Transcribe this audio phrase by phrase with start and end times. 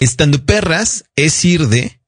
[0.00, 1.98] Estando perras es ir de.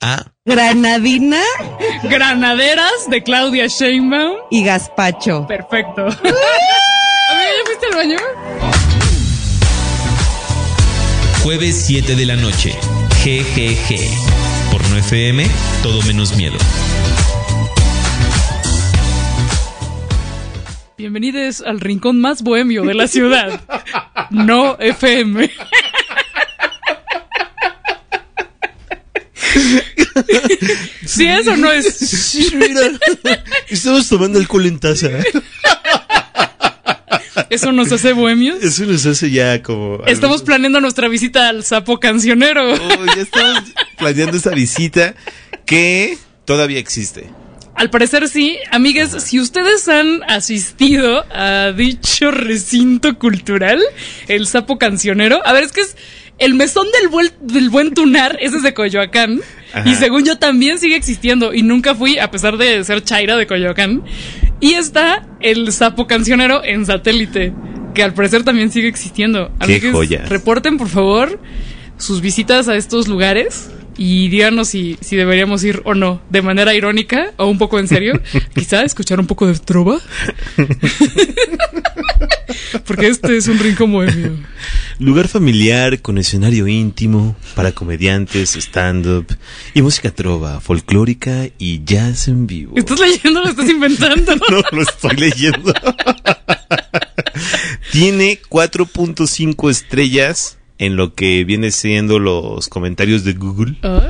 [0.00, 0.24] A.
[0.44, 1.42] Granadina
[2.04, 4.36] Granaderas de Claudia Sheinbaum.
[4.50, 5.46] y Gazpacho.
[5.46, 6.02] Perfecto.
[6.06, 6.38] Amiga,
[7.30, 8.16] ¿ya fuiste al baño?
[11.42, 12.72] Jueves 7 de la noche.
[13.24, 14.70] GGG.
[14.70, 15.46] Por no FM,
[15.82, 16.56] todo menos miedo.
[20.98, 23.60] Bienvenidos al rincón más bohemio de la ciudad.
[24.30, 25.48] No FM.
[31.06, 32.50] Si eso no es.
[32.52, 32.80] Mira,
[33.68, 35.10] estamos tomando alcohol en taza.
[37.48, 38.60] Eso nos hace bohemios.
[38.60, 40.04] Eso nos hace ya como.
[40.04, 42.74] Estamos planeando nuestra visita al sapo cancionero.
[42.74, 43.62] Oh, ya estamos
[43.96, 45.14] planeando esa visita
[45.64, 47.30] que todavía existe.
[47.78, 53.80] Al parecer sí, amigas, si ustedes han asistido a dicho recinto cultural,
[54.26, 55.96] el sapo cancionero, a ver, es que es
[56.38, 59.40] el mesón del, buen- del buen tunar, ese es de Coyoacán,
[59.72, 59.88] Ajá.
[59.88, 63.46] y según yo también sigue existiendo, y nunca fui, a pesar de ser chaira de
[63.46, 64.02] Coyoacán,
[64.60, 67.52] y está el sapo cancionero en satélite,
[67.94, 69.48] que al parecer también sigue existiendo.
[69.58, 70.24] Qué Amigues, joya.
[70.28, 71.40] Reporten, por favor,
[71.96, 76.72] sus visitas a estos lugares y díganos si, si deberíamos ir o no, de manera
[76.72, 78.22] irónica o un poco en serio.
[78.54, 79.98] Quizá escuchar un poco de trova.
[82.86, 84.32] Porque este es un rincón bohemio.
[84.98, 89.26] Lugar familiar con escenario íntimo para comediantes, stand-up
[89.74, 92.74] y música trova, folclórica y jazz en vivo.
[92.76, 94.36] ¿Estás leyendo lo estás inventando?
[94.50, 95.72] No lo estoy leyendo.
[97.92, 103.76] Tiene 4.5 estrellas en lo que viene siendo los comentarios de Google.
[103.82, 104.00] Ay,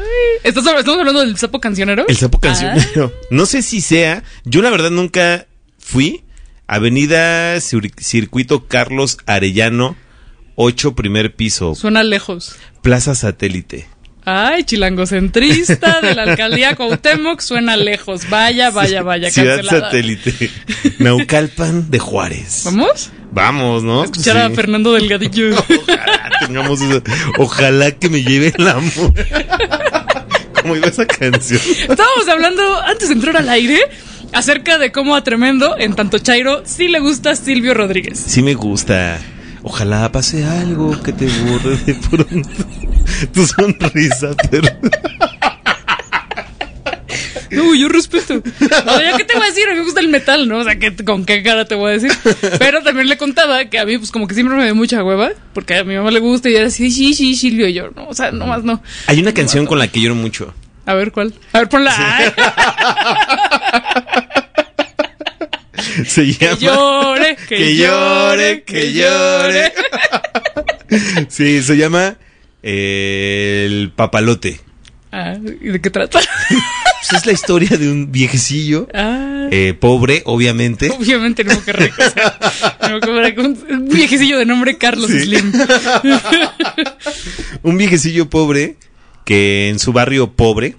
[0.45, 2.05] ¿estás, ¿Estamos hablando del sapo cancionero?
[2.09, 3.12] El sapo cancionero.
[3.31, 4.23] No sé si sea.
[4.45, 5.47] Yo la verdad nunca
[5.79, 6.25] fui.
[6.67, 9.97] Avenida Cir- Circuito Carlos Arellano,
[10.56, 11.73] 8 primer piso.
[11.73, 12.56] Ah, suena lejos.
[12.83, 13.89] Plaza Satélite.
[14.31, 18.29] Ay, chilangocentrista de la alcaldía Cuauhtémoc suena lejos.
[18.29, 19.87] Vaya, vaya, vaya, Ciudad cancelada.
[19.87, 20.50] Satélite.
[20.99, 22.62] Naucalpan de Juárez.
[22.67, 23.11] ¿Vamos?
[23.31, 24.05] Vamos, ¿no?
[24.05, 24.50] Escuchar a.
[24.50, 25.56] Fernando Delgadillo.
[25.59, 27.03] Ojalá tengamos eso.
[27.39, 29.12] Ojalá que me lleve el amor.
[30.61, 31.61] ¿Cómo iba esa canción?
[31.88, 33.81] Estábamos hablando antes de entrar al aire
[34.33, 38.19] acerca de cómo a Tremendo, en tanto Chairo, sí le gusta Silvio Rodríguez.
[38.19, 39.19] Sí me gusta.
[39.62, 42.49] Ojalá pase algo que te borre de pronto.
[43.33, 44.69] Tu sonrisa, pero...
[47.59, 48.35] No, yo respeto.
[48.35, 49.65] O sea, ¿qué te voy a decir?
[49.69, 50.59] A mí me gusta el metal, ¿no?
[50.59, 52.13] O sea, ¿qué- ¿con qué cara te voy a decir?
[52.59, 55.31] Pero también le contaba que a mí, pues, como que siempre me da mucha hueva,
[55.53, 58.07] porque a mi mamá le gusta y era así, sí, sí, Silvio, y yo, no,
[58.09, 58.83] o sea, nomás no.
[59.07, 60.55] Hay una canción con la que lloro mucho.
[60.87, 61.35] A ver, ¿cuál?
[61.53, 61.95] A ver, ponla.
[61.97, 62.33] Ay,
[66.07, 66.57] Se llama...
[66.59, 69.73] que llore, que, Que llore, que llore.
[71.29, 72.17] Sí, se llama
[72.63, 74.61] eh, El Papalote.
[75.13, 76.21] Ah, ¿y de qué trata?
[77.11, 80.91] Pues es la historia de un viejecillo, Ah, eh, pobre, obviamente.
[80.91, 82.03] obviamente no que rico.
[82.07, 82.37] o sea,
[82.91, 85.21] no, como era un un viejecillo de nombre Carlos Sí.
[85.21, 85.53] Slim.
[87.63, 88.77] Un viejecillo pobre
[89.25, 90.77] que en su barrio pobre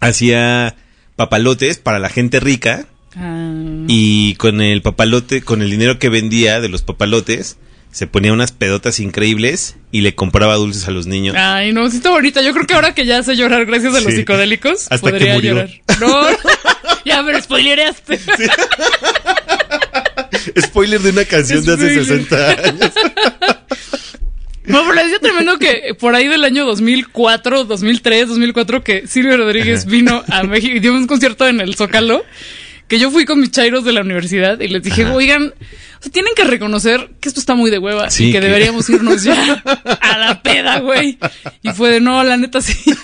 [0.00, 0.74] hacía
[1.16, 3.52] papalotes para la gente rica Ah.
[3.88, 7.56] y con el papalote, con el dinero que vendía de los papalotes,
[7.90, 11.34] se ponía unas pedotas increíbles y le compraba dulces a los niños.
[11.38, 12.42] Ay, no, sí está bonita.
[12.42, 14.18] Yo creo que ahora que ya sé llorar gracias a los Sí.
[14.18, 15.54] psicodélicos, Hasta que podría murió.
[15.54, 15.70] llorar.
[16.00, 16.26] No,
[17.04, 18.20] ya me lo spoilereaste.
[20.60, 22.28] Spoiler de una canción de hace Spoiler.
[22.28, 22.92] 60 años.
[24.66, 29.86] No, pero decía tremendo que por ahí del año 2004, 2003, 2004, que Silvio Rodríguez
[29.86, 32.22] vino a México y dio un concierto en el Zócalo,
[32.88, 35.12] que yo fui con mis chairos de la universidad y les dije, Ajá.
[35.14, 35.52] oigan,
[36.00, 38.46] o sea, tienen que reconocer que esto está muy de hueva Sí, y que, que-
[38.46, 39.62] deberíamos irnos ya
[40.00, 41.18] a la peda, güey.
[41.62, 42.74] Y fue de, no, la neta sí.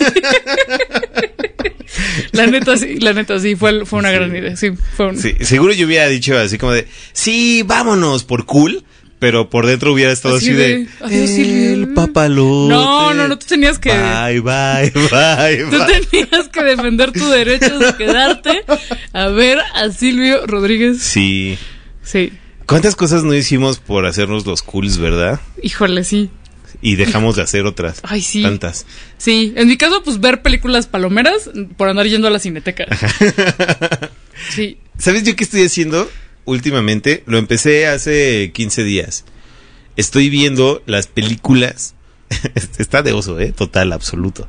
[2.33, 5.19] la neta sí, la neta sí, fue, fue una gran idea, sí, fue un...
[5.19, 8.85] Sí, seguro yo hubiera dicho así como de, sí, vámonos por cool,
[9.25, 12.75] pero por dentro hubiera estado así, Así de, de, el papalote.
[12.75, 16.00] No, no, no, tú tenías que- Bye, bye, bye, Tú bye.
[16.11, 18.65] tenías que defender tu derecho de quedarte
[19.15, 21.00] a ver a Silvio Rodríguez.
[21.00, 21.56] Sí.
[22.03, 22.35] Sí,
[22.67, 25.41] ¿Cuántas cosas no hicimos por hacernos los cools, verdad?
[25.62, 26.29] híjole, sí.
[26.82, 28.00] Y dejamos de hacer otras.
[28.03, 28.43] Ay, sí.
[28.43, 28.85] Tantas.
[29.17, 31.49] Sí, en mi caso, pues ver películas palomeras
[31.79, 32.85] por andar yendo a la cineteca.
[34.50, 34.77] Sí.
[34.99, 36.11] ¿Sabes yo qué estoy haciendo
[36.44, 37.23] últimamente?
[37.26, 39.25] Lo empecé hace 15 días.
[39.96, 41.94] Estoy viendo las películas.
[42.79, 43.52] Está de oso, ¿eh?
[43.52, 44.49] Total, absoluto.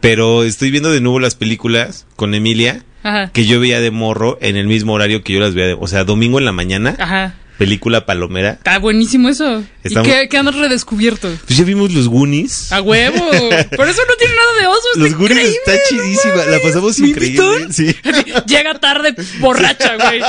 [0.00, 3.30] Pero estoy viendo de nuevo las películas con Emilia Ajá.
[3.32, 5.68] que yo veía de morro en el mismo horario que yo las veía.
[5.68, 7.34] de- o sea, domingo en la mañana, Ajá.
[7.58, 8.50] Película palomera.
[8.52, 9.62] Está buenísimo eso.
[9.84, 11.28] Estamos- ¿Y qué, qué andas redescubierto?
[11.46, 12.72] Pues ya vimos los Goonies.
[12.72, 13.16] A huevo.
[13.76, 14.88] Por eso no tiene nada de oso.
[14.94, 16.44] está Los Goonies está chidísima.
[16.46, 17.72] La pasamos ¿Me increíble.
[17.72, 17.94] Sí.
[18.46, 20.20] Llega tarde, borracha, güey.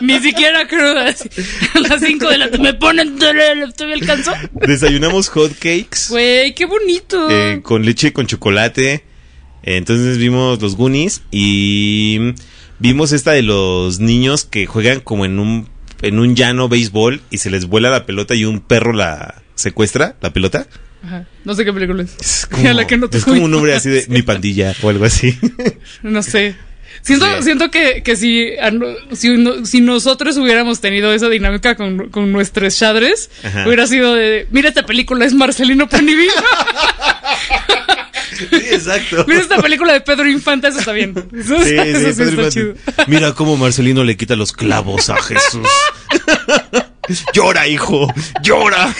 [0.00, 1.06] Ni siquiera cruda.
[1.74, 4.32] A las 5 de la tarde me ponen ¿te alcanzó?
[4.52, 6.06] Desayunamos hot cakes.
[6.10, 7.28] Güey, qué bonito.
[7.30, 9.04] eh, con leche con chocolate.
[9.62, 12.34] Entonces vimos los Goonies y
[12.78, 15.68] vimos esta de los niños que juegan como en un
[16.02, 20.16] en un llano béisbol y se les vuela la pelota y un perro la secuestra,
[20.20, 20.66] la pelota.
[21.04, 21.24] Ajá.
[21.44, 22.16] No sé qué película es.
[22.18, 23.44] Es A la que no te es como fui.
[23.44, 25.38] un nombre así de mi pandilla o algo así.
[26.02, 26.54] No sé.
[27.02, 27.42] Siento, Sí.
[27.44, 32.32] siento que, que si, no- si, no- si nosotros hubiéramos tenido esa dinámica con, con
[32.32, 33.64] nuestros chadres, Ajá.
[33.66, 36.32] hubiera sido de, mira esta película, es Marcelino Panivino.
[38.36, 39.24] Sí, exacto.
[39.28, 41.14] mira esta película de Pedro Infante, eso está bien.
[41.36, 42.74] Eso, Sí, eso sí, sí Pedro está chido.
[43.06, 45.66] Mira cómo Marcelino le quita los clavos a Jesús.
[47.32, 48.12] llora, hijo,
[48.42, 48.94] llora.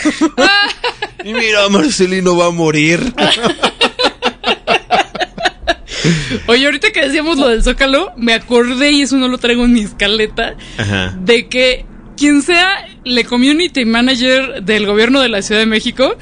[1.25, 3.01] y mira, Marcelino va a morir.
[6.47, 9.73] Oye, ahorita que decíamos lo del Zócalo, me acordé, y eso no lo traigo en
[9.73, 11.15] mi escaleta, Ajá.
[11.19, 11.85] de que
[12.17, 16.17] quien sea el community manager del gobierno de la Ciudad de México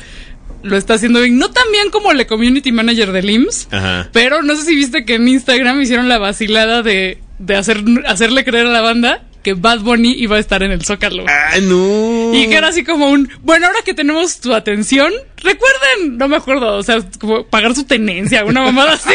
[0.65, 1.39] lo está haciendo bien.
[1.39, 4.09] No tan bien como el community manager del IMSS, Ajá.
[4.13, 8.45] pero no sé si viste que en Instagram hicieron la vacilada de, de hacer, hacerle
[8.45, 11.27] creer a la banda que Bad Bunny iba a estar en el Zócalo.
[11.29, 12.33] Ah, no.
[12.35, 16.37] Y que era así como un, bueno, ahora que tenemos tu atención, recuerden, no me
[16.37, 19.11] acuerdo, o sea, como pagar su tenencia, una mamada así.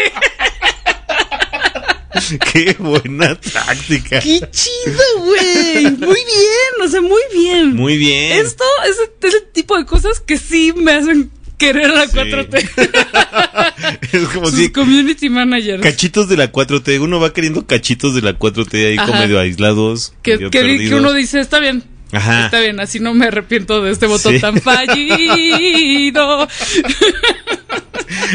[2.51, 4.19] Qué buena táctica.
[4.19, 5.83] ¡Qué chido, güey!
[5.91, 7.75] Muy bien, o sea, muy bien.
[7.75, 8.33] Muy bien.
[8.45, 12.07] Esto es el- es el tipo de cosas que sí me hacen querer a la
[12.07, 12.17] Sí.
[12.17, 12.69] 4T.
[14.13, 15.83] es como Sus si community managers.
[15.83, 16.99] cachitos de la 4T.
[16.99, 19.21] Uno va queriendo cachitos de la 4T ahí como Ajá.
[19.21, 20.13] medio aislados.
[20.23, 20.59] que, medio que,
[20.89, 21.83] que uno dice, está bien.
[22.11, 22.45] Ajá.
[22.45, 24.39] Está bien, así no me arrepiento de este voto Sí.
[24.39, 26.47] tan fallido.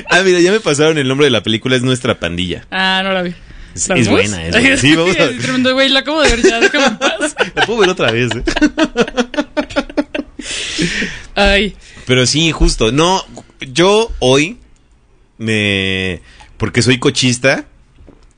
[0.08, 1.74] Ah, mira, ya me pasaron el nombre de la película.
[1.74, 2.64] Es Nuestra Pandilla.
[2.70, 3.34] ah, no la vi.
[3.74, 4.76] Es- ¿La es buena, es buena.
[4.76, 7.34] Sí, vamos a- Así tremendo, güey, la acabo de ver ya, déjame en paz.
[7.56, 8.30] La puedo ver otra vez.
[8.36, 8.42] ¿eh?
[11.34, 11.74] Ay,
[12.06, 12.92] Pero sí, justo.
[12.92, 13.24] No,
[13.72, 14.58] yo hoy
[15.38, 16.20] me...
[16.56, 17.66] Porque soy cochista.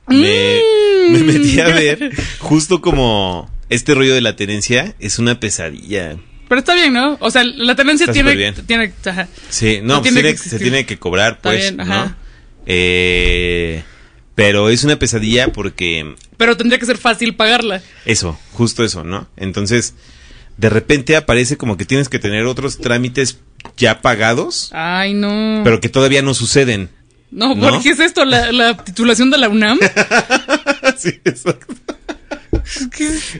[0.07, 0.59] Me,
[1.07, 1.11] Mm.
[1.11, 6.17] me metí a ver justo como este rollo de la tenencia es una pesadilla.
[6.47, 7.17] pero está bien, ¿no?
[7.19, 9.27] O sea, la tenencia Está tiene, tiene, ajá.
[9.49, 12.05] Sí, no, No pues tiene se tiene que cobrar, Está pues, bien, ajá.
[12.05, 12.15] ¿no?
[12.65, 13.83] Eh,
[14.35, 17.81] pero es una pesadilla porque Pero tendría que ser fácil pagarla.
[18.05, 19.27] eso, justo eso, ¿no?
[19.37, 19.93] Entonces,
[20.57, 23.39] de repente aparece como que tienes que tener otros trámites
[23.77, 25.61] ya pagados, Ay, no.
[25.63, 26.89] pero que todavía no suceden.
[27.29, 27.69] No, ¿No?
[27.69, 28.23] ¿por qué es esto?
[28.25, 29.79] ¿La, la titulación de la UNAM?
[30.97, 31.73] sí, exacto.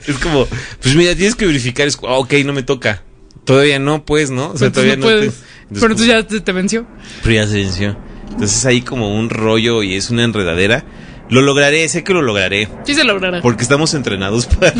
[0.07, 0.45] Es como,
[0.81, 3.03] pues mira, tienes que verificar, es, ah, ok, no me toca.
[3.45, 4.49] Todavía no, pues, ¿no?
[4.51, 5.19] O sea, todavía no no.
[5.21, 5.31] te-
[5.69, 6.85] pero entonces ya te, te venció.
[7.23, 7.97] Pero ya se venció.
[8.31, 10.83] Entonces hay como un rollo y es una enredadera.
[11.29, 12.67] Lo lograré, sé que lo lograré.
[12.85, 13.41] Sí se logrará.
[13.41, 14.71] Porque estamos entrenados para.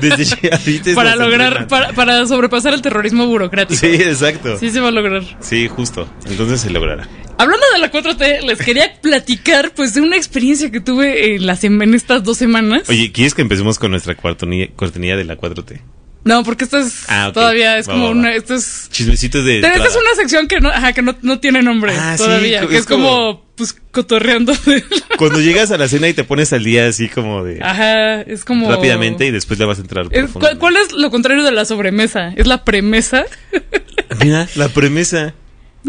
[0.00, 3.78] Desde chavitos para lograr, para, para sobrepasar el terrorismo burocrático.
[3.80, 4.58] Sí, exacto.
[4.58, 5.22] Sí se va a lograr.
[5.40, 6.08] Sí, justo.
[6.26, 7.08] Entonces se logrará.
[7.38, 11.62] Hablando de la 4T, les quería platicar pues de una experiencia que tuve en, las,
[11.64, 12.88] en estas dos semanas.
[12.88, 15.80] Oye, ¿quieres que empecemos con nuestra cuartonilla- cortinilla de la 4T?
[16.26, 18.18] No, porque esto es Ah, todavía es Va, como va, va.
[18.18, 19.60] una, esto es Chismecitos de.
[19.62, 22.24] Pero esta es una sección que no, ajá, que no, no tiene nombre Ah, sí,
[22.24, 24.52] todavía, co- que es es como, pues cotorreando.
[24.66, 24.84] de-
[25.18, 27.62] Cuando llegas a la cena y te pones al día así como de.
[27.62, 30.06] Ajá, es como Rápidamente y después le vas a entrar.
[30.10, 32.32] Es- ¿cuál, es lo contrario de la sobremesa?
[32.36, 33.24] ¿Es la premisa
[34.22, 35.32] Mira, la premisa.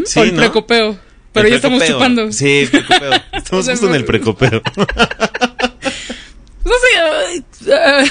[0.06, 0.38] Sí, o el ¿no?
[0.41, 1.00] precopeo?
[1.34, 2.32] Pero El ya estamos chupando.
[2.32, 3.12] Sí, el precopeo.
[3.34, 4.62] Estamos O sea, justo en el precopeo.
[7.28, 8.04] Ay, ah.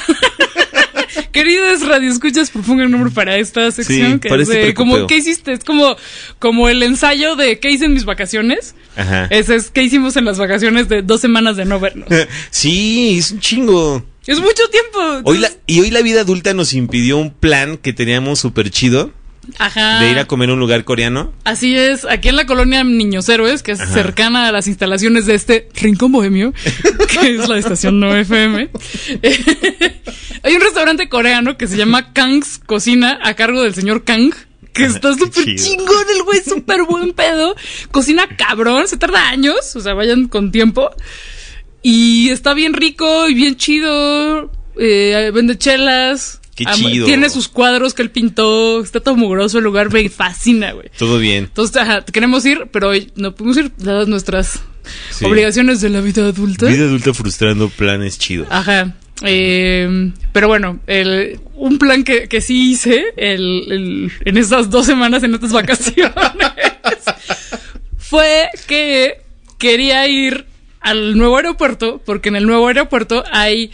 [1.32, 4.14] Queridos radioescuchas, propongan un nombre para esta sección.
[4.14, 5.52] Sí, que es de, como, ¿qué hiciste?
[5.52, 5.96] Es como,
[6.38, 8.74] como el ensayo de ¿qué hice en mis vacaciones?
[8.96, 9.26] Ajá.
[9.30, 12.08] Ese es ¿qué hicimos en las vacaciones de dos semanas de no vernos?
[12.50, 14.04] Sí, es un chingo.
[14.26, 15.20] es mucho tiempo.
[15.24, 19.12] Hoy la, y hoy la vida adulta nos impidió un plan que teníamos súper chido.
[19.58, 20.00] Ajá.
[20.00, 21.32] de ir a comer a un lugar coreano.
[21.44, 23.92] Así es, aquí en la colonia Niños Héroes, que es Ajá.
[23.92, 26.52] cercana a las instalaciones de este Rincón Bohemio,
[27.20, 28.70] que es la estación 9FM,
[30.42, 34.32] hay un restaurante coreano que se llama Kang's Cocina a cargo del señor Kang.
[34.72, 37.56] Que está súper chingón el güey, súper buen pedo.
[37.90, 40.90] Cocina cabrón, se tarda años, o sea, vayan con tiempo.
[41.82, 44.50] Y está bien rico y bien chido.
[44.78, 46.42] eh, vende chelas.
[46.56, 47.06] Qué Am- chido.
[47.06, 48.82] Tiene sus cuadros que él pintó.
[48.82, 50.90] Está todo mugroso el lugar, me fascina, güey.
[50.98, 51.44] Todo bien.
[51.44, 54.60] Entonces, ajá, queremos ir, pero hoy no podemos ir dadas nuestras
[55.10, 55.24] Sí.
[55.26, 56.66] obligaciones de la vida adulta.
[56.66, 58.48] Vida adulta frustrando planes chidos.
[58.50, 58.94] Ajá.
[59.22, 64.84] Eh, pero bueno, el, un plan que, que sí hice el, el- en estas dos
[64.86, 66.12] semanas, en estas vacaciones,
[67.98, 69.20] fue que
[69.58, 70.46] quería ir
[70.80, 73.70] al nuevo aeropuerto, porque en el nuevo aeropuerto hay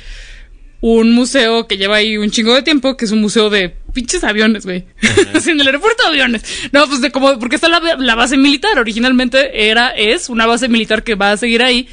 [0.83, 4.25] un museo que lleva ahí un chingo de tiempo, que es un museo de pinches
[4.25, 4.85] aviones, güey.
[5.47, 6.43] En el aeropuerto de aviones.
[6.73, 8.79] No, pues de como, porque está la, la base militar.
[8.79, 11.89] Originalmente era, es una base militar que va a seguir ahí.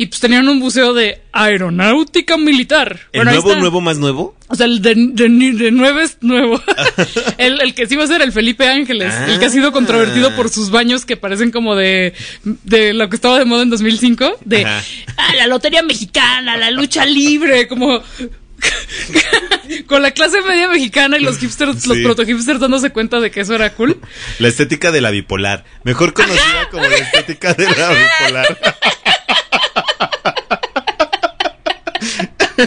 [0.00, 3.00] Y pues tenían un museo de aeronáutica militar.
[3.12, 4.34] ¿El Bueno, nuevo, nuevo, más nuevo?
[4.48, 6.58] O sea, el de, de, de nueve es nuevo.
[7.36, 9.12] el, el que sí va a ser el Felipe Ángeles.
[9.28, 12.14] El que ha sido controvertido por sus baños que parecen como de,
[12.44, 14.38] de lo que estaba de moda en 2005.
[14.42, 14.64] De.
[14.64, 14.80] "Ah,
[15.36, 18.02] la lotería mexicana, la lucha libre, como...
[19.86, 23.40] con la clase media mexicana y los hipsters, los proto hipsters dándose cuenta de que
[23.40, 24.00] eso era cool.
[24.38, 25.66] La estética de la bipolar.
[25.84, 28.58] Mejor conocida como la estética de la bipolar.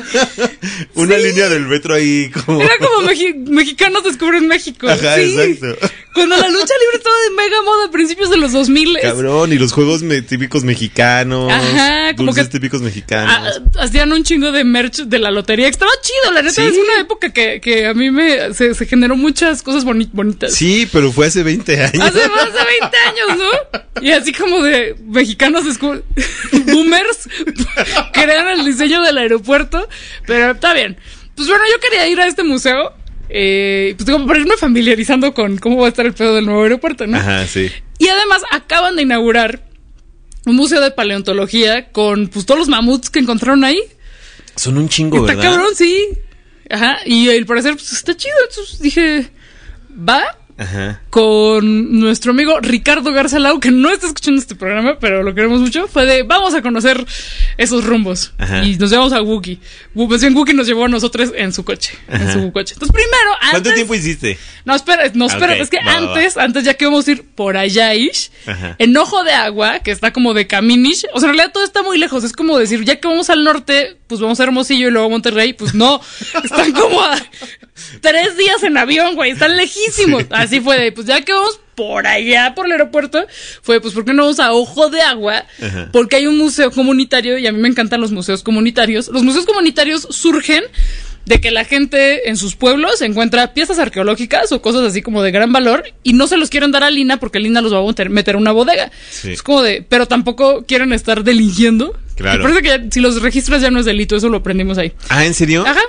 [0.95, 2.61] Una línea del metro ahí como...
[2.61, 4.87] Era como mexi- mexicanos descubren México.
[4.89, 5.35] Ajá, sí.
[5.35, 5.87] exacto.
[6.13, 8.99] Cuando la lucha libre estaba de mega moda a principios de los 2000.
[9.01, 11.51] Cabrón, y los juegos me- típicos mexicanos.
[11.51, 13.61] Ajá, como dulces que- típicos mexicanos.
[13.79, 15.67] hacían un chingo de merch de la lotería.
[15.67, 16.53] Estaba chido, la neta.
[16.53, 16.61] Sí.
[16.61, 20.53] Es una época que, que a mí me se, se generó muchas cosas boni- bonitas.
[20.53, 21.99] Sí, pero fue hace 20 años.
[22.07, 24.01] Hace más de 20 años, ¿no?
[24.01, 25.63] Y así como de mexicanos
[26.65, 27.29] boomers
[28.13, 29.87] crean el diseño del aeropuerto.
[30.27, 30.97] Pero está bien.
[31.35, 32.93] Pues bueno, yo quería ir a este museo.
[33.35, 36.61] Eh, pues como para irme familiarizando con cómo va a estar el pedo del nuevo
[36.61, 37.17] aeropuerto, ¿no?
[37.17, 37.71] Ajá, sí.
[37.97, 39.63] Y además acaban de inaugurar
[40.45, 43.81] un museo de paleontología con pues todos los mamuts que encontraron ahí.
[44.55, 45.49] Son un chingo, Está ¿verdad?
[45.51, 46.09] cabrón, sí.
[46.69, 46.97] Ajá.
[47.05, 48.35] Y al parecer pues, está chido.
[48.47, 49.31] Entonces dije,
[49.97, 50.23] va
[50.57, 51.01] Ajá.
[51.09, 55.87] con nuestro amigo Ricardo Garzalau, que no está escuchando este programa, pero lo queremos mucho.
[55.87, 57.05] Fue de, vamos a conocer
[57.57, 58.33] esos rumbos.
[58.37, 58.63] Ajá.
[58.63, 59.59] Y nos llevamos a Wookie.
[59.93, 61.93] Más bien Wookie nos llevó a nosotros en su coche.
[62.07, 62.73] En su coche.
[62.73, 63.51] Entonces primero, antes...
[63.51, 64.37] ¿Cuánto tiempo hiciste?
[64.65, 66.13] No, espera, no, espera, es que va, va, va.
[66.13, 68.31] antes, antes ya que vamos a ir por allá ish,
[68.77, 71.83] en Ojo de Agua, que está como de caminish, o sea, en realidad todo está
[71.83, 74.91] muy lejos, es como decir, ya que vamos al norte, pues vamos a Hermosillo y
[74.91, 75.99] luego a Monterrey, pues no,
[76.43, 77.15] están como a
[78.01, 80.25] tres días en avión, güey, están lejísimos.
[80.29, 83.25] Así fue de, pues ya que vamos por allá, por el aeropuerto,
[83.61, 85.45] fue, pues, ¿por qué no vamos a Ojo de Agua?
[85.61, 85.89] Ajá.
[85.91, 89.07] Porque hay un museo comunitario y a mí me encantan los museos comunitarios.
[89.07, 90.63] Los museos comunitarios surgen
[91.25, 95.31] de que la gente en sus pueblos encuentra piezas arqueológicas o cosas así como de
[95.31, 97.83] gran valor y no se los quieren dar a Lina porque Lina los va a
[97.83, 98.91] meter, meter a una bodega.
[99.09, 99.31] Sí.
[99.31, 101.97] Es como de, pero tampoco quieren estar delinquiendo.
[102.15, 102.39] Claro.
[102.39, 104.93] Y parece que ya- si los registras ya no es delito, eso lo aprendimos ahí.
[105.09, 105.65] Ah, ¿en serio?
[105.65, 105.81] Ajá.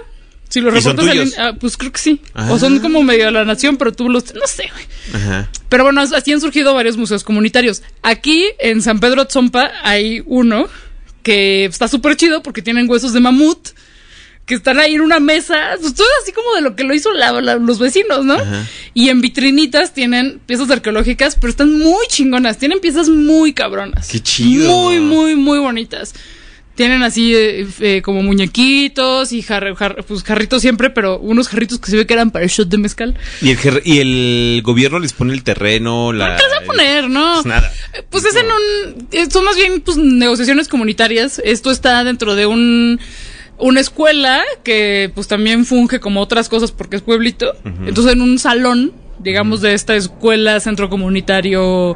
[0.49, 2.21] Si los ¿Y son reportas ah, pues creo que sí.
[2.35, 2.49] Ah.
[2.53, 4.85] O son como medio de la nación, pero tú los, no sé, güey.
[5.23, 5.51] Ajá.
[5.69, 7.83] Pero bueno, así han surgido varios museos comunitarios.
[8.03, 10.69] Aquí en San Pedro Tzompa hay uno
[11.23, 13.71] que está súper chido porque tienen huesos de mamut
[14.47, 17.13] que están ahí en una mesa, pues todo así como de lo que lo hizo
[17.13, 18.35] la- la- los vecinos, ¿no?
[18.35, 18.67] Ajá.
[18.93, 24.07] Y en vitrinitas tienen piezas arqueológicas, pero están muy chingonas, tienen piezas muy cabronas.
[24.09, 24.71] Qué chido.
[24.71, 26.15] Muy, muy, muy bonitas.
[26.75, 31.79] Tienen así eh, eh, como muñequitos y jar- jar- pues jarritos siempre, pero unos jarritos
[31.79, 33.15] que se ve que eran para el shot de mezcal.
[33.41, 36.37] ¿Y el, y el gobierno les pone el terreno, la...
[36.37, 37.33] ¿Qué les va a poner, no?
[37.35, 37.73] Pues nada.
[37.95, 39.31] Eh, Pues es en un.
[39.31, 41.41] Son más bien pues, negociaciones comunitarias.
[41.45, 43.01] Esto está dentro de un.
[43.59, 47.53] Una escuela que pues también funge como otras cosas porque es pueblito.
[47.87, 51.95] Entonces en un salón, digamos, de esta escuela, centro comunitario,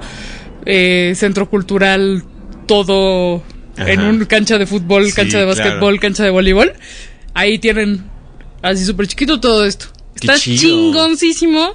[0.66, 2.22] eh, centro cultural,
[2.66, 3.42] todo
[3.76, 5.60] en un cancha de fútbol, Sí, cancha de claro.
[5.62, 6.72] básquetbol, cancha de voleibol.
[7.34, 8.04] Ahí tienen
[8.62, 9.86] así súper chiquito todo esto.
[10.20, 10.60] Qué Está chido.
[10.62, 11.74] chingoncísimo.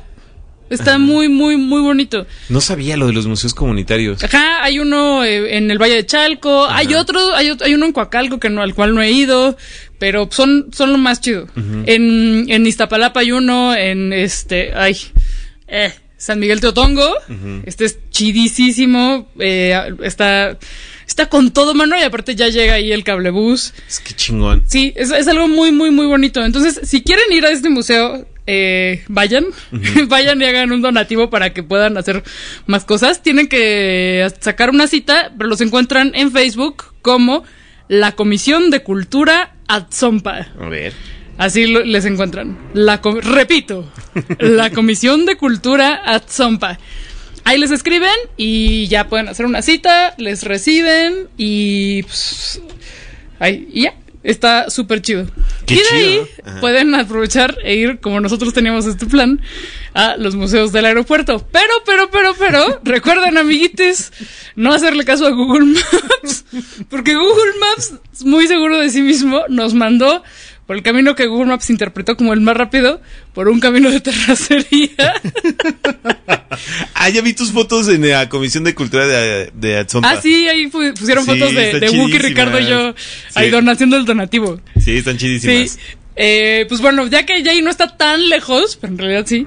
[0.74, 2.26] Está muy, muy, muy bonito.
[2.50, 4.24] No sabía lo de los museos comunitarios.
[4.24, 7.94] Ajá, hay uno eh, en el Valle de Chalco, hay otro, hay, hay uno en
[7.94, 9.56] Coacalco que no, al cual no he ido,
[10.00, 11.48] pero son, son lo más chido.
[11.56, 14.98] en, en Iztapalapa hay uno, en este, ay,
[15.68, 17.10] eh, San Miguel Teotongo,
[17.66, 20.58] este es chidísimo, eh, está,
[21.06, 23.74] está con todo mano y aparte ya llega ahí el cablebús.
[23.90, 24.64] Es que chingón.
[24.68, 26.44] Sí, es, es algo muy, muy, muy bonito.
[26.46, 29.46] Entonces, si quieren ir a este museo, eh, vayan,
[30.08, 32.24] vayan y hagan un donativo para que puedan hacer
[32.66, 33.22] más cosas.
[33.24, 37.44] Tienen que sacar una cita, pero los encuentran en Facebook como
[37.88, 40.48] la Comisión de Cultura Atzompa.
[40.60, 40.94] A ver.
[41.38, 42.58] Así lo- les encuentran.
[42.74, 43.92] La repito,
[44.40, 46.78] la Comisión de Cultura Atzompa.
[47.46, 52.62] Ahí les escriben y ya pueden hacer una cita, les reciben y pues,
[53.40, 53.96] ahí, y ya.
[54.24, 55.28] Está súper chido.
[55.66, 59.42] Qué y de chido, ahí pueden aprovechar e ir, como nosotros teníamos este plan,
[59.94, 61.46] a los museos del aeropuerto.
[61.52, 64.14] Pero, pero, pero, pero, recuerden, amiguites,
[64.56, 66.46] no hacerle caso a Google Maps.
[66.90, 70.24] Porque Google Maps, muy seguro de sí mismo, nos mandó
[70.66, 73.02] por el camino que Google Maps interpretó como el más rápido,
[73.34, 74.90] por un camino de terracería.
[76.94, 80.68] Ah, ya vi tus fotos en la Comisión de Cultura de, de ah, sí, ahí
[80.70, 82.20] pu- pusieron Sí, fotos de, de Wookie.
[82.20, 82.94] Ricardo y yo,
[83.36, 83.50] ahí Sí.
[83.52, 84.62] donación del donativo.
[84.80, 85.72] Sí, están chidísimas.
[85.72, 85.80] Sí.
[86.16, 89.46] Eh, pues bueno, ya que ya ahí no está tan lejos, pero en realidad sí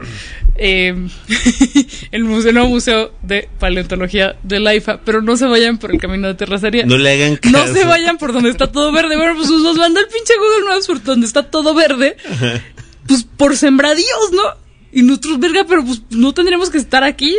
[0.59, 6.01] el museo, nuevo museo de paleontología de la IFA, pero no se vayan por el
[6.01, 6.85] camino de terracería.
[6.87, 7.57] No le hagan caso.
[7.57, 9.17] No se vayan por donde está todo verde.
[9.17, 12.17] Bueno, pues nos mandó el pinche Google Maps por donde está todo verde.
[13.07, 14.43] Pues por sembradíos, ¿no?
[14.93, 17.37] Y nosotros, verga, pero pues no tendríamos que estar aquí.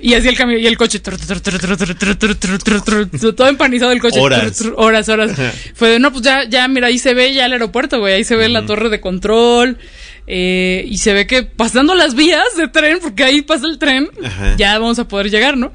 [0.00, 0.98] Y así el camión y el coche.
[0.98, 4.18] Todo empanizado el coche.
[4.18, 5.08] Horas, horas.
[5.08, 5.32] horas.
[5.74, 8.14] Fue de, no, pues ya, ya, mira, ahí se ve ya el aeropuerto, güey.
[8.14, 9.78] Ahí se ve la torre de control
[10.26, 14.08] eh, y se ve que pasando las vías de tren, porque ahí pasa el tren,
[14.24, 14.56] Ajá.
[14.56, 15.72] ya vamos a poder llegar, ¿no?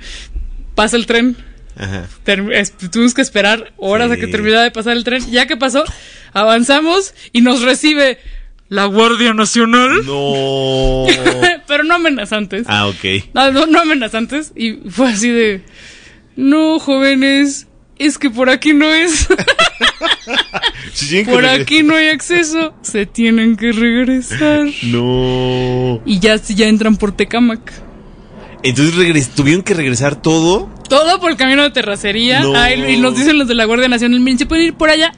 [0.75, 1.35] Pasa el tren.
[1.75, 2.07] Ajá.
[2.91, 5.23] Tuvimos que esperar horas a que terminara de pasar el tren.
[5.31, 5.83] Ya que pasó,
[6.33, 8.17] avanzamos y nos recibe
[8.69, 10.03] la Guardia Nacional.
[10.05, 11.05] No.
[11.67, 12.65] Pero no amenazantes.
[12.67, 13.29] ah, ok.
[13.33, 14.53] No, no, no amenazantes.
[14.55, 15.61] Y fue así de.
[16.35, 17.67] No, jóvenes.
[17.99, 19.27] Es que por aquí no es.
[21.25, 22.73] Por aquí no hay acceso.
[22.81, 24.67] Se tienen que regresar.
[24.83, 26.01] No.
[26.05, 27.71] Y ya, ya entran por Tecamac.
[28.63, 30.69] Entonces tuvieron que regresar todo.
[30.89, 32.41] Todo por el camino de terracería.
[32.41, 32.55] No.
[32.55, 35.11] Ay, y nos dicen los de la Guardia Nacional, miren, se pueden ir por allá.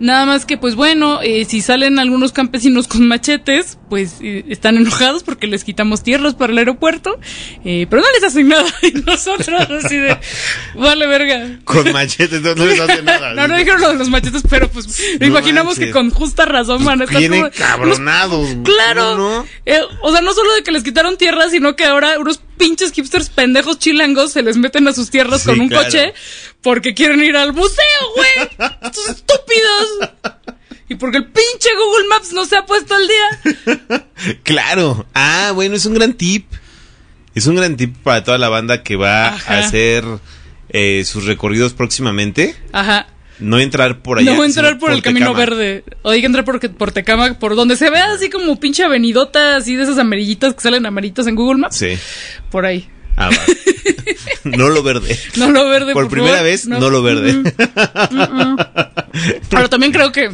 [0.00, 4.76] Nada más que, pues bueno, eh, si salen algunos campesinos con machetes, pues eh, están
[4.76, 7.18] enojados porque les quitamos tierras para el aeropuerto,
[7.64, 8.64] eh, pero no les hacen nada.
[8.82, 10.16] Y nosotros así de,
[10.74, 11.58] vale verga.
[11.64, 13.34] Con machetes, no, no les hace nada.
[13.34, 14.86] No, no dijeron lo de los machetes, pero pues
[15.20, 15.86] No imaginamos manches.
[15.86, 18.50] que con justa razón van a estar Vienen cabronados.
[18.50, 19.16] unos- Claro.
[19.16, 19.38] ¿no?
[19.42, 19.46] no?
[19.66, 22.92] Eh, o sea, no solo de que les quitaron tierras, sino que ahora unos pinches
[22.92, 25.84] hipsters pendejos chilangos se les meten a sus tierras Sí, con un claro.
[25.84, 26.14] coche
[26.62, 27.76] porque quieren ir al museo,
[28.16, 28.48] güey.
[28.82, 30.44] Estos estúpidos.
[30.88, 34.04] Y porque el pinche Google Maps no se ha puesto al día.
[34.42, 35.06] Claro.
[35.14, 36.46] Ah, bueno, es un gran tip.
[37.34, 39.54] Es un gran tip para toda la banda que va Ajá.
[39.54, 40.04] a hacer
[40.68, 42.54] eh, sus recorridos próximamente.
[42.72, 43.06] Ajá.
[43.40, 44.34] No entrar por allá.
[44.34, 45.38] no entrar por el camino Tecama.
[45.44, 45.84] verde.
[46.02, 49.56] O hay que entrar por, por Tecamac, por donde se vea así como pinche avenidota,
[49.56, 51.76] así de esas amarillitas que salen amarillitas en Google Maps.
[51.76, 51.98] Sí.
[52.50, 52.88] Por ahí.
[53.16, 53.36] Ah, va.
[54.56, 55.18] no lo verde.
[55.36, 56.50] No lo verde, Por por primera favor.
[56.50, 57.32] vez, no lo verde.
[57.32, 57.44] Mm,
[58.10, 58.56] mm, mm.
[59.50, 60.30] Pero también creo que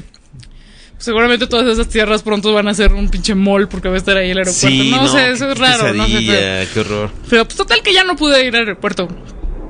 [0.98, 4.16] seguramente todas esas tierras pronto van a ser un pinche mall porque va a estar
[4.16, 4.68] ahí el aeropuerto.
[4.68, 6.24] Sí, no, no, sé, eso es raro, no sé.
[6.26, 7.10] Pero, qué horror.
[7.28, 9.08] pero, pues total que ya no pude ir al aeropuerto.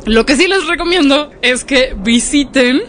[0.06, 2.82] Lo que sí les recomiendo es que visiten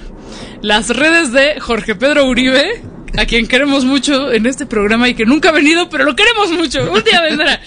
[0.61, 2.81] las redes de Jorge Pedro Uribe,
[3.17, 6.51] a quien queremos mucho en este programa y que nunca ha venido, pero lo queremos
[6.51, 6.91] mucho.
[6.91, 7.61] Un día vendrá.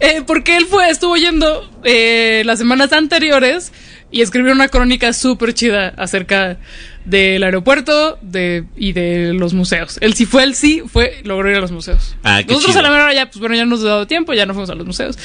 [0.00, 3.72] Eh, porque él fue, estuvo yendo eh, las semanas anteriores
[4.10, 6.58] y escribió una crónica súper chida acerca
[7.04, 9.98] del aeropuerto de, y de los museos.
[10.00, 12.16] Él sí fue, él sí fue, logró ir a los museos.
[12.22, 12.78] Ah, Nosotros chido.
[12.78, 14.74] a la mera ya, pues bueno, ya nos ha dado tiempo, ya no fuimos a
[14.74, 15.18] los museos.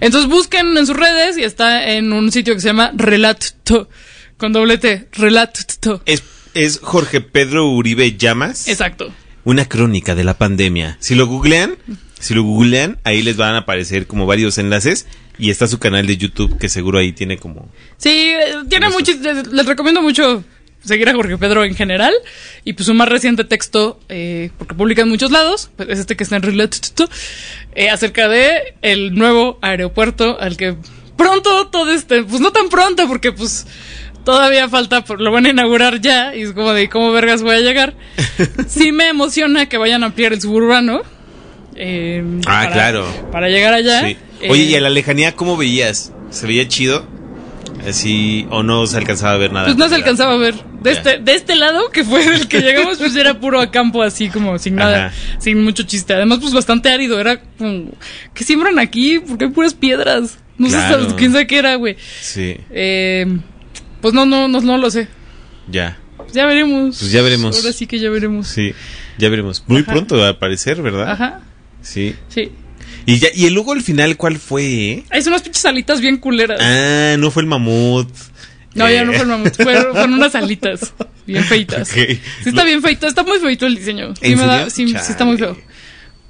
[0.00, 3.88] Entonces busquen en sus redes y está en un sitio que se llama Relato,
[4.36, 6.02] con doble T, Relato.
[6.06, 6.22] Es,
[6.54, 8.68] es Jorge Pedro Uribe Llamas.
[8.68, 9.12] Exacto.
[9.44, 10.96] Una crónica de la pandemia.
[11.00, 11.76] Si lo googlean,
[12.18, 15.06] si lo googlean, ahí les van a aparecer como varios enlaces.
[15.36, 17.68] Y está su canal de YouTube, que seguro ahí tiene como.
[17.96, 19.12] Sí, eh, tiene mucho,
[19.52, 20.44] les, recomiendo mucho
[20.84, 22.12] seguir a Jorge Pedro en general
[22.64, 26.16] y pues su más reciente texto, eh, porque publica en muchos lados, pues, es este
[26.16, 27.08] que está en Relato,
[27.74, 30.76] eh, acerca de el nuevo aeropuerto al que
[31.16, 33.66] pronto todo este, pues no tan pronto porque pues
[34.24, 37.60] todavía falta, lo van a inaugurar ya y es como de cómo vergas voy a
[37.60, 37.94] llegar.
[38.68, 41.02] Sí me emociona que vayan a ampliar el suburbano.
[41.76, 43.06] eh, Ah, claro.
[43.32, 44.00] Para llegar allá.
[44.06, 44.16] Sí.
[44.48, 46.12] Oye, Eh, ¿y a la lejanía cómo veías?
[46.30, 47.06] ¿Se veía chido?
[47.88, 49.66] Así, o no se alcanzaba a ver nada.
[49.66, 50.54] Pues no se alcanzaba a ver.
[50.80, 54.02] De este, de este lado, que fue el que llegamos, pues era puro a campo
[54.02, 55.14] así como sin nada, Ajá.
[55.38, 56.14] sin mucho chiste.
[56.14, 57.20] Además, pues bastante árido.
[57.20, 57.90] Era como,
[58.34, 59.18] ¿qué siembran aquí?
[59.18, 60.38] Porque hay puras piedras.
[60.56, 61.10] No Claro.
[61.10, 61.96] sé quién sabe qué era, güey.
[62.20, 63.26] Sí, Eh,
[64.04, 65.08] pues no, no, no, no lo sé.
[65.66, 65.96] ya.
[66.30, 66.98] Ya veremos.
[66.98, 67.56] Pues ya veremos.
[67.56, 68.46] Ahora sí que ya veremos.
[68.48, 68.74] Sí,
[69.16, 69.64] ya veremos.
[69.66, 69.92] Muy Ajá.
[69.92, 71.10] pronto va a aparecer, ¿verdad?
[71.10, 71.40] Ajá.
[71.80, 72.14] Sí.
[72.28, 72.52] Sí.
[73.06, 74.62] Y, ya, y luego al final, ¿cuál fue?
[74.64, 75.04] eh?
[75.08, 76.60] Hay unas pinches alitas bien culeras.
[76.60, 78.08] Ah, no fue el mamut.
[78.74, 80.92] No, ya no Eh, fue el mamut, fueron, unas alitas
[81.26, 81.88] bien feitas.
[81.88, 84.14] Sí está bien feito, está muy feito el diseño.
[84.20, 84.36] Sí,
[84.70, 85.56] sí, sí está muy feo.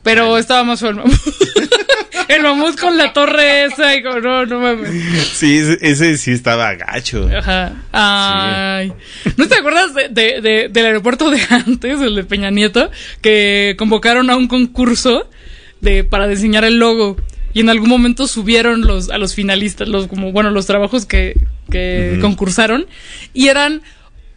[0.05, 1.12] Pero estaba más feo el mamut.
[2.29, 4.90] el mamut con la torre esa y con, no, no mames.
[5.33, 7.29] Sí, ese, ese sí estaba gacho.
[7.37, 7.73] Ajá.
[7.90, 8.93] Ay.
[9.37, 12.90] ¿No te acuerdas de, de- de- del aeropuerto de antes, el de Peña Nieto,
[13.23, 15.29] que convocaron a un concurso
[15.81, 17.17] de para diseñar el logo?
[17.55, 21.38] Y en algún momento subieron los a los finalistas, los como bueno, los trabajos que,
[21.71, 22.87] que concursaron
[23.33, 23.81] y eran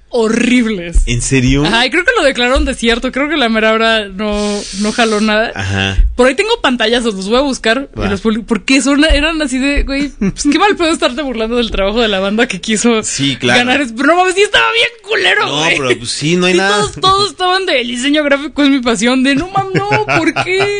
[0.09, 1.03] horribles.
[1.05, 1.65] ¿En serio?
[1.65, 5.19] Ajá, y creo que lo declararon desierto, creo que la mera hora no, no jaló
[5.21, 5.51] nada.
[5.53, 6.05] Ajá.
[6.15, 9.83] Por ahí tengo pantallazos, los voy a buscar y los porque son, eran así de,
[9.83, 13.35] güey, pues qué mal puedo estarte burlando del trabajo de la banda que quiso Sí,
[13.35, 13.59] claro.
[13.65, 13.85] ganar.
[13.95, 15.77] Pero no mames, sí estaba bien culero, No, güey.
[15.77, 16.77] pero pues sí, no hay Sí, nada.
[16.81, 20.33] Todos, todos estaban de el diseño gráfico es mi pasión, de no mames, no, ¿por
[20.43, 20.79] qué?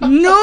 [0.00, 0.36] No.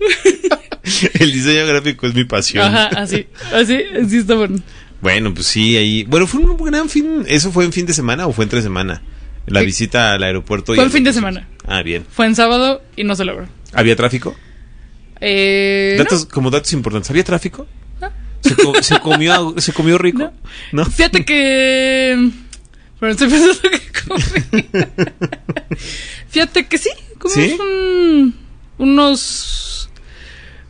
[1.20, 2.64] El diseño gráfico es mi pasión.
[2.64, 4.48] Ajá, así, así, así estaban.
[4.48, 4.62] Bueno,
[5.00, 6.04] pues sí, ahí.
[6.04, 7.24] Bueno, fue un gran fin.
[7.26, 9.02] ¿Eso fue en fin de semana o fue entre semana?
[9.46, 9.66] La Sí.
[9.66, 10.74] visita al aeropuerto.
[10.74, 11.48] Fue en fin de semana.
[11.66, 12.04] Ah, bien.
[12.10, 13.48] Fue en sábado y no se logró.
[13.72, 14.34] ¿Había tráfico?
[15.20, 16.04] Eh, no.
[16.04, 17.10] Datos, Como datos importantes.
[17.10, 17.66] ¿Había tráfico?
[18.00, 18.10] No.
[18.40, 20.32] ¿Se, co- se comió, ¿Se comió rico?
[20.72, 20.84] No.
[20.84, 22.30] Fíjate que.
[23.00, 24.64] Bueno, estoy pensando que comí.
[26.28, 27.56] Fíjate que sí, como ¿Sí?
[27.58, 28.34] un-
[28.78, 29.90] unos.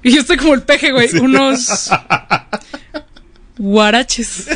[0.02, 1.08] Y yo estoy como el peje, güey.
[1.18, 1.90] Unos.
[3.60, 4.46] Guaraches.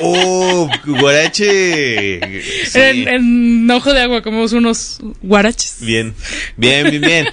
[0.00, 0.70] ¡Oh!
[0.86, 2.42] Guarache.
[2.64, 2.78] Sí.
[2.78, 5.76] En, en ojo de agua, comemos unos guaraches.
[5.80, 6.14] Bien,
[6.56, 7.26] bien, bien, bien.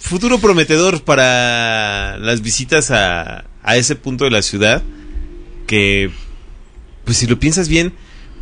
[0.00, 4.82] Futuro prometedor para las visitas a, a ese punto de la ciudad.
[5.68, 6.10] Que,
[7.04, 7.94] pues si lo piensas bien,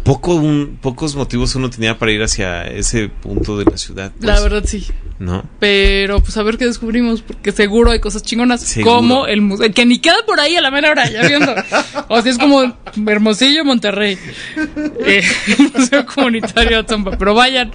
[0.05, 4.12] poco un, pocos motivos uno tenía para ir hacia ese punto de la ciudad.
[4.19, 4.87] pues, La verdad, sí.
[5.19, 5.45] ¿No?
[5.61, 8.61] Pero pues a ver qué descubrimos, porque seguro hay cosas chingonas.
[8.61, 8.97] Seguro.
[8.97, 11.55] Como el museo, que ni queda por ahí a la mera hora, ya viendo.
[12.09, 14.19] O sea, es como Hermosillo, Monterrey.
[15.07, 15.23] Eh,
[15.75, 17.12] museo comunitario Atzompa.
[17.17, 17.71] Pero vayan,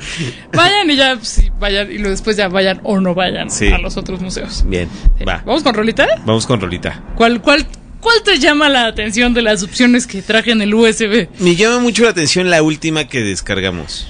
[0.52, 3.68] vayan y ya, pues, sí, vayan, y luego después ya vayan o no vayan Sí.
[3.68, 4.66] a los otros museos.
[4.68, 4.90] Bien,
[5.26, 5.42] va.
[5.46, 6.06] ¿Vamos con Rolita?
[6.26, 7.02] Vamos con Rolita.
[7.16, 7.66] ¿Cuál, cuál,
[8.00, 11.28] ¿Cuál te llama la atención de las opciones que traje en el USB?
[11.40, 14.08] Me llama mucho la atención la última que descargamos.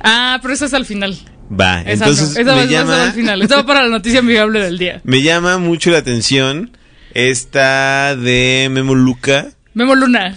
[0.00, 1.16] Ah, pero esa es al final.
[1.50, 3.42] Va, Esa entonces no, esa va- me esa va llama al final.
[3.42, 5.00] Esa va para la noticia amigable del día.
[5.04, 6.76] me llama mucho la atención
[7.12, 9.48] esta de Memo Luca.
[9.74, 10.36] Memo Luna.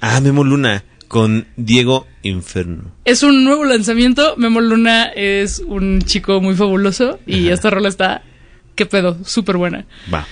[0.00, 2.92] Ah, Memo Luna con Diego Inferno.
[3.04, 4.34] Es un nuevo lanzamiento.
[4.36, 7.54] Memo Luna es un chico muy fabuloso y Ajá.
[7.54, 8.22] esta rola está,
[8.74, 9.86] qué pedo, súper buena.
[10.12, 10.26] Va.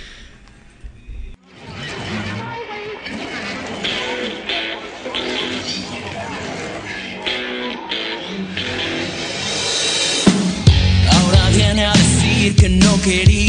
[12.54, 13.45] Que no quería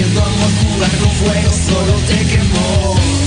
[0.00, 3.19] Lo siento amor, jugar con fuego solo te quemó.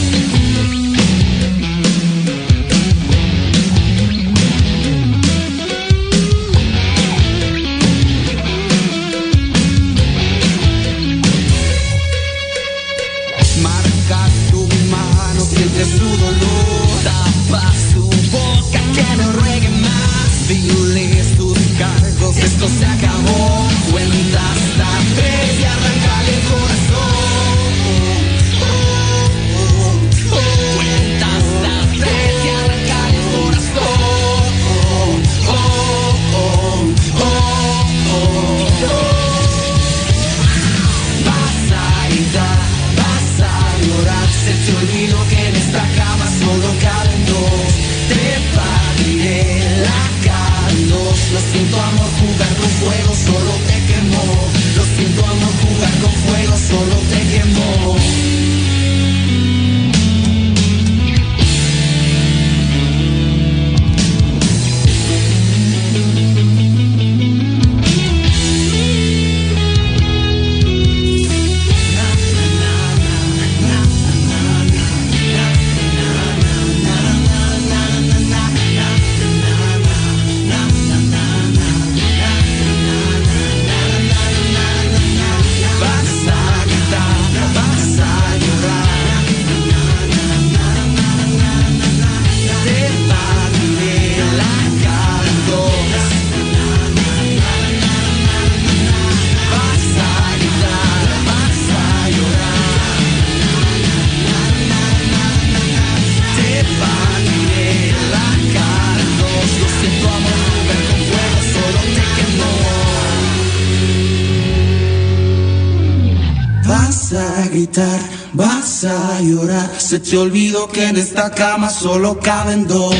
[119.93, 122.95] Se te olvidó que en esta cama solo caben dos.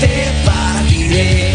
[0.00, 1.51] Te partiré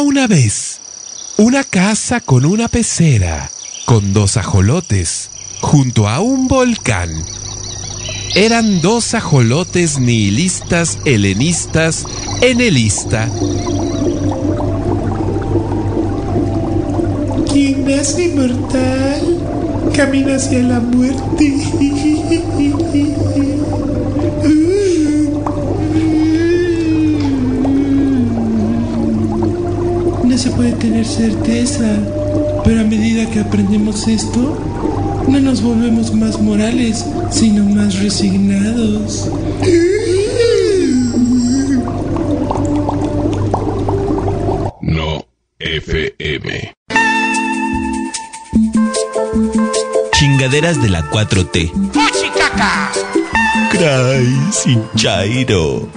[0.00, 0.80] Una vez
[1.36, 3.50] una casa con una pecera,
[3.84, 5.28] con dos ajolotes,
[5.60, 7.10] junto a un volcán.
[8.34, 12.06] Eran dos ajolotes nihilistas, helenistas,
[12.40, 13.28] en el ista.
[17.52, 21.56] Quien nace inmortal camina hacia la muerte.
[30.60, 31.86] puede tener certeza,
[32.64, 34.58] pero a medida que aprendemos esto,
[35.26, 39.30] no nos volvemos más morales, sino más resignados.
[44.82, 45.24] No
[45.58, 46.74] FM.
[50.12, 51.72] Chingaderas de la 4T.
[53.70, 55.88] Cry sin chairo.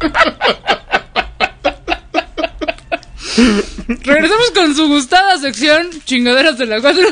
[4.70, 7.02] con su gustada sección chingaderas de la 4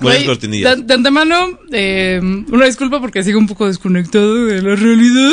[0.00, 0.78] Buenas cortinillas.
[0.78, 5.32] De, de antemano, eh, una disculpa porque sigo un poco desconectado de la realidad.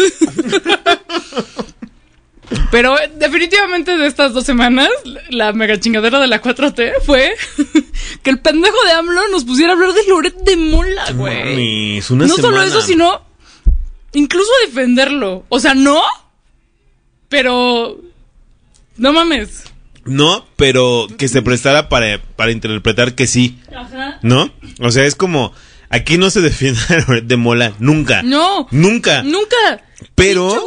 [2.70, 4.90] Pero eh, definitivamente de estas dos semanas,
[5.30, 7.34] la mega chingadera de la 4T fue
[8.22, 12.02] que el pendejo de AMLO nos pusiera a hablar de Loret de Mola, güey.
[12.10, 13.22] No solo eso, sino
[14.14, 15.46] incluso defenderlo.
[15.50, 16.00] O sea, no,
[17.30, 18.00] pero
[18.98, 19.64] no mames.
[20.06, 24.20] No, pero que se prestara para, para interpretar que sí, Ajá.
[24.24, 24.52] ¿no?
[24.80, 25.54] O sea, es como,
[25.90, 26.82] aquí no se defiende
[27.24, 28.24] de Mola, nunca.
[28.24, 28.68] No.
[28.72, 29.24] Nunca.
[29.24, 29.84] Nunca.
[30.16, 30.66] Pero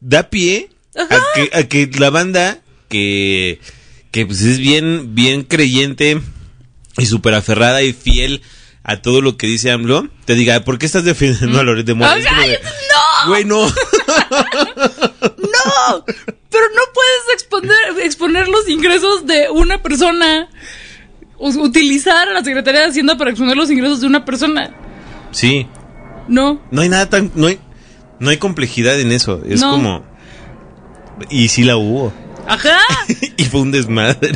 [0.00, 3.60] da pie a que, a que la banda que,
[4.10, 6.20] que pues es bien, bien creyente
[6.96, 8.42] y súper aferrada y fiel
[8.84, 11.94] a todo lo que dice AMLO, te diga, ¿por qué estás defendiendo a Loret de
[11.94, 12.16] Mola?
[13.26, 13.66] Güey, no.
[15.66, 20.48] No, pero no puedes exponer, exponer los ingresos de una persona.
[21.38, 24.74] Utilizar a la Secretaría de Hacienda para exponer los ingresos de una persona.
[25.32, 25.66] sí,
[26.28, 26.60] No.
[26.70, 27.60] no hay nada tan, no hay,
[28.20, 29.42] no hay complejidad en eso.
[29.46, 29.72] Es No.
[29.72, 30.02] como,
[31.28, 32.12] y sí la hubo.
[32.48, 32.78] Ajá.
[33.36, 34.32] y fue un desmadre.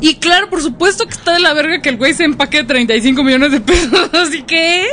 [0.00, 3.22] Y claro, por supuesto que está de la verga que el güey se empaque 35
[3.22, 4.08] millones de pesos.
[4.14, 4.86] Así que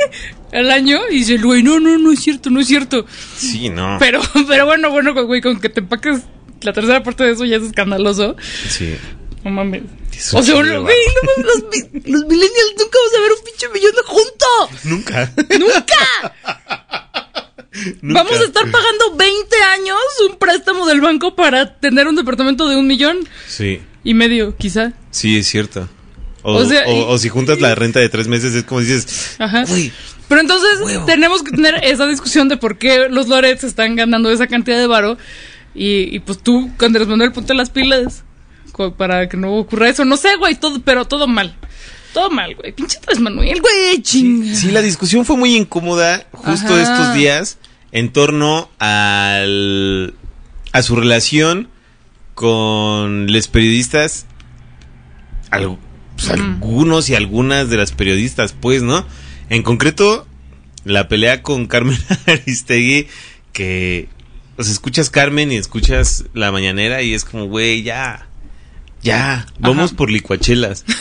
[0.52, 3.06] al año y dice el güey, no, no, no es cierto, no es cierto.
[3.36, 3.96] sí, no.
[3.98, 6.20] Pero, pero bueno, bueno, güey, con que te empaques
[6.62, 8.36] la tercera parte de eso ya es escandaloso.
[8.68, 8.94] Sí.
[9.44, 9.82] No mames.
[10.32, 10.94] O sea, güey, no mames,
[11.38, 11.62] los,
[12.06, 14.84] los millennials nunca vamos a ver un pinche millón de juntos.
[14.84, 15.32] Nunca.
[15.58, 16.34] ¡Nunca!
[18.02, 22.76] Vamos a estar pagando 20 años un préstamo del banco para tener un departamento de
[22.76, 24.92] un millón Sí, y medio, quizá.
[25.10, 25.88] sí, es cierto.
[26.50, 28.80] O, O sea, o- y- o si juntas la renta de tres meses, es como
[28.80, 29.64] dices, Ajá.
[30.28, 34.46] Pero entonces tenemos que tener esa discusión de por qué los Lorets están ganando esa
[34.46, 35.16] cantidad de varo.
[35.74, 38.24] Y, y pues tú, Andrés Manuel, ponte las pilas
[38.96, 40.04] para que no ocurra eso.
[40.04, 41.54] No sé, güey, todo, pero todo mal.
[42.14, 42.72] Todo mal, güey.
[42.72, 44.54] Pinche Andrés Manuel, güey, chinga.
[44.54, 46.82] Sí, la discusión fue muy incómoda justo Ajá.
[46.82, 47.58] estos días
[47.92, 50.14] en torno al
[50.72, 51.68] a su relación
[52.34, 54.26] con los periodistas,
[55.50, 55.78] al-
[56.18, 59.06] pues, algunos y algunas de las periodistas, pues, ¿no?
[59.50, 60.26] En concreto,
[60.84, 63.06] la pelea con Carmen Aristegui,
[63.52, 64.08] que,
[64.58, 68.26] sea, escuchas Carmen y escuchas la mañanera y es como, güey, ya,
[69.00, 69.96] ya, vamos Ajá.
[69.96, 70.84] por licuachelas.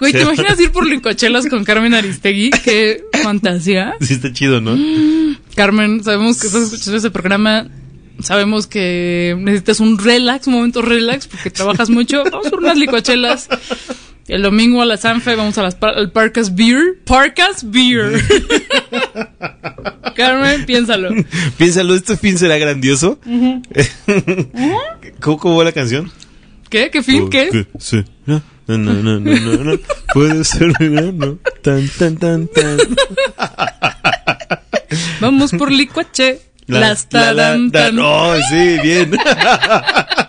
[0.00, 2.50] Güey, ¿te imaginas ir por licuachelas con Carmen Aristegui?
[2.50, 3.94] Qué fantasía.
[4.00, 4.76] Sí, está chido, ¿no?
[5.54, 7.68] Carmen, sabemos que estás escuchando este programa.
[8.22, 12.24] Sabemos que necesitas un relax, un momento relax, porque trabajas mucho.
[12.30, 13.48] Vamos por unas licuachelas.
[14.26, 16.98] El domingo a la Sanfe vamos a las par- al Parcas Beer.
[17.06, 18.20] Parcas Beer.
[20.14, 21.08] Carmen, piénsalo.
[21.56, 23.18] Piénsalo, ¿este fin será grandioso?
[25.20, 26.12] ¿Cómo, cómo va la canción?
[26.68, 26.90] ¿Qué?
[26.90, 27.30] ¿Qué fin?
[27.30, 27.66] ¿Qué?
[27.78, 29.78] Sí, no, no, no, no, no, no,
[30.12, 32.76] puede ser grande, tan, tan, tan, tan.
[35.20, 36.40] Vamos por licuache.
[36.68, 37.96] Las la, la, taran, tan.
[37.96, 37.98] tan.
[37.98, 39.10] Oh, sí, bien.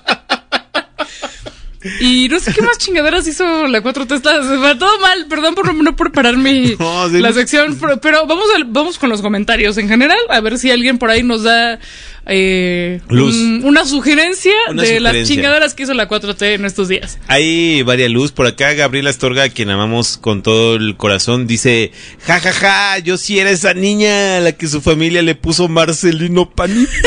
[2.02, 4.16] Y no sé qué más chingaderas hizo la 4T.
[4.16, 5.28] Está- todo mal.
[5.30, 7.20] Perdón por no preparar mi, No, sí.
[7.20, 7.78] la sección.
[7.80, 10.18] Pero, pero vamos, al- vamos con los comentarios en general.
[10.30, 11.80] A ver si alguien por ahí nos da
[12.26, 13.34] eh, Luz.
[13.36, 17.18] un- una sugerencia Una de las chingaderas que hizo la 4T en estos días.
[17.28, 18.32] Hay varias luz.
[18.34, 21.92] Por acá, Gabriela Astorga, a quien amamos con todo el corazón, dice:
[22.26, 25.70] Ja, ja, ja, yo sí era esa niña a la que su familia le puso
[25.70, 26.86] Marcelino Panini.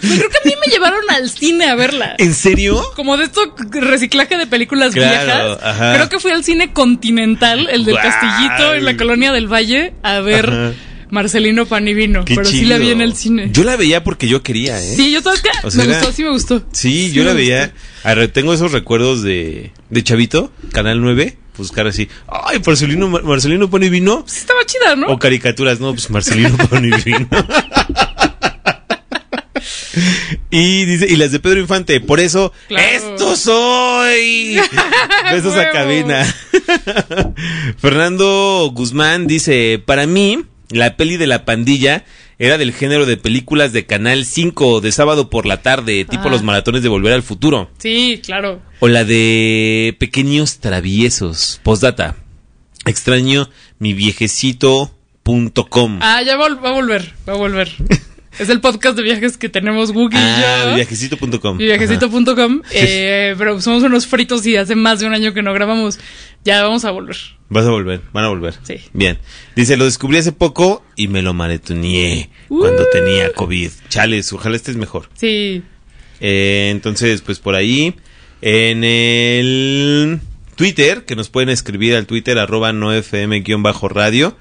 [0.00, 2.14] Pues creo que a mí me llevaron al cine a verla.
[2.18, 2.82] ¿En serio?
[2.94, 5.58] Como de esto reciclaje de películas Claro, viejas.
[5.62, 5.94] ajá.
[5.94, 7.96] Creo que fui al cine Continental, el del.
[7.96, 10.72] Castillito en la colonia del Valle, a ver Ajá.
[11.10, 12.24] Marcelino Panivino.
[12.24, 13.48] Pero sí la vi en el cine.
[13.52, 14.94] Yo la veía porque yo quería, ¿eh?
[14.96, 16.58] Sí, yo todavía O sea, me era- gustó, sí me gustó.
[16.72, 17.72] Sí, Sí yo la veía.
[18.04, 22.08] ver, tengo esos recuerdos de, de Chavito, Canal 9, buscar así.
[22.28, 24.24] Ay, Marcelino, Marcelino Panivino.
[24.26, 25.06] Sí estaba chida, ¿no?
[25.08, 27.28] O caricaturas, no, pues Marcelino Panivino.
[30.50, 32.86] Y dice, y las de Pedro Infante, por eso, Claro.
[32.88, 34.58] ¡esto soy!
[35.32, 36.24] Besos a cabina.
[37.78, 42.04] Fernando Guzmán dice, para mí, la peli de la pandilla
[42.38, 46.30] era del género de películas de Canal 5 de sábado por la tarde, tipo Ah.
[46.30, 47.70] los maratones de Volver al Futuro.
[47.78, 48.60] Sí, claro.
[48.80, 51.60] O la de Pequeños Traviesos.
[51.62, 52.16] Postdata.
[52.84, 55.98] Extraño mi viejecito.com.
[56.02, 57.70] Ah, ya va a volver, va a volver.
[58.38, 60.68] es el podcast de viajes que tenemos Google y Ah, yo.
[60.70, 61.56] mi viajecito.com.
[61.56, 62.62] Mi viajecito.com.
[62.72, 65.98] Eh, pero somos unos fritos y hace más de un año que no grabamos.
[66.44, 67.16] Ya vamos a volver.
[67.48, 68.54] Vas a volver, van a volver.
[68.62, 68.76] Sí.
[68.92, 69.18] Bien.
[69.54, 72.86] Dice, lo descubrí hace poco y me lo maratoneé cuando Uh.
[72.92, 73.70] tenía COVID.
[73.88, 75.08] Chales, ojalá estés mejor.
[75.14, 75.62] Sí.
[76.20, 77.94] Eh, entonces, pues por ahí,
[78.42, 80.20] en el
[80.56, 84.36] Twitter, que nos pueden escribir al Twitter, arroba nofm-radio.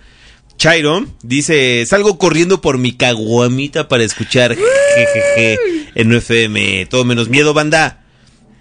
[0.58, 5.60] Chairo dice, salgo corriendo por mi caguamita para escuchar jejeje
[5.96, 6.86] en FM.
[6.88, 8.02] Todo menos miedo, banda.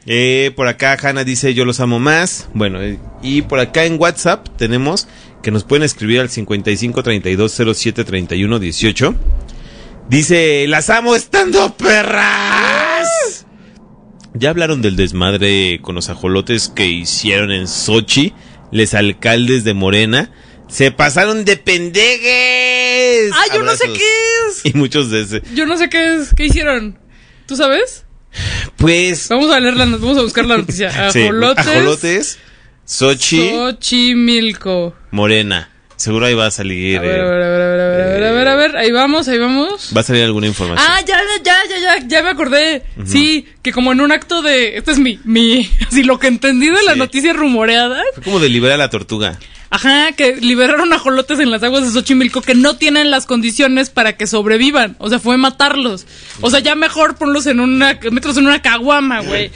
[0.07, 2.49] Eh, por acá Hanna dice, yo los amo más.
[2.53, 5.09] Bueno, eh, y por acá en WhatsApp tenemos
[5.43, 9.15] que nos pueden escribir al 55 32 07 31 18.
[10.09, 13.47] Dice, las amo estando perras.
[14.35, 18.35] Ya hablaron del desmadre con los ajolotes que hicieron en Sochi,
[18.73, 20.31] les alcaldes de Morena.
[20.75, 23.31] Se pasaron de pendegues.
[23.33, 24.03] Ah, yo no sé qué
[24.49, 24.65] es.
[24.65, 25.43] Y muchos de ese.
[25.55, 26.35] Yo no sé qué es.
[26.35, 26.99] ¿Qué hicieron?
[27.47, 28.05] ¿Tú sabes?
[28.77, 29.29] Pues.
[29.29, 30.91] Vamos a leer la, not- vamos a buscar la noticia.
[31.13, 31.67] sí, Ajolotes.
[31.67, 32.39] ajolotes,
[32.85, 34.95] Sochi, Xochimilco.
[35.11, 35.71] Morena.
[35.97, 36.99] Seguro ahí va a salir.
[36.99, 38.49] A ver, eh, a ver, a ver, a ver, a ver, a ver, a ver,
[38.49, 39.93] a ver, ahí vamos, ahí vamos.
[39.97, 40.85] Va a salir alguna información.
[40.91, 42.83] Ah, ya, ya, ya, ya, ya me acordé.
[43.07, 46.67] Sí, que como en un acto de, este es mi, mi, así lo que entendí
[46.69, 46.99] de la Sí.
[46.99, 48.03] noticia rumoreada.
[48.15, 49.39] Fue como de liberar a la tortuga.
[49.75, 54.17] Ajá, que liberaron ajolotes en las aguas de Xochimilco que no tienen las condiciones para
[54.17, 54.95] que sobrevivan.
[55.01, 56.07] O sea, fue matarlos.
[56.43, 59.51] O sea, ya mejor ponlos en una, mételos en una caguama, güey.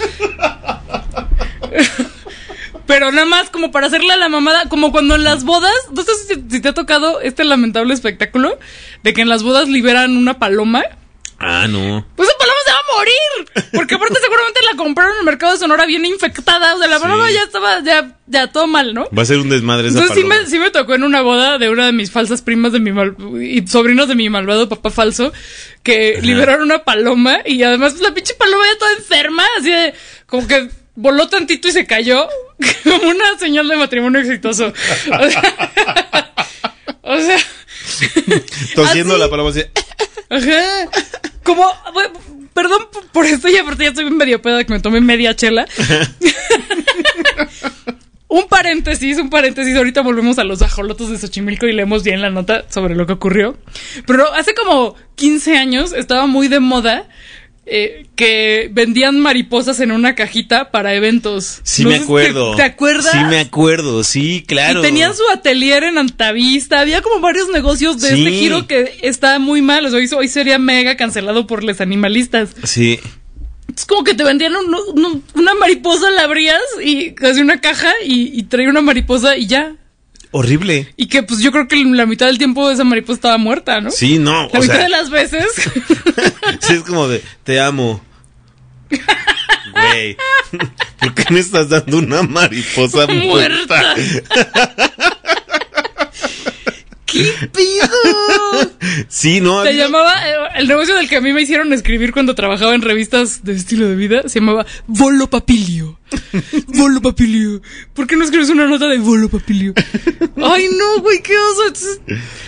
[2.88, 6.02] Pero nada más como para hacerle a la mamada, como cuando en las bodas, no
[6.02, 8.59] sé si, si te ha tocado este lamentable espectáculo
[9.04, 10.83] de que en las bodas liberan una paloma.
[11.38, 12.04] Ah, no.
[12.16, 12.28] Pues
[12.96, 13.69] morir.
[13.73, 16.75] Porque aparte seguramente la compraron en el mercado de Sonora bien infectada.
[16.75, 17.02] O sea, la Sí.
[17.02, 19.08] paloma ya estaba, ya, ya todo mal, ¿no?
[19.17, 21.58] Va a ser un desmadre esa Entonces sí me, sí me tocó en una boda
[21.58, 24.90] de una de mis falsas primas de mi mal- y sobrinos de mi malvado papá
[24.90, 25.33] falso
[25.83, 29.94] que liberaron una paloma y además pues, la pinche paloma ya toda enferma, así de
[30.27, 32.29] como que voló tantito y se cayó
[32.85, 34.67] como una señal de matrimonio exitoso.
[34.73, 36.27] O sea,
[37.02, 37.38] o sea,
[38.75, 39.23] Tosiendo así.
[39.23, 39.63] la paloma así.
[40.31, 40.88] Ajá.
[41.42, 41.65] Como,
[42.59, 45.65] perdón por esto y aparte ya estoy medio peda que me tomé media chela.
[48.27, 49.77] un paréntesis, un paréntesis.
[49.77, 53.13] Ahorita volvemos a los ajolotos de Xochimilco y leemos bien la nota sobre lo que
[53.13, 53.56] ocurrió.
[54.09, 57.09] Pero hace como 15 años estaba muy de moda
[57.71, 61.60] eh, que vendían mariposas en una cajita para eventos.
[61.62, 62.52] Sí No me acuerdo.
[62.52, 63.10] ¿Te, te acuerdas?
[63.12, 64.81] Sí me acuerdo, sí, claro.
[64.81, 66.81] Y tenían su atelier en Antavista.
[66.81, 68.27] Había como varios negocios de Sí.
[68.27, 69.85] este giro que está muy mal.
[69.87, 72.50] O sea, hoy, hoy sería mega cancelado por los animalistas.
[72.64, 72.98] Sí.
[73.77, 77.92] Es como que te vendían un- un- una mariposa, la abrías y casi una caja
[78.04, 79.75] y, y traía una mariposa y ya.
[80.31, 80.92] Horrible.
[80.96, 83.90] Y que pues yo creo que la mitad del tiempo esa mariposa estaba muerta, ¿no?
[83.90, 84.48] Sí, no.
[84.52, 85.46] La o mitad sea, de las veces.
[86.60, 88.02] sí es como de, te amo.
[88.90, 90.16] Güey.
[91.00, 93.94] ¿Por qué me estás dando una mariposa muerta?
[93.94, 95.17] Muerta.
[97.23, 98.69] ¿Qué pido?
[99.08, 99.62] Sí, no.
[99.62, 102.75] Se había- llamaba, eh, el negocio del que a mí me hicieron escribir cuando trabajaba
[102.75, 105.98] en revistas de estilo de vida se llamaba Volo Papilio.
[106.69, 107.60] Volo Papilio.
[107.94, 109.75] ¿Por qué no escribes una nota de Volo Papilio?
[110.42, 111.98] Ay, no, güey, qué oso.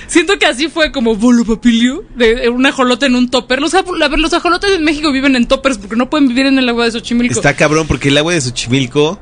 [0.06, 3.60] Siento que así fue como Volo Papilio, de de un ajolote en un topper.
[3.60, 3.74] Los,
[4.16, 6.92] los ajolotes en México viven en toppers porque no pueden vivir en el agua de
[6.92, 7.34] Xochimilco.
[7.34, 9.20] Está cabrón porque el agua de Xochimilco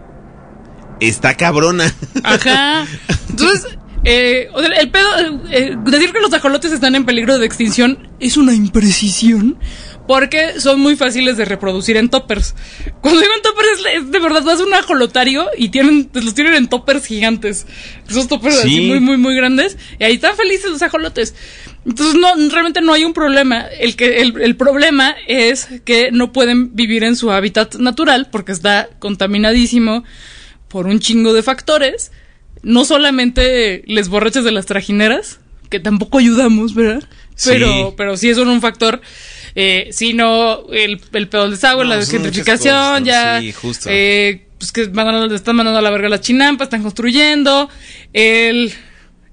[1.00, 1.92] está cabrona.
[2.22, 2.86] Ajá.
[3.30, 3.66] Entonces,
[4.04, 5.06] eh, o sea, el pedo,
[5.50, 9.58] eh, decir que los ajolotes están en peligro de extinción es una imprecisión.
[10.06, 12.54] Porque son muy fáciles de reproducir en toppers.
[13.02, 16.32] Cuando digo en toppers es, es de verdad, vas a un ajolotario y tienen, los
[16.34, 17.66] tienen en toppers gigantes.
[18.08, 18.80] Esos toppers así Sí.
[18.86, 19.76] muy, muy, muy grandes.
[20.00, 21.34] Y ahí están felices los ajolotes.
[21.84, 23.66] Entonces, no, realmente no hay un problema.
[23.78, 28.52] El, que, el, el problema es que no pueden vivir en su hábitat natural porque
[28.52, 30.04] está contaminadísimo
[30.68, 32.12] por un chingo de factores.
[32.62, 35.40] No solamente les borrachas de las trajineras,
[35.70, 37.02] que tampoco ayudamos, ¿verdad?
[37.34, 37.50] Sí.
[37.50, 39.00] Pero, pero sí son un factor.
[39.54, 41.96] Eh, sino el, el pedo del desagüe, No, la
[43.00, 43.06] ¿no?
[43.06, 43.40] ya.
[43.40, 43.88] Sí, justo.
[43.90, 47.68] eh, pues que están mandando a la verga las chinampas, están construyendo.
[48.12, 48.72] El,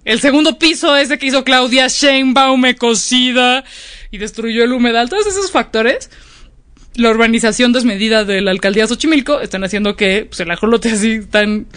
[0.04, 3.64] el segundo piso ese que hizo Claudia Sheinbaum cocida
[4.12, 5.10] y destruyó el humedal.
[5.10, 6.10] Todos esos factores
[6.98, 11.42] la urbanización desmedida de la alcaldía Xochimilco están haciendo que pues, el ajolote así está
[11.44, 11.68] en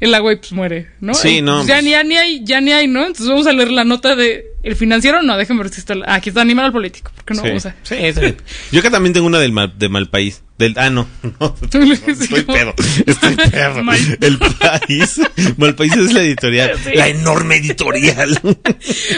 [0.00, 1.14] el agua y pues muere, ¿no?
[1.14, 3.00] Sí, no, pues, ya, pues- ni, ya ni hay, ya ni hay, ¿no?
[3.00, 5.22] Entonces vamos a leer la nota de el financiero.
[5.22, 5.94] No, déjenme ver si está.
[6.06, 7.10] Aquí está Animal Político.
[7.16, 7.48] porque no Sí.
[7.48, 7.74] vamos a.
[7.82, 8.36] Sí, bien.
[8.70, 10.42] Yo acá también tengo una del mal, de Malpaís.
[10.58, 11.08] Del, ah, no.
[11.22, 11.32] no,
[11.72, 12.74] no, estoy como- pedo.
[13.06, 13.82] Estoy pedo.
[13.82, 15.20] Mal- El país.
[15.56, 16.72] Malpaís es la editorial.
[16.82, 16.90] Sí.
[16.94, 18.40] La enorme editorial.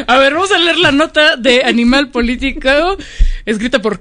[0.07, 2.97] A ver, vamos a leer la nota de Animal Político,
[3.45, 4.01] escrita por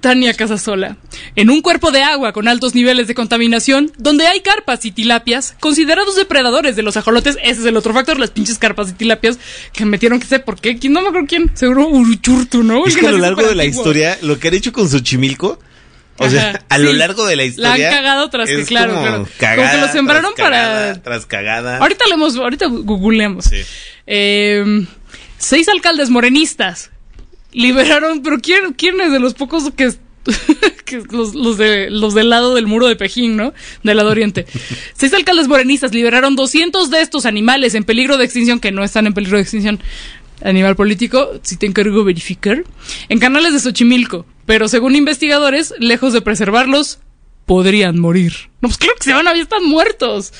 [0.00, 0.96] Tania Casasola.
[1.34, 5.56] En un cuerpo de agua con altos niveles de contaminación, donde hay carpas y tilapias,
[5.60, 9.38] considerados depredadores de los ajolotes, ese es el otro factor, las pinches carpas y tilapias,
[9.72, 12.86] que metieron que sé por qué, quién no me acuerdo quién, seguro Uruchurtu, ¿no?
[12.86, 15.58] es que a lo largo de la historia, lo que han hecho con Xochimilco,
[16.20, 17.88] o sea, a lo largo de la La historia.
[17.90, 19.16] han cagado tras que, claro, como claro.
[19.24, 21.78] Como Cagada, que lo sembraron tras cagada, para- Tras cagada.
[21.78, 23.44] Ahorita leemos, ahorita googleamos.
[23.44, 23.62] Sí.
[24.06, 24.84] Eh,
[25.38, 26.90] seis alcaldes morenistas
[27.52, 29.92] liberaron, pero ¿quién, quién es de los pocos que,
[30.84, 33.52] que los, los de, los del lado del muro de Pejín, ¿no?
[33.82, 34.46] Del lado oriente.
[34.94, 39.06] Seis alcaldes morenistas liberaron 200 de estos animales en peligro de extinción, que no están
[39.06, 39.80] en peligro de extinción.
[40.40, 42.62] Animal político, si te encargo verificar,
[43.08, 47.00] en canales de Xochimilco, pero según investigadores, lejos de preservarlos,
[47.44, 48.32] podrían morir.
[48.60, 50.32] No, pues claro que se van a ya están muertos.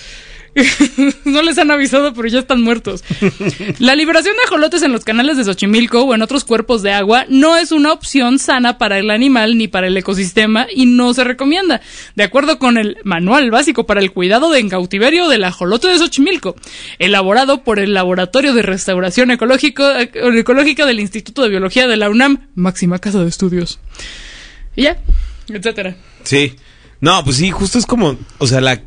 [1.24, 3.04] no les han avisado, pero ya están muertos.
[3.78, 7.24] La liberación de ajolotes en los canales de Xochimilco o en otros cuerpos de agua
[7.28, 11.24] no es una opción sana para el animal ni para el ecosistema y no se
[11.24, 11.80] recomienda,
[12.14, 15.98] de acuerdo con el Manual Básico para el Cuidado de en Cautiverio del Ajolote de
[15.98, 16.56] Xochimilco,
[16.98, 22.48] elaborado por el Laboratorio de Restauración Ecológico, Ecológica del Instituto de Biología de la UNAM,
[22.54, 23.78] máxima casa de estudios.
[24.76, 24.98] Y ya,
[25.48, 25.96] etcétera.
[26.24, 26.56] Sí.
[27.00, 28.82] No, pues sí, justo es como, o sea, la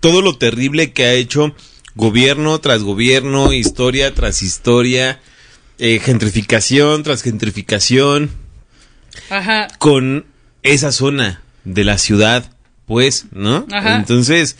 [0.00, 1.54] todo lo terrible que ha hecho
[1.94, 5.20] gobierno tras gobierno, historia tras historia,
[5.78, 8.30] eh, gentrificación tras gentrificación,
[9.28, 9.68] Ajá.
[9.78, 10.26] con
[10.62, 12.50] esa zona de la ciudad,
[12.86, 13.66] pues, ¿no?
[13.72, 13.96] Ajá.
[13.96, 14.56] Entonces,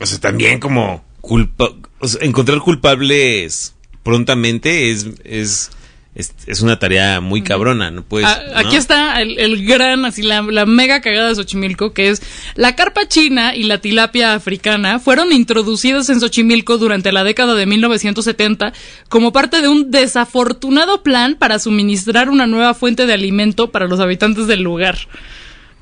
[0.00, 5.70] o sea, también como culpa, o sea, encontrar culpables prontamente es, es,
[6.18, 8.02] es, es una tarea muy cabrona, ¿no?
[8.02, 8.58] Pues, Ah, ¿no?
[8.58, 12.20] Aquí está el, el gran, así la, la mega cagada de Xochimilco, que es
[12.56, 17.64] la carpa china y la tilapia africana fueron introducidas en Xochimilco durante la década de
[17.66, 18.72] 1970
[19.08, 24.00] como parte de un desafortunado plan para suministrar una nueva fuente de alimento para los
[24.00, 24.98] habitantes del lugar.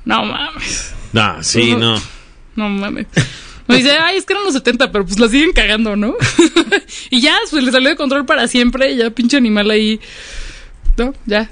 [0.05, 1.79] No mames, No, sí, Ujú.
[1.79, 2.01] no.
[2.55, 3.07] no mames.
[3.67, 6.15] Me dice, ay, es que eran los 70, pero pues la siguen cagando, ¿no?
[7.09, 9.99] y ya, pues le salió de control para siempre, y ya pinche animal ahí.
[10.97, 11.49] No, ya,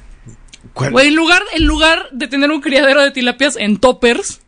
[0.74, 0.92] ¿Cuál?
[0.92, 4.42] Güey, en lugar, en lugar de tener un criadero de tilapias en toppers,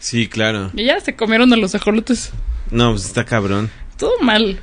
[0.00, 0.70] Sí, claro.
[0.74, 2.30] y ya se comieron a los ajolotes.
[2.70, 3.70] No, pues está cabrón.
[3.98, 4.60] Todo mal.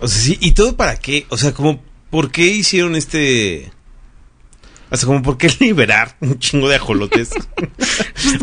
[0.00, 1.26] O sea, sí, ¿y todo para qué?
[1.30, 3.70] O sea, como, ¿por qué hicieron este...?
[4.90, 7.30] O sea, como, ¿por qué liberar un chingo de ajolotes?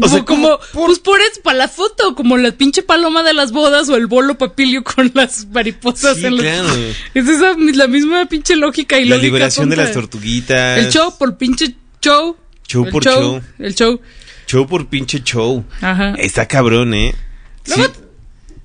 [0.02, 3.52] O sea, como, pues por eso, para la foto, como la pinche paloma de las
[3.52, 6.68] bodas o el bolo papilio con las mariposas Sí, en los- claro.
[7.14, 10.80] Es esa, la misma pinche lógica y La lógica liberación de las tortuguitas.
[10.80, 12.38] El show por pinche show.
[12.68, 13.42] Show El por show.
[13.60, 14.00] El show.
[14.48, 15.66] Show por pinche show.
[15.82, 16.14] Ajá.
[16.18, 17.14] Está cabrón, ¿eh?
[17.68, 17.92] Luego, Sí.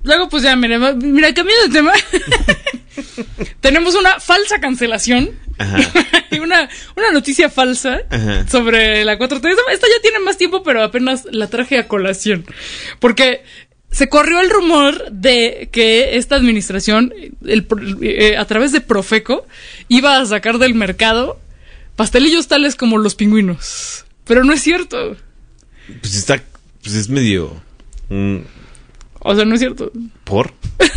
[0.03, 1.93] luego, pues ya, mira, mira, cambiando de tema.
[3.61, 5.31] Tenemos una falsa cancelación.
[6.41, 8.47] Una, una noticia falsa Ajá.
[8.47, 9.55] sobre la 4.3.
[9.71, 12.45] Esta ya tiene más tiempo, pero apenas la traje a colación.
[12.99, 13.43] Porque
[13.91, 17.13] se corrió el rumor de que esta administración,
[17.45, 17.67] el
[18.01, 19.45] eh, a través de Profeco,
[19.89, 21.39] iba a sacar del mercado
[21.95, 24.05] pastelillos tales como los pingüinos.
[24.25, 25.17] Pero no es cierto.
[26.01, 26.41] Pues está.
[26.83, 27.61] Pues es medio.
[28.09, 28.37] mm,
[29.19, 29.91] O sea, no es cierto.
[30.23, 30.53] ¿Por?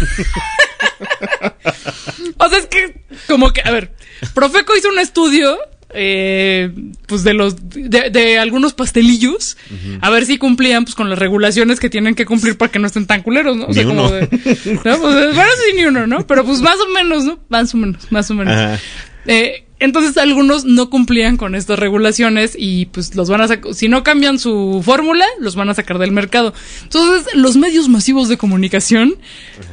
[2.39, 3.93] O sea, es que, como que, a ver,
[4.35, 5.57] Profeco hizo un estudio,
[5.95, 6.70] eh,
[7.07, 9.57] pues de los, de, de algunos pastelillos,
[10.01, 12.87] a ver si cumplían, pues con las regulaciones que tienen que cumplir para que no
[12.87, 13.66] estén tan culeros, ¿no?
[13.66, 14.11] O sea, Ni como uno.
[14.12, 16.27] de, no, pues, bueno, sí, ni uno, ¿no?
[16.27, 17.39] Pero pues más o menos, ¿no?
[17.49, 18.81] Más o menos, más o menos.
[19.27, 23.89] Eh, entonces algunos no cumplían con estas regulaciones y pues los van a sacar, si
[23.89, 26.55] no cambian su fórmula, los van a sacar del mercado.
[26.85, 29.16] Entonces los medios masivos de comunicación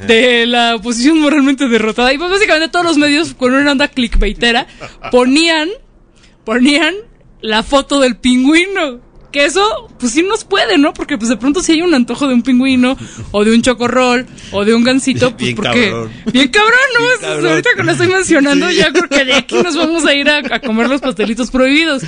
[0.06, 4.66] de la oposición moralmente derrotada y pues básicamente todos los medios con una onda clickbaitera
[5.12, 5.68] ponían,
[6.44, 6.94] ponían
[7.40, 9.09] la foto del pingüino.
[9.32, 10.92] Que eso, pues sí nos puede, ¿no?
[10.92, 12.96] Porque pues de pronto si hay un antojo de un pingüino,
[13.30, 15.90] o de un chocorrol, o de un gansito, pues Bien porque...
[15.90, 16.12] cabrón.
[16.32, 17.00] Bien cabrón, ¿no?
[17.04, 17.46] Bien Es- cabrón.
[17.50, 20.38] Ahorita que lo estoy mencionando, ya creo que de aquí nos vamos a ir a,
[20.38, 22.02] a comer los pastelitos prohibidos.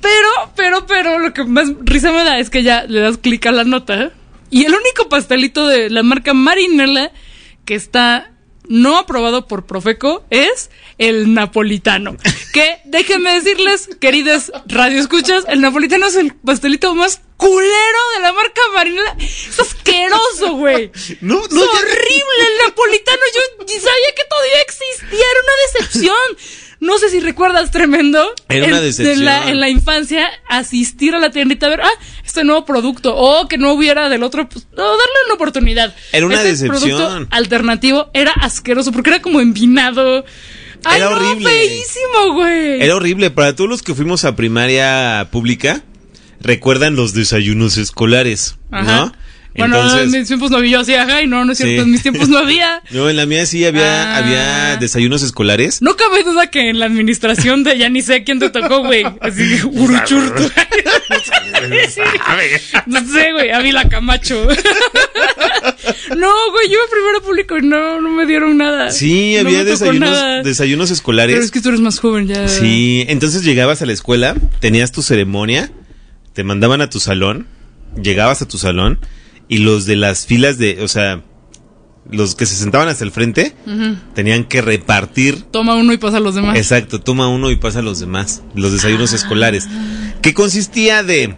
[0.00, 3.46] Pero, pero, pero, lo que más risa me da es que ya le das clic
[3.46, 4.10] a la nota
[4.50, 7.12] y el único pastelito de la marca Marinela
[7.64, 8.32] que está
[8.68, 10.70] no aprobado por Profeco es
[11.08, 12.16] el napolitano.
[12.52, 18.60] Que déjenme decirles, queridas radioescuchas, el napolitano es el pastelito más culero de la marca
[18.74, 19.16] Marinela.
[19.18, 20.90] Es asqueroso, güey.
[21.20, 23.20] No, no, Es horrible el napolitano.
[23.34, 25.18] Yo sabía que todavía existía.
[25.18, 26.36] Era una decepción.
[26.80, 28.34] No sé si recuerdas tremendo.
[28.48, 29.18] Era una en- decepción.
[29.18, 31.90] En la, en la infancia, asistir a la tiendita a ver, ah,
[32.24, 33.14] este nuevo producto.
[33.16, 35.94] O que no hubiera del otro, pues, no, darle una oportunidad.
[36.12, 36.80] Era una Este decepción.
[36.98, 40.24] producto alternativo era asqueroso porque era como envinado.
[40.84, 41.48] Ay, Era no, horrible.
[41.50, 42.82] feísimo, güey.
[42.82, 43.30] Era horrible.
[43.30, 45.82] Para todos los que fuimos a primaria pública,
[46.40, 48.84] recuerdan los desayunos escolares, Ajá.
[49.06, 49.12] ¿no?
[49.54, 51.80] Bueno, en mis tiempos no había yo así, ajá, y no, no es cierto, Sí.
[51.84, 52.82] en mis tiempos no había.
[52.90, 54.16] No, en la mía sí había, Ah.
[54.18, 55.82] había desayunos escolares.
[55.82, 59.04] No cabe duda que en la administración de ya ni sé quién te tocó, güey.
[59.20, 60.42] Así, uruchurtu.
[62.86, 64.34] no sé, güey, Ávila Camacho.
[66.16, 68.90] no, güey, yo iba primero público y no, no me dieron nada.
[68.90, 71.34] Sí, No había desayunos, desayunos escolares.
[71.34, 72.48] Pero es que tú eres más joven ya.
[72.48, 75.70] Sí, entonces llegabas a la escuela, tenías tu ceremonia,
[76.32, 77.46] te mandaban a tu salón,
[78.00, 78.98] llegabas a tu salón
[79.48, 81.22] y los de las filas de, o sea,
[82.10, 83.54] los que se sentaban hasta el frente,
[84.14, 85.42] tenían que repartir.
[85.42, 86.56] Toma uno y pasa a los demás.
[86.56, 89.68] Exacto, toma uno y pasa a los demás, los desayunos escolares.
[90.20, 91.36] Que consistía de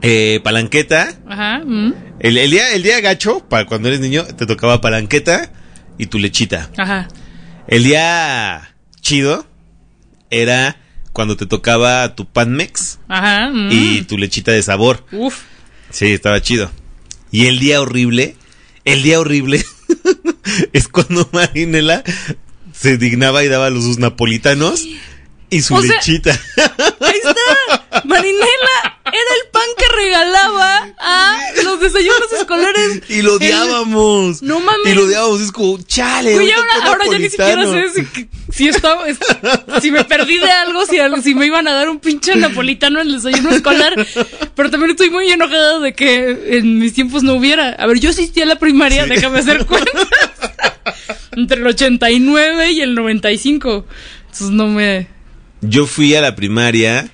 [0.00, 1.60] eh, palanqueta, Ajá.
[1.64, 5.52] mm, el, el día, el día gacho, para cuando eres niño, te tocaba palanqueta
[5.98, 6.70] y tu lechita.
[6.76, 7.08] Ajá.
[7.68, 9.46] El día chido
[10.30, 10.76] era
[11.12, 13.50] cuando te tocaba tu panmex Ajá.
[13.50, 13.68] mm.
[13.70, 15.04] y tu lechita de sabor.
[15.12, 15.42] Uf.
[15.90, 16.70] Sí, estaba chido.
[17.32, 18.36] Y el día horrible,
[18.84, 19.64] el día horrible
[20.72, 22.04] es cuando Marinela
[22.72, 24.86] se dignaba y daba los sus napolitanos
[25.50, 26.38] y su O sea, lechita.
[27.00, 28.04] Ahí está.
[28.04, 28.46] Marinela
[29.12, 33.02] era el pan que regalaba a los desayunos escolares.
[33.08, 34.42] y lo El- odiábamos.
[34.42, 34.86] No mames.
[34.92, 36.34] Y lo odiábamos, es como, chale.
[36.34, 39.18] Güey, ahora, ahora ya ni siquiera sé si, si estaba, es-
[39.82, 43.08] si me perdí de algo, si, si me iban a dar un pinche napolitano en
[43.08, 43.94] el desayuno escolar.
[44.54, 47.70] Pero también estoy muy enojada de que en mis tiempos no hubiera.
[47.70, 49.92] A ver, yo asistí a la primaria, déjame hacer cuentas.
[51.32, 53.86] Entre el 89 y el 95.
[54.22, 55.06] Entonces no me.
[55.60, 57.08] Yo fui a la primaria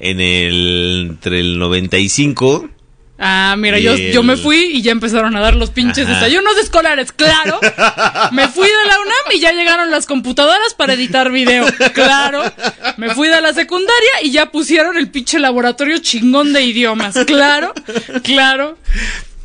[0.00, 2.68] en el entre el 95
[3.20, 6.14] Ah, mira, yo, yo me fui y ya empezaron a dar los pinches Ajá.
[6.14, 7.58] desayunos escolares, claro.
[8.32, 12.44] Me fui de la UNAM y ya llegaron las computadoras para editar video, claro.
[12.96, 17.74] Me fui de la secundaria y ya pusieron el pinche laboratorio chingón de idiomas, claro,
[18.22, 18.78] claro.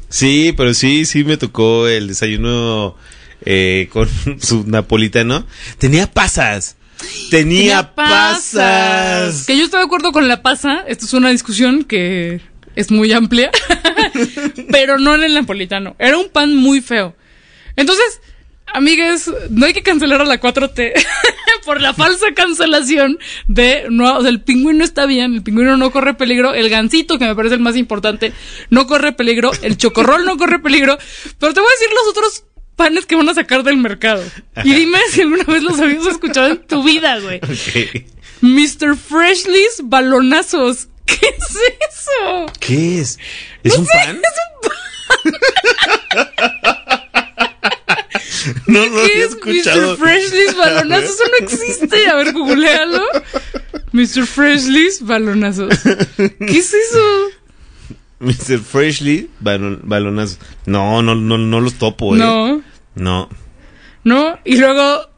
[0.07, 2.95] Sí, pero sí, sí me tocó el desayuno
[3.43, 4.07] eh, con
[4.39, 5.47] su napolitano.
[5.79, 6.75] Tenía pasas.
[7.29, 9.45] Tenía, pasas.
[9.45, 10.83] Que yo estoy de acuerdo con la pasa.
[10.87, 12.41] Esto es una discusión que
[12.75, 13.51] es muy amplia.
[14.71, 15.95] pero no en el napolitano.
[15.99, 17.15] Era un pan muy feo.
[17.75, 18.21] Entonces,
[18.73, 20.93] amigues, no hay que cancelar a la 4T
[21.65, 25.91] por la falsa cancelación de no, o sea, el pingüino está bien, el pingüino no
[25.91, 28.33] corre peligro, el gansito, que me parece el más importante,
[28.69, 30.97] no corre peligro, el chocorrol no corre peligro,
[31.39, 32.43] pero te voy a decir los otros
[32.75, 34.23] panes que van a sacar del mercado.
[34.63, 37.39] Y dime si alguna vez los habías escuchado en tu vida, güey.
[38.41, 38.97] Mr.
[38.97, 40.87] Freshly's balonazos.
[41.05, 41.57] ¿Qué es
[41.89, 42.45] eso?
[42.59, 43.19] ¿Qué es?
[43.63, 44.21] ¿Es un pan?
[48.67, 49.91] no lo ¿Qué había es escuchado.
[49.91, 49.97] Mr.
[49.97, 51.09] Freshly's balonazos?
[51.11, 52.07] Eso no existe.
[52.07, 53.03] A ver, googlealo.
[53.91, 54.25] Mr.
[54.25, 55.73] Freshly's balonazos.
[56.17, 57.29] ¿Qué es eso?
[58.23, 58.59] Mr.
[58.59, 60.37] Freshly, balon- balonazo.
[60.65, 62.19] No, no, no, no los topo, eh.
[62.19, 62.61] No,
[62.95, 63.29] No.
[64.03, 64.39] no.
[64.45, 65.09] Y luego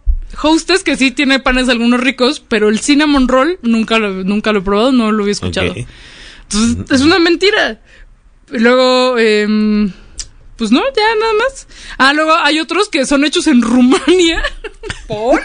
[0.42, 4.60] Hostess, que sí tiene panes algunos ricos, pero el cinnamon roll nunca lo, nunca lo
[4.60, 5.74] he probado, no lo había escuchado.
[5.76, 7.80] Entonces, es una mentira.
[8.52, 9.92] Y luego, em,
[10.58, 11.68] pues no, ya nada más.
[11.98, 14.44] Ah, luego hay otros que son hechos en Rumania.
[15.08, 15.42] ¿Por?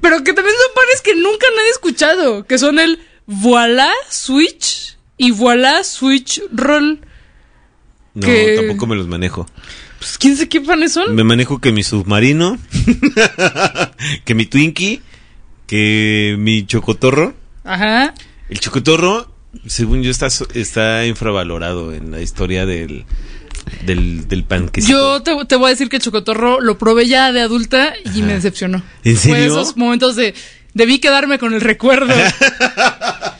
[0.00, 4.96] Pero que también son panes que nunca nadie ha escuchado, que son el Voilà Switch
[5.22, 7.00] y Voilà Switch Roll.
[8.14, 9.46] No, que- tampoco me los manejo.
[9.98, 11.14] Pues quién sé qué panes son.
[11.14, 12.56] Me manejo que mi submarino,
[14.24, 15.02] que mi Twinkie,
[15.66, 17.34] que mi chocotorro.
[17.64, 18.14] Ajá.
[18.48, 19.30] El chocotorro,
[19.66, 23.04] según yo, está, está infravalorado en la historia del,
[23.84, 25.20] del, del panquecito.
[25.20, 28.32] Yo te, te voy a decir que Chocotorro lo probé ya de adulta y me
[28.32, 28.82] decepcionó.
[29.04, 29.44] ¿En Fue serio?
[29.60, 30.34] esos momentos de
[30.72, 32.14] debí quedarme con el recuerdo.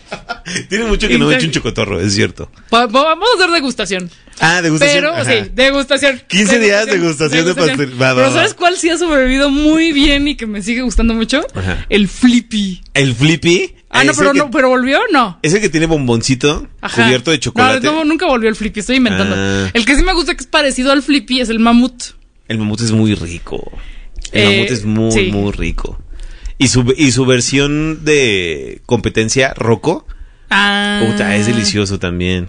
[0.68, 2.50] Tiene mucho que no me Inter- echo un chocotorro, es cierto.
[2.72, 4.10] Va- va- Vamos a hacer degustación.
[4.40, 4.98] Ah, degustación.
[5.04, 5.24] Pero, ajá.
[5.30, 6.22] sí, degustación.
[6.26, 8.00] 15 días degustación de pastel.
[8.00, 8.32] Va, Pero.
[8.32, 11.42] ¿sabes cuál sí ha sobrevivido muy bien y que me sigue gustando mucho?
[11.54, 11.84] Ajá.
[11.88, 12.80] El Flippy.
[12.94, 13.74] El flippy.
[13.90, 15.38] Ah, no, pero que- no, pero volvió, no.
[15.42, 17.04] Es el que tiene bomboncito Ajá.
[17.04, 17.84] cubierto de chocolate.
[17.86, 19.34] No, no, nunca volvió el Flippy, estoy inventando.
[19.36, 19.70] Ah.
[19.74, 22.02] El que sí me gusta que es parecido al Flippy es el mamut.
[22.48, 23.70] El mamut es muy rico.
[24.32, 25.32] El Eh, mamut es muy, sí.
[25.32, 26.00] muy rico.
[26.56, 30.06] Y su, y su versión de competencia, Rocco,
[30.50, 31.02] Ah.
[31.06, 32.48] puta, es delicioso también.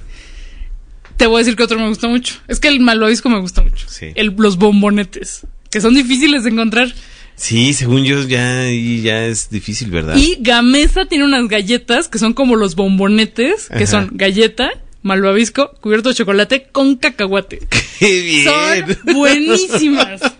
[1.17, 2.35] Te voy a decir que otro me gusta mucho.
[2.47, 3.87] Es que el malvavisco me gusta mucho.
[3.87, 4.07] Sí.
[4.15, 6.93] El, los bombonetes, que son difíciles de encontrar.
[7.35, 10.15] Sí, según yo ya, ya es difícil, ¿verdad?
[10.15, 13.87] Y Gamesa tiene unas galletas que son como los bombonetes, que Ajá.
[13.87, 14.71] son galleta,
[15.01, 17.59] malvavisco, cubierto de chocolate con cacahuate.
[17.99, 18.45] ¡Qué bien!
[18.45, 20.21] Son buenísimas.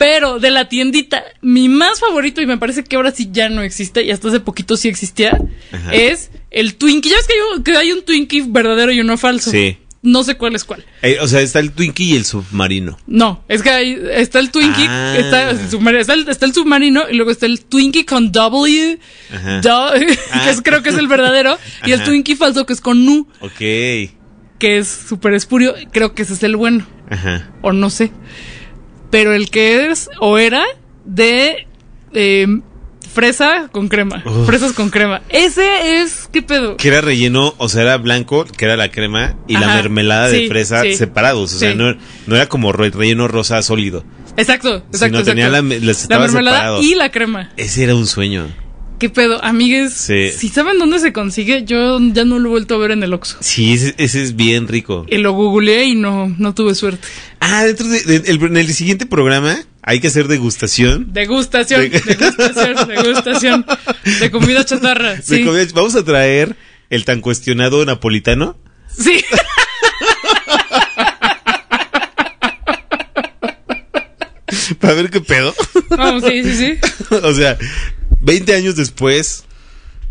[0.00, 3.60] Pero de la tiendita, mi más favorito, y me parece que ahora sí ya no
[3.60, 5.38] existe, y hasta hace poquito sí existía,
[5.72, 5.92] Ajá.
[5.92, 7.10] es el Twinkie.
[7.10, 9.50] Ya ves que hay, un, que hay un Twinkie verdadero y uno falso.
[9.50, 9.76] Sí.
[10.02, 10.86] No sé cuál es cuál.
[11.02, 12.96] Eh, o sea, está el Twinkie y el submarino.
[13.06, 15.14] No, es que hay- está el Twinkie, Ah.
[15.18, 18.98] está, el submarino, está, el, está el submarino y luego está el Twinkie con W,
[19.62, 20.48] do- que Ah.
[20.50, 22.02] es- creo que es el verdadero, y el.
[22.02, 23.58] Twinkie falso que es con Nu, Ok.
[23.58, 27.50] que es súper espurio, creo que ese es el bueno, Ajá.
[27.60, 28.10] o no sé.
[29.10, 30.64] Pero el que es, o era,
[31.04, 31.66] de
[32.12, 32.46] eh,
[33.12, 34.46] fresa con crema, Uf.
[34.46, 35.22] fresas con crema.
[35.28, 36.76] Ese es, ¿qué pedo?
[36.76, 40.40] Que era relleno, o sea, era blanco, que era la crema, y la mermelada de
[40.40, 40.94] Sí, fresa sí.
[40.94, 41.52] separados.
[41.54, 41.76] O sea, Sí.
[41.76, 41.96] no,
[42.26, 44.04] no era como re- relleno rosa sólido.
[44.36, 45.18] Exacto, exacto.
[45.18, 45.66] Sino tenía exacto.
[45.68, 46.82] la las estaba mermelada separado.
[46.82, 47.50] y la crema.
[47.56, 48.46] Ese era un sueño.
[49.00, 49.42] ¿Qué pedo?
[49.42, 50.30] Amigues, Sí.
[50.30, 53.14] si saben dónde se consigue, yo ya no lo he vuelto a ver en el
[53.14, 53.38] Oxxo.
[53.40, 55.06] Sí, ese, ese es bien rico.
[55.08, 57.08] Y lo googleé y no, no tuve suerte.
[57.40, 61.14] Ah, dentro de, de- el- en el siguiente programa hay que hacer degustación.
[61.14, 63.66] Degustación, De- degustación, degustación.
[64.20, 65.14] De comida chatarra.
[65.14, 65.44] de Sí.
[65.46, 65.66] comida.
[65.72, 66.54] Vamos a traer
[66.90, 68.58] el tan cuestionado napolitano.
[68.98, 69.24] Sí.
[74.80, 75.54] Para ver qué pedo.
[75.90, 77.14] Vamos, sí, sí, sí.
[77.14, 77.56] o sea,
[78.20, 79.44] 20 años después,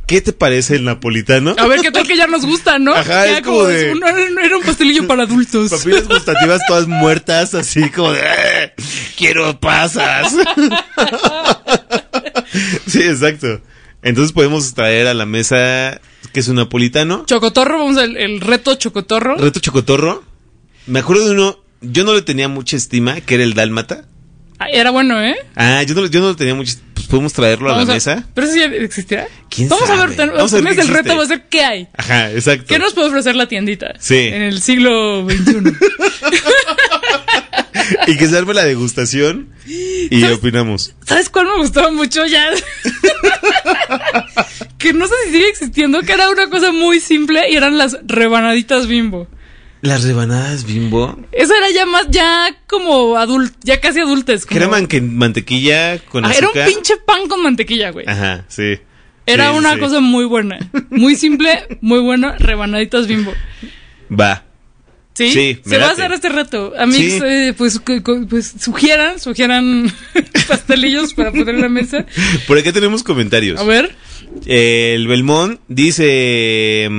[0.07, 1.55] ¿qué te parece el napolitano?
[1.57, 2.93] A ver qué tal que ya nos gusta, ¿no?
[2.93, 5.70] Ajá, es como de- un- era un pastelillo para adultos.
[5.72, 8.74] Papilas gustativas todas muertas, así como de, "Eh,
[9.18, 10.34] quiero pasas.
[12.88, 13.62] sí, exacto.
[14.01, 15.99] Entonces podemos traer a la mesa,
[16.32, 19.36] que es un napolitano, Chocotorro, vamos al el reto chocotorro.
[19.38, 20.24] reto chocotorro.
[20.88, 24.05] Me acuerdo de uno, yo no le tenía mucha estima, que era el dálmata.
[24.62, 25.36] Ah, Era bueno, ¿eh?
[25.55, 28.24] Ah, yo no, yo no le tenía mucha Pues podemos traerlo a la mesa.
[28.34, 29.28] ¿Pero eso ya existirá?
[29.49, 31.88] ¿Quién Vamos a ver, ten- Vamos el reto va a ser qué hay.
[31.97, 32.66] Ajá, exacto.
[32.68, 33.93] ¿Qué nos puede ofrecer la tiendita?
[33.99, 34.18] Sí.
[34.18, 35.55] En el siglo XXI.
[38.07, 40.93] Y que se arme la degustación y opinamos.
[41.05, 42.47] ¿Sabes cuál me gustaba mucho ya?
[44.78, 47.97] que no sé si sigue existiendo, que era una cosa muy simple y eran las
[48.05, 49.28] rebanaditas bimbo.
[49.82, 51.17] Las rebanadas bimbo.
[51.32, 54.45] Eso era ya más, ya como adult, ya casi adultes.
[54.45, 58.05] Que era como- mantequilla con Ah, era un pinche pan con mantequilla, güey.
[58.07, 58.77] Ajá, sí.
[59.25, 59.80] Era Sí, una sí.
[59.80, 60.57] cosa muy buena.
[60.89, 63.34] Muy simple, muy buena, rebanaditas bimbo.
[64.11, 64.43] Va.
[65.13, 65.32] ¿Sí?
[65.34, 66.73] Sí, Se va a hacer este reto.
[66.77, 67.80] A eh, pues,
[68.30, 69.91] pues sugieran, sugieran
[70.47, 72.05] pastelillos para poner en la mesa.
[72.47, 73.59] Por acá tenemos comentarios.
[73.59, 73.93] A ver.
[74.45, 76.89] El Belmont dice.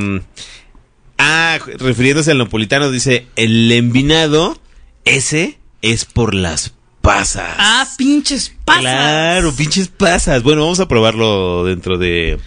[1.21, 4.61] Ah, refiriéndose al napolitano, dice: El envinado,
[5.05, 7.55] ese es por las pasas.
[7.59, 8.83] Ah, pinches pasas.
[8.83, 10.43] Claro, pinches pasas.
[10.43, 12.39] Bueno, vamos a probarlo dentro de,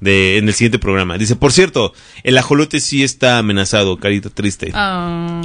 [0.00, 0.38] de.
[0.38, 1.18] En el siguiente programa.
[1.18, 1.92] Dice: Por cierto,
[2.22, 4.70] el ajolote sí está amenazado, carita triste.
[4.74, 5.42] Ah.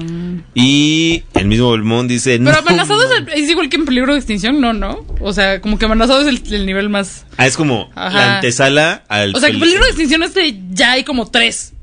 [0.54, 4.14] Y el mismo Belmont dice: Pero "No, amenazado es, el- es igual que en peligro
[4.14, 5.06] de extinción, no, no.
[5.20, 7.26] O sea, como que amenazado es el, el nivel más.
[7.38, 8.16] Ah, es como Ajá.
[8.18, 9.36] la antesala al.
[9.36, 11.74] O sea, que pel- peligro de extinción es de ya hay como tres.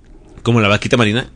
[0.43, 1.29] Como la vaquita marina.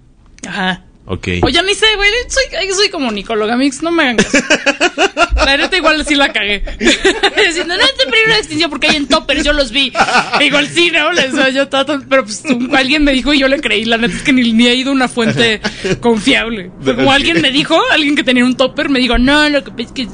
[0.46, 0.82] Ajá.
[1.09, 1.28] Ok.
[1.42, 2.11] O ya ni sé, güey.
[2.28, 4.38] Soy, soy como Nicóloga Mix, no me hagan caso.
[5.46, 6.64] La neta igual sí la cagué.
[6.78, 9.92] Diciendo, no es de peligro de extinción porque hay en toppers, yo los vi.
[10.40, 11.11] Igual sí, ¿no?
[11.11, 12.42] O sea, yo estaba tan- pero pues
[12.76, 13.84] alguien me dijo y yo le creí.
[13.84, 15.61] La neta es que ni, ni he ido a una fuente
[16.00, 16.72] confiable.
[16.84, 19.92] Como alguien me dijo, alguien que tenía un topper me dijo, no, lo que es
[19.92, 20.09] que...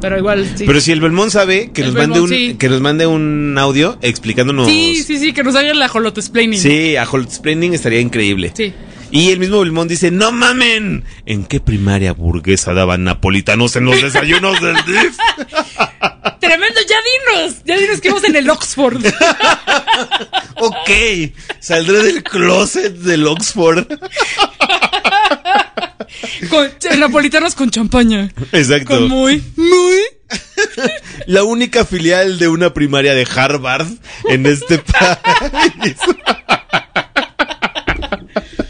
[0.00, 0.64] Pero igual, sí.
[0.66, 2.54] Pero si el Belmont sabe, que El nos mande Belmont, un sí.
[2.58, 4.66] que nos mande un audio explicándonos.
[4.66, 6.58] Sí, sí, sí, que nos hagan la explaining.
[6.58, 8.52] Sí, a Holtzplaining estaría increíble.
[8.54, 8.72] Sí.
[9.12, 14.00] Y el mismo Belmont dice, no mamen, ¿en qué primaria burguesa daban napolitanos en los
[14.02, 15.16] desayunos del DIF?
[16.40, 16.96] Tremendo, ya
[17.36, 17.56] dinos.
[17.64, 19.04] Ya dinos que íbamos en el Oxford.
[20.56, 20.90] ok,
[21.58, 23.86] saldré del closet del Oxford.
[26.48, 28.32] Con napolitanos con champaña.
[28.52, 28.98] Exacto.
[28.98, 30.00] Con muy, muy.
[31.26, 33.88] La única filial de una primaria de Harvard
[34.28, 35.96] en este país.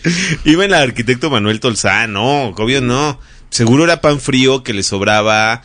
[0.44, 3.20] Iba el arquitecto Manuel Tolzán, no, obvio no.
[3.50, 5.62] Seguro era pan frío que le sobraba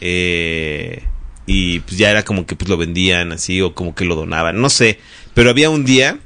[0.00, 1.02] eh,
[1.46, 4.60] y pues ya era como que pues lo vendían así o como que lo donaban,
[4.60, 5.00] no sé.
[5.34, 6.18] Pero había un día,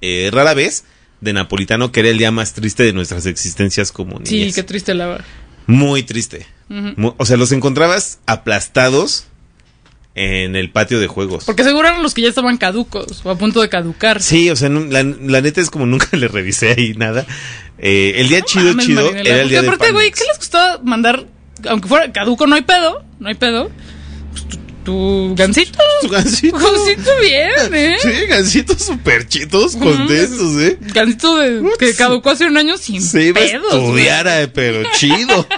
[0.00, 0.84] eh, rara vez,
[1.20, 4.28] de napolitano que era el día más triste de nuestras existencias como niñas.
[4.28, 5.24] Sí, qué triste la verdad.
[5.66, 6.46] Muy triste.
[7.18, 9.26] O sea, los encontrabas aplastados
[10.16, 11.44] en el patio de juegos.
[11.44, 14.22] Porque seguro eran los que ya estaban caducos o a punto de caducar.
[14.22, 17.26] Sí, o sea, la, la neta es como nunca le revisé ahí nada.
[17.78, 20.10] Eh, el día chido, Mames, chido, Marinela, era el día de aparte, güey.
[20.10, 21.26] ¿qué les gustaba mandar?
[21.68, 23.70] Aunque fuera caduco, no hay pedo, no hay pedo.
[24.86, 25.78] Tu, tu gancito.
[26.00, 26.56] Su gancito.
[26.58, 27.96] Gancito bien, ¿eh?
[28.00, 30.78] Sí, gancitos super chitos, contentos, ¿eh?
[30.80, 33.72] Gancito de, que caducó hace un año sin Se iba pedos.
[33.72, 35.46] a estudiar, eh, pero chido.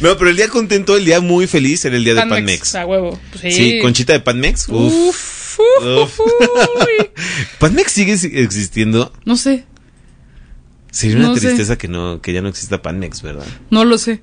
[0.00, 2.86] no, pero el día contento, el día muy feliz era el día de Panmex, a
[2.86, 3.18] huevo.
[3.30, 3.52] Pues sí.
[3.72, 4.68] Sí, conchita de Panmex.
[4.68, 5.58] Uf.
[5.58, 7.06] Uf, uf.
[7.58, 9.12] ¿Panmex sigue existiendo?
[9.24, 9.64] No sé,
[10.90, 11.40] Sería una No sé.
[11.48, 13.46] tristeza que no que ya no exista Panmex, ¿verdad?
[13.70, 14.20] no lo sé.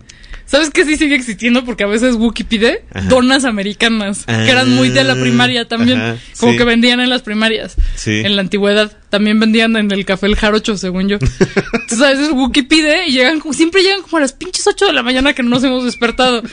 [0.53, 1.65] ¿Sabes qué sí sigue existiendo?
[1.65, 3.07] Porque a veces Wookie pide Ajá.
[3.07, 5.99] donas americanas, que eran muy de la primaria también.
[5.99, 6.57] Ajá, como sí.
[6.59, 7.75] que vendían en las primarias.
[7.95, 8.21] Sí.
[8.23, 8.95] En la antigüedad.
[9.09, 11.17] También vendían en el café El Jarocho, según yo.
[11.73, 14.93] Entonces a veces Wookie pide y llegan, siempre llegan como a las pinches 8 de
[14.93, 16.43] la mañana que no nos hemos despertado.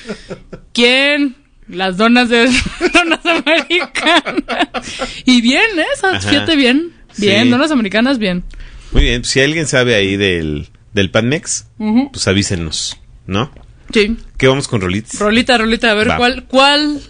[0.72, 1.36] ¿Quién?
[1.68, 2.46] Las donas de
[2.94, 4.86] donas americanas.
[5.26, 5.84] Y bien, ¿eh?
[6.02, 6.20] Ajá.
[6.20, 6.92] Fíjate bien.
[7.18, 7.50] Bien, Sí.
[7.50, 8.44] donas americanas, bien.
[8.92, 12.10] Muy bien, si alguien sabe ahí del, del Panmex, Ujú.
[12.12, 12.96] pues avísenos,
[13.26, 13.52] ¿no?
[13.92, 14.16] Sí.
[14.36, 15.18] ¿Qué vamos con Rolitos?
[15.18, 16.16] Rolita, rolita, a ver Va.
[16.16, 17.00] cuál, cuál.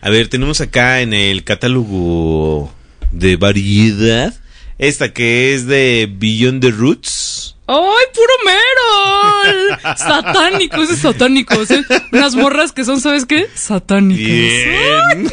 [0.00, 2.72] A ver, tenemos acá en el catálogo
[3.12, 4.34] de variedad
[4.78, 7.56] esta que es de Beyond the Roots.
[7.66, 9.78] ¡Ay, puro mero!
[9.96, 11.64] Satánico, ese es satánico.
[11.64, 11.76] ¿sí?
[12.12, 13.46] Unas morras que son, ¿sabes qué?
[13.54, 14.26] Satánicas.
[14.26, 15.28] Bien.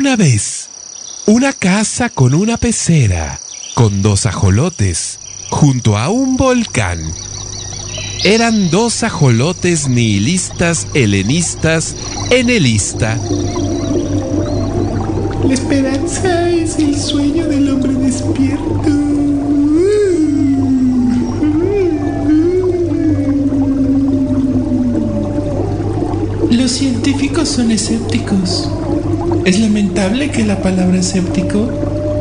[0.00, 0.70] Una vez
[1.26, 3.38] una casa con una pecera,
[3.74, 5.18] con dos ajolotes,
[5.50, 7.00] junto a un volcán.
[8.24, 11.94] Eran dos ajolotes nihilistas, helenistas,
[12.30, 13.18] en elista.
[15.46, 18.88] La esperanza es el sueño del hombre despierto.
[26.50, 28.70] Los científicos son escépticos.
[29.44, 31.68] Es lamentable que la palabra escéptico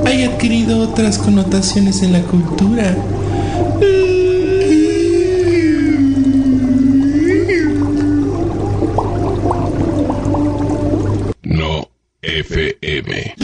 [0.06, 2.96] haya adquirido otras connotaciones en la cultura.
[11.44, 11.90] No
[12.22, 13.36] FM.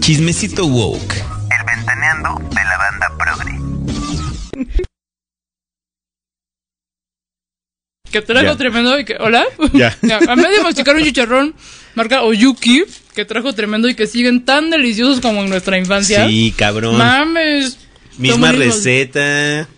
[0.00, 1.14] Chismecito woke.
[1.16, 3.60] El ventaneando de la banda progre.
[8.10, 8.20] Que
[8.52, 8.56] Ya.
[8.56, 9.16] tremendo y que.
[9.20, 9.44] ¿Hola?
[9.72, 9.96] Ya.
[10.28, 11.54] A medio de masticar un chicharrón,
[11.94, 12.84] marca Oyuki,
[13.14, 16.26] que trajo tremendo y que siguen tan deliciosos como en nuestra infancia.
[16.28, 16.96] Sí, cabrón.
[16.96, 17.78] Mames.
[18.18, 19.68] Misma receta.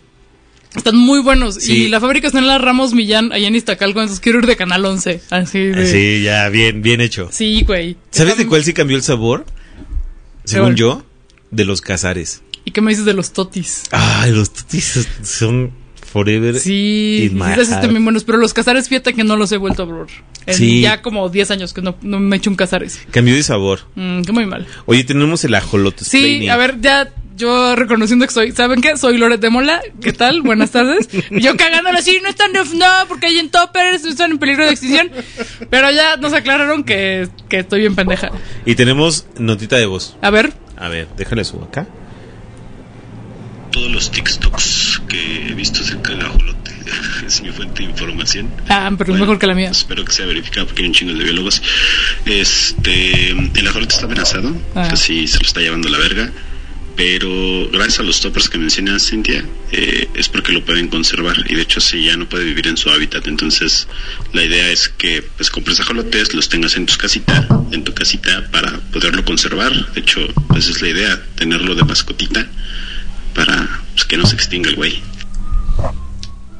[0.74, 1.56] Están muy buenos.
[1.56, 1.84] Sí.
[1.84, 4.56] Y la fábrica está en la Ramos Millán, allá en Iztacalco, entonces quiero ir de
[4.56, 5.20] Canal 11.
[5.30, 5.86] Así de.
[5.86, 7.28] Sí, ya, bien, bien hecho.
[7.30, 7.96] Sí, güey.
[8.10, 9.44] ¿Sabes de cuál sí cambió el sabor?
[10.44, 11.04] Según yo,
[11.50, 12.42] de los cazares.
[12.64, 13.84] ¿Y qué me dices de los totis?
[13.90, 15.72] Ay, los tutis son
[16.12, 16.58] forever.
[16.58, 19.50] Sí, in my sí, esos están bien buenos, pero los cazares, fíjate que no los
[19.52, 20.08] he vuelto a probar.
[20.46, 20.80] En Sí.
[20.80, 23.00] Ya como 10 años que no, no me he hecho un cazares.
[23.10, 23.80] Cambió de sabor.
[23.94, 24.66] Mm, qué muy mal.
[24.86, 26.04] Oye, tenemos el ajolote.
[26.04, 28.96] Sí, a ver, ya yo reconociendo que soy, ¿saben qué?
[28.98, 30.42] Soy Loret de Mola, ¿qué tal?
[30.42, 31.08] Buenas tardes.
[31.30, 35.10] Yo cagándolo así, no están, no, porque hay en toppers, están en peligro de extinción.
[35.70, 38.30] Pero ya nos aclararon que, que estoy bien pendeja.
[38.66, 40.16] Y tenemos notita de voz.
[40.20, 41.86] A ver, A ver, déjale su acá.
[43.70, 44.81] todos los TikToks
[45.12, 46.72] que he visto acerca del ajolote.
[47.26, 48.50] Es mi fuente de información.
[48.68, 49.70] ah, pero es mejor que la mía.
[49.70, 51.62] Espero que sea verificado porque hay un chingo de biólogos.
[52.26, 54.88] Este, el ajolote está amenazado, Ah.
[54.90, 56.30] casi se lo está llevando la verga.
[56.94, 59.42] Pero gracias a los toppers que menciona Cintia,
[59.72, 61.36] eh, es porque lo pueden conservar.
[61.48, 63.88] Y de hecho, si ya no puede vivir en su hábitat, entonces
[64.34, 68.46] la idea es que pues compres ajolotes, los tengas en tu casita, en tu casita
[68.50, 69.72] para poderlo conservar.
[69.94, 72.46] De hecho, pues es la idea, tenerlo de mascotita
[73.34, 75.00] para pues, que no se extinga el güey.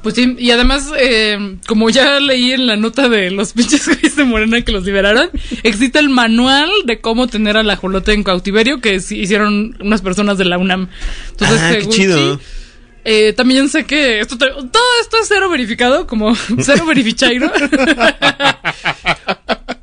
[0.03, 4.17] Pues sí, y además, eh, como ya leí en la nota de los pinches güeyes
[4.17, 5.31] de Morena que los liberaron,
[5.63, 10.45] existe el manual de cómo tener al ajolote en cautiverio que hicieron unas personas de
[10.47, 10.89] la UNAM.
[11.31, 12.37] Entonces, Ah, qué chido.
[12.39, 12.43] sí,
[13.05, 17.53] eh, también sé que esto te- todo esto es cero verificado, como cero verifichairo.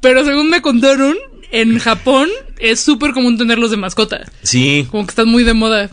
[0.02, 1.16] Pero según me contaron,
[1.52, 2.30] en Japón
[2.60, 4.22] es súper común tenerlos de mascota.
[4.44, 5.90] Sí, Como que están muy de moda.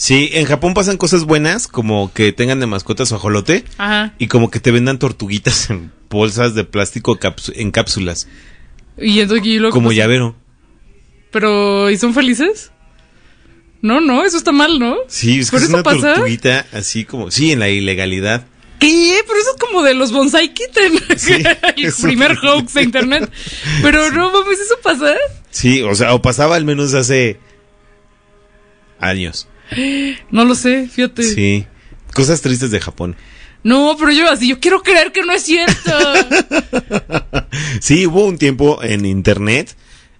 [0.00, 4.14] Sí, en Japón pasan cosas buenas, como que tengan de mascota su ajolote Ajá.
[4.18, 7.18] y como que te vendan tortuguitas en bolsas de plástico
[7.54, 8.26] en cápsulas,
[8.96, 10.34] Y entonces y luego, como llavero.
[11.30, 12.72] Pero, ¿y son felices?
[13.82, 14.96] No, no, eso está mal, ¿no?
[15.06, 16.14] Sí, es que ¿Por es una pasa?
[16.14, 18.46] tortuguita así como, sí, en la ilegalidad.
[18.80, 19.20] ¿Qué?
[19.26, 20.94] Pero eso es como de los bonsai kitten.
[21.76, 23.30] el es primer hoax de internet.
[23.82, 25.14] Pero no mames, ¿eso pasa?
[25.50, 27.38] Sí, o sea, o pasaba al menos hace
[28.98, 29.46] años.
[30.30, 31.22] No lo sé, fíjate.
[31.22, 31.66] Sí.
[32.14, 33.16] Cosas tristes de Japón.
[33.62, 35.92] No, pero yo así, yo quiero creer que no es cierto.
[37.80, 39.74] Sí, hubo un tiempo en internet,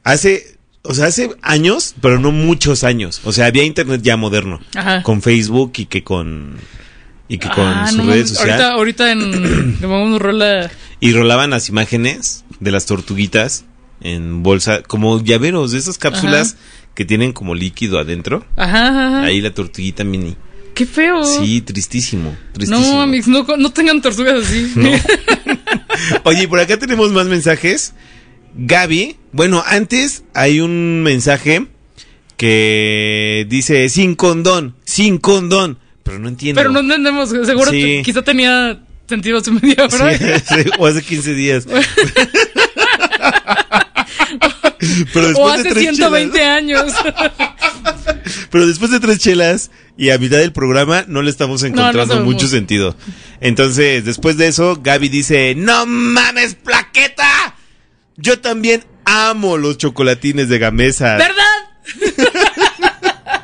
[0.05, 3.21] hace, o sea, hace años, pero no muchos años.
[3.25, 5.03] O sea, había internet ya moderno, Ajá.
[5.03, 6.57] con Facebook y que con
[7.29, 9.79] y que con Ah, sus no redes sociales Ahorita, ahorita en.
[9.81, 10.71] Vamos rola.
[11.01, 13.65] y rolaban las imágenes de las tortuguitas
[14.01, 16.57] en bolsa, como llaveros de esas cápsulas
[16.95, 18.45] que tienen como líquido adentro.
[18.57, 19.23] Ajá, ajá.
[19.25, 20.37] Ahí la tortuguita mini.
[20.75, 21.25] Qué feo.
[21.25, 22.95] Sí, tristísimo, tristísimo.
[22.95, 24.73] No, amigos, no, no tengan tortugas así.
[26.25, 27.95] Oye, por acá tenemos más mensajes.
[28.55, 31.67] Gaby, bueno, antes hay un mensaje
[32.37, 36.59] que dice sin condón, sin condón, pero no entiendo.
[36.61, 38.03] Pero no entendemos, seguro Sí.
[38.05, 40.17] quizá tenía sentido hace media hora.
[40.17, 41.67] Sí, sí, o hace 15 días.
[45.13, 46.95] Pero o después de hace tres 120 chelas, años.
[48.51, 52.49] pero después de tres chelas y a mitad del programa no le estamos encontrando mucho
[52.49, 52.97] sentido.
[53.41, 57.55] Entonces, después de eso, Gaby dice, "No mames, plaqueta.
[58.17, 61.17] Yo también amo los chocolatines de Gamesa.
[61.17, 61.45] ¿Verdad?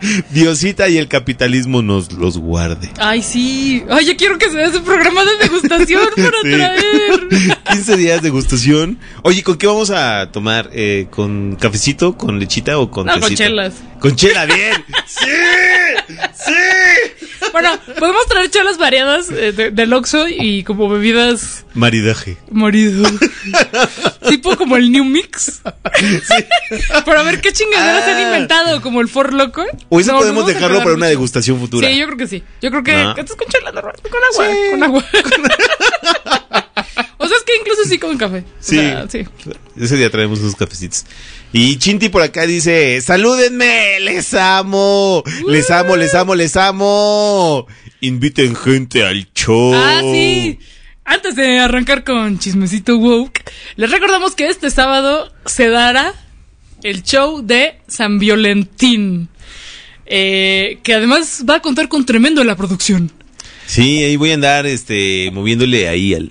[0.30, 2.90] Diosita y el capitalismo nos los guarde.
[2.98, 3.82] Ay, sí.
[3.90, 6.50] Ay, ya quiero que sea ese programa de degustación para Sí.
[6.50, 7.58] traer.
[7.72, 8.98] 15 días de gustación.
[9.22, 10.70] Oye, ¿con qué vamos a tomar?
[10.72, 13.74] Eh, ¿Con cafecito, con lechita o con No, con chelas.
[14.00, 14.72] Con chela, bien.
[15.06, 15.26] ¡Sí!
[16.34, 16.52] ¡Sí!
[17.52, 22.36] Bueno, podemos traer chelas variadas eh, de- del Oxxo y como bebidas Maridaje.
[22.50, 23.08] morido.
[24.28, 25.62] tipo como el New Mix.
[27.04, 28.12] Pero a ver qué chingaderas Ah.
[28.16, 29.64] han inventado, como el For Loco.
[29.88, 31.88] O eso No, podemos dejarlo para una degustación futura.
[31.88, 32.42] Sí, yo creo que sí.
[32.60, 32.92] Yo creo que.
[32.92, 33.14] Ah.
[33.16, 34.56] esto es con chela normal, con agua.
[34.70, 35.04] Con agua.
[37.46, 38.38] que incluso sí con café.
[38.38, 38.76] O Sí.
[38.76, 39.24] sea, sí.
[39.80, 41.04] Ese día traemos unos cafecitos.
[41.52, 47.66] Y Chinti por acá dice, salúdenme, les amo, les amo, les amo, les amo.
[48.00, 49.72] Inviten gente al show.
[49.74, 50.58] Ah, sí.
[51.04, 53.44] Antes de arrancar con Chismecito Woke,
[53.76, 56.12] les recordamos que este sábado se dará
[56.82, 59.28] el show de San Violentín.
[60.08, 63.10] eh, que además va a contar con tremendo la producción.
[63.66, 66.30] Sí, ahí voy a andar este moviéndole ahí al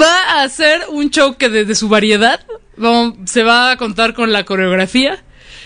[0.00, 2.40] Va a ser un show que desde su variedad
[2.76, 5.22] vamos- se va a contar con la coreografía,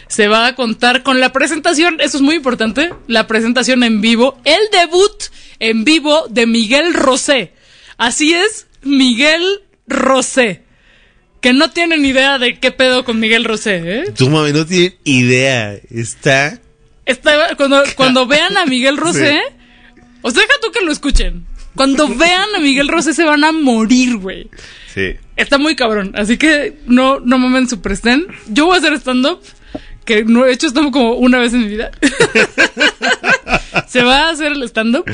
[0.08, 4.38] se va a contar con la presentación, eso es muy importante, la presentación en vivo,
[4.44, 5.22] el debut
[5.60, 7.52] en vivo de Miguel Rosé.
[7.96, 9.42] Así es, Miguel
[9.86, 10.62] Rosé.
[11.40, 14.04] Que no tienen idea de qué pedo con Miguel Rosé, ¿eh?
[14.16, 15.74] Tu mami no tiene idea.
[15.90, 16.58] Está
[17.06, 19.40] Está- cuando, cuando vean a Miguel Rosé,
[20.22, 21.46] o sea, deja tú que lo escuchen.
[21.74, 24.48] Cuando vean a Miguel Rosé se van a morir, güey.
[24.92, 25.14] Sí.
[25.36, 28.26] Está muy cabrón, así que no, no mamen super stand.
[28.48, 29.40] Yo voy a hacer stand-up,
[30.04, 31.92] que no he hecho stand-up como una vez en mi vida.
[33.86, 35.04] Se va a hacer el stand-up.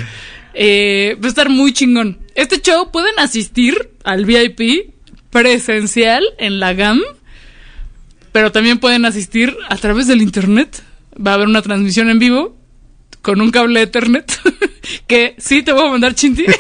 [0.55, 2.18] Eh, va a estar muy chingón.
[2.34, 4.94] Este show pueden asistir al VIP
[5.30, 7.02] presencial en la GAM,
[8.32, 10.82] pero también pueden asistir a través del internet.
[11.14, 12.57] Va a haber una transmisión en vivo
[13.24, 14.30] con un cable Ethernet
[15.08, 16.44] que sí te voy a mandar chinti.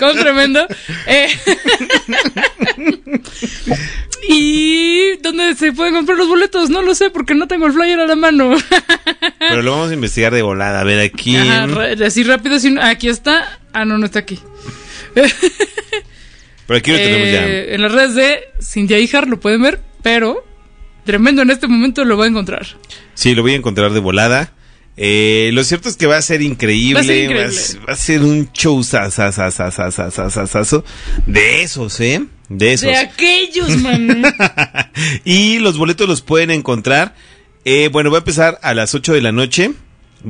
[0.00, 0.66] con tremendo.
[1.06, 1.28] Eh,
[4.28, 8.00] y dónde se pueden comprar los boletos, no lo sé porque no tengo el flyer
[8.00, 8.56] a la mano.
[9.38, 10.80] Pero lo vamos a investigar de volada.
[10.80, 11.36] A ver aquí.
[11.36, 11.66] Ajá,
[12.04, 13.58] así rápido, si no- aquí está.
[13.74, 14.38] Ah, no, no está aquí.
[15.14, 17.46] Pero aquí lo tenemos ya.
[17.46, 20.45] Eh, En las redes de Cintia Ijar lo pueden ver, pero
[21.06, 22.66] tremendo en este momento lo va a encontrar.
[23.14, 24.52] Sí, lo voy a encontrar de volada.
[24.98, 26.94] Eh, lo cierto es que va a ser increíble.
[26.94, 27.00] Va
[27.92, 28.82] a ser, un show
[31.26, 32.24] de esos, ¿eh?
[32.48, 32.88] De esos.
[32.88, 34.22] De aquellos, man.
[35.24, 37.14] y los boletos los pueden encontrar.
[37.64, 39.72] Eh, bueno, va a empezar a las 8 de la noche.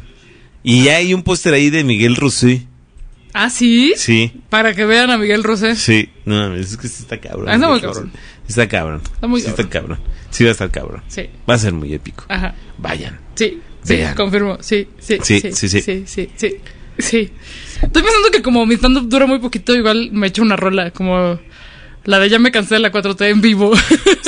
[0.63, 2.63] Y ya hay un póster ahí de Miguel Rosé.
[3.33, 3.93] ¿Ah, sí?
[3.95, 5.75] Sí, Para que vean a Miguel Rosé.
[5.75, 6.09] sí.
[6.25, 7.47] No es que está cabrón.
[7.49, 8.11] Ah, está muy cabrón.
[8.47, 9.01] Está cabrón.
[9.13, 9.99] Está muy Sí está cabrón.
[10.31, 11.03] Sí va a estar cabrón.
[11.07, 11.23] Sí.
[11.49, 12.25] Va a ser muy épico.
[12.29, 12.55] Ajá.
[12.77, 13.19] Vayan.
[13.35, 14.57] Sí, sí, confirmo.
[14.61, 15.81] Sí, sí, Sí, sí, sí, sí, sí.
[15.81, 16.55] sí, sí, sí,
[16.97, 17.29] sí.
[17.81, 21.39] Estoy pensando que como mi stand-up dura muy poquito, igual me echo una rola, como
[22.07, 23.73] la de ya me cansé de la 4T en vivo.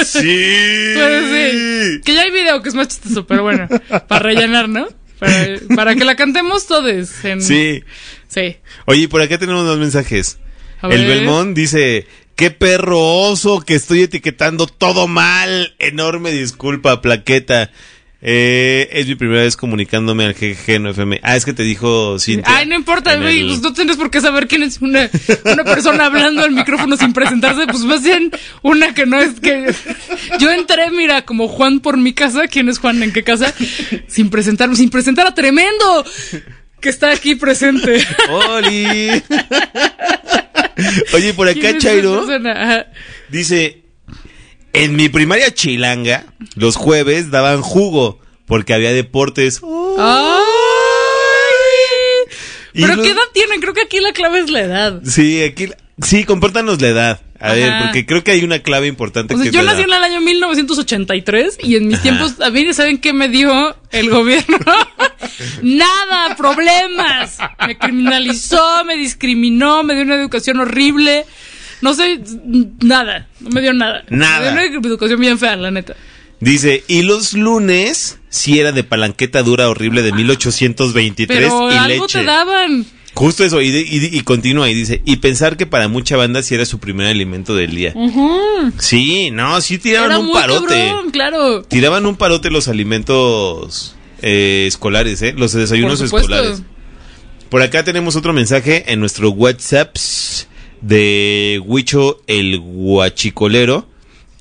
[0.05, 0.19] Sí.
[2.03, 3.67] Que ya hay video que es más chistoso, pero bueno,
[4.07, 4.87] para rellenar, ¿no?
[5.17, 7.23] Para, para que la cantemos todos.
[7.23, 7.41] En...
[7.41, 7.83] Sí.
[8.27, 8.57] Sí.
[8.85, 10.37] Oye, por acá tenemos dos mensajes.
[10.81, 11.19] A El ver.
[11.19, 12.05] Belmont dice,
[12.35, 15.73] qué perro oso que estoy etiquetando todo mal.
[15.79, 17.71] Enorme disculpa, plaqueta.
[18.21, 21.21] Eh, es mi primera vez comunicándome al GG no FM.
[21.23, 22.53] Ah, es que te dijo Cintia.
[22.53, 25.09] Ay, no importa, güey, el- pues no tienes por qué saber quién es una,
[25.45, 28.29] una persona hablando al micrófono sin presentarse, pues más bien
[28.61, 29.73] una que no es que...
[30.39, 33.01] Yo entré, mira, como Juan por mi casa, ¿quién es Juan?
[33.03, 33.53] ¿En qué casa?
[34.07, 36.05] Sin presentarme, sin presentar a Tremendo,
[36.81, 38.05] que está aquí presente.
[38.29, 39.23] ¡Oli!
[41.13, 42.25] Oye, por ¿Quién acá Chairo
[43.29, 43.83] dice,
[44.73, 49.61] en mi primaria chilanga, los jueves daban jugo porque había deportes.
[49.99, 50.43] ¡Ay!
[52.73, 53.59] ¿Pero los- qué edad tienen?
[53.61, 55.01] Creo que aquí la clave es la edad.
[55.05, 55.69] Sí, aquí,
[56.01, 57.21] sí, compártanos la edad.
[57.41, 59.93] A ver, porque creo que hay una clave importante O sea, que yo nací en
[59.93, 62.03] el año 1983 y en mis Ajá.
[62.03, 64.57] tiempos, a mí, ¿saben qué me dio el gobierno?
[65.61, 67.37] nada, problemas.
[67.65, 71.25] Me criminalizó, me discriminó, me dio una educación horrible.
[71.81, 72.19] No sé,
[72.81, 74.03] nada, no me dio nada.
[74.09, 74.51] Nada.
[74.53, 75.95] Me dio una educación bien fea, la neta.
[76.41, 82.03] Dice, y los lunes sí era de palanqueta dura horrible de 1823 Pero y algo
[82.05, 82.19] leche.
[82.19, 82.85] te daban.
[83.13, 86.41] Justo eso, y, de- y, y continúa y dice, y pensar que para mucha banda
[86.43, 87.93] sí era su primer alimento del día.
[88.77, 90.67] Sí, no, sí tiraban Era un parote.
[90.89, 91.63] cabrón, claro.
[91.63, 95.33] Tiraban un parote los alimentos eh, escolares, ¿eh?
[95.35, 96.61] Los desayunos Por escolares.
[97.49, 99.95] Por acá tenemos otro mensaje en nuestro WhatsApp
[100.81, 103.87] de Huicho el Guachicolero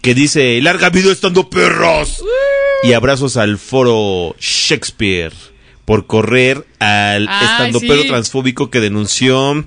[0.01, 2.23] que dice, larga vida estando perros.
[2.85, 5.33] Y abrazos al foro Shakespeare.
[5.85, 8.09] por correr al Ay, estandopero sí.
[8.09, 9.67] transfóbico que denunció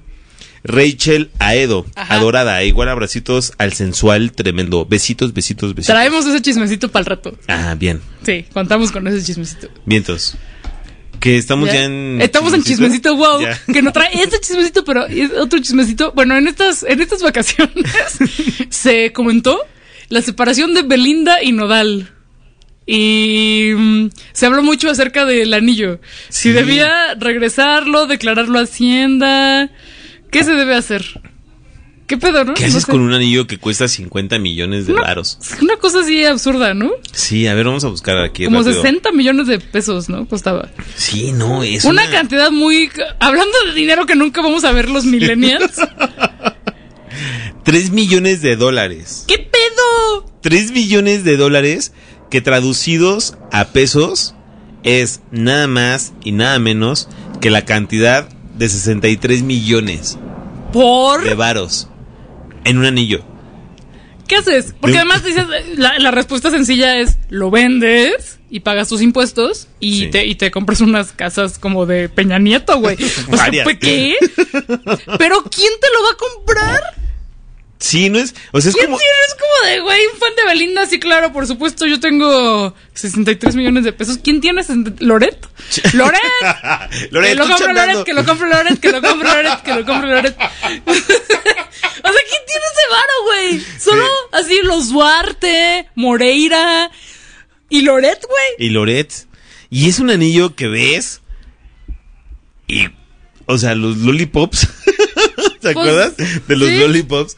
[0.63, 2.13] Rachel Aedo, Ajá.
[2.15, 4.86] adorada, igual abracitos al sensual tremendo.
[4.86, 5.93] Besitos, besitos, besitos.
[5.95, 7.34] Traemos ese chismecito para el rato.
[7.47, 7.99] Ah, bien.
[8.24, 9.67] Sí, contamos con ese chismecito.
[9.86, 10.36] Vientos.
[11.22, 12.20] Que estamos ya, en.
[12.20, 13.42] Estamos en chismecito, wow.
[13.42, 13.58] Ya.
[13.72, 16.14] Que no trae este chismecito, pero es otro chismecito.
[16.14, 17.86] Bueno, en estas, en estas vacaciones
[18.70, 19.62] se comentó
[20.10, 22.12] la separación de Belinda y Nodal.
[22.88, 26.02] Y mm, se habló mucho acerca del anillo.
[26.30, 29.70] Si debía regresarlo, declararlo a Hacienda.
[30.32, 31.06] ¿Qué se debe hacer?
[32.12, 32.55] ¿Qué pedo, no?
[32.55, 32.92] ¿Qué No haces sé.
[32.92, 35.39] con un anillo que cuesta 50 millones de varos?
[35.62, 36.92] Una cosa así absurda, ¿no?
[37.13, 38.43] Sí, a ver, vamos a buscar aquí.
[38.43, 38.82] Como rápido.
[38.82, 40.28] 60 millones de pesos, ¿no?
[40.28, 40.67] Costaba.
[40.97, 42.92] Sí, no, es una, una, cantidad muy...
[43.21, 45.78] Hablando de dinero que nunca vamos a ver los millennials.
[47.63, 49.24] 3 millones de dólares.
[49.25, 50.25] ¿Qué pedo?
[50.42, 51.93] 3 millones de dólares
[52.29, 54.36] que traducidos a pesos
[54.83, 57.08] es nada más y nada menos
[57.39, 58.28] que la cantidad
[58.58, 60.17] de 63 millones
[60.74, 61.24] ¿Por?
[61.24, 61.88] de varos
[62.63, 63.24] en un anillo.
[64.28, 64.74] ¿Qué haces?
[64.79, 65.46] Porque De- además dices,
[65.78, 70.08] la, la respuesta sencilla es, lo vendes y pagas tus impuestos y, Sí.
[70.09, 72.96] te, y te compras unas casas como de Peña Nieto, güey.
[73.28, 73.63] O sea, Varias.
[73.66, 74.16] ¿pues ¿qué?
[75.17, 76.82] ¿Pero quién te lo va a comprar?
[77.82, 79.13] Sí, no es, o sea, es ¿Quién como tiene?
[79.28, 83.55] Es como de, güey, un fan de Belinda, sí, claro, por supuesto, yo tengo 63
[83.55, 84.20] millones de pesos.
[84.24, 84.63] ¿Quién tiene?
[84.63, 85.03] 60?
[85.03, 85.47] ¿Loret?
[85.93, 86.21] ¡Loret!
[87.09, 87.74] Loret, que lo compre.
[87.74, 90.36] Loret, que lo compre Loret, que lo compre Loret, que lo compre Loret.
[90.37, 91.03] o sea,
[92.03, 93.66] ¿quién tiene ese varo, güey?
[93.79, 96.91] Solo así los Duarte, Moreira
[97.67, 98.67] y Loret, güey.
[98.67, 99.12] y Loret.
[99.71, 101.21] Y es un anillo que ves
[102.67, 102.89] y
[103.47, 104.67] o sea, los lollipops.
[105.62, 106.16] ¿Te acuerdas
[106.47, 106.78] de los sí.
[106.78, 107.36] lollipops?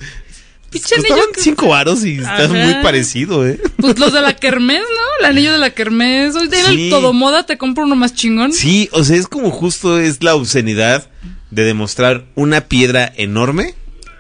[0.74, 3.60] Pinche anillo Costaban que- cinco varos y está muy parecido, ¿eh?
[3.78, 5.20] Pues los de la Kermés, ¿no?
[5.20, 6.36] El anillo de la Kermés.
[6.36, 6.84] Hoy en Sí.
[6.86, 8.52] el Todo Moda te compro uno más chingón.
[8.52, 11.08] Sí, o sea, es como justo es la obscenidad
[11.52, 13.76] de demostrar una piedra enorme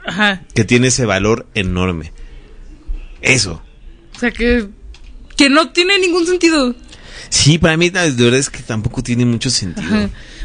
[0.05, 0.43] Ajá.
[0.53, 2.13] que tiene ese valor enorme.
[3.21, 3.61] Eso.
[4.15, 4.67] O sea que.
[5.35, 6.75] Que no tiene ningún sentido.
[7.29, 9.89] Sí, para mí la verdad es que tampoco tiene mucho sentido.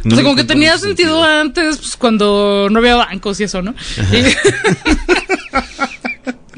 [0.04, 3.60] No o sea, como que tenía sentido, antes, pues cuando no había bancos y eso,
[3.60, 3.74] ¿no?
[4.12, 4.24] Y-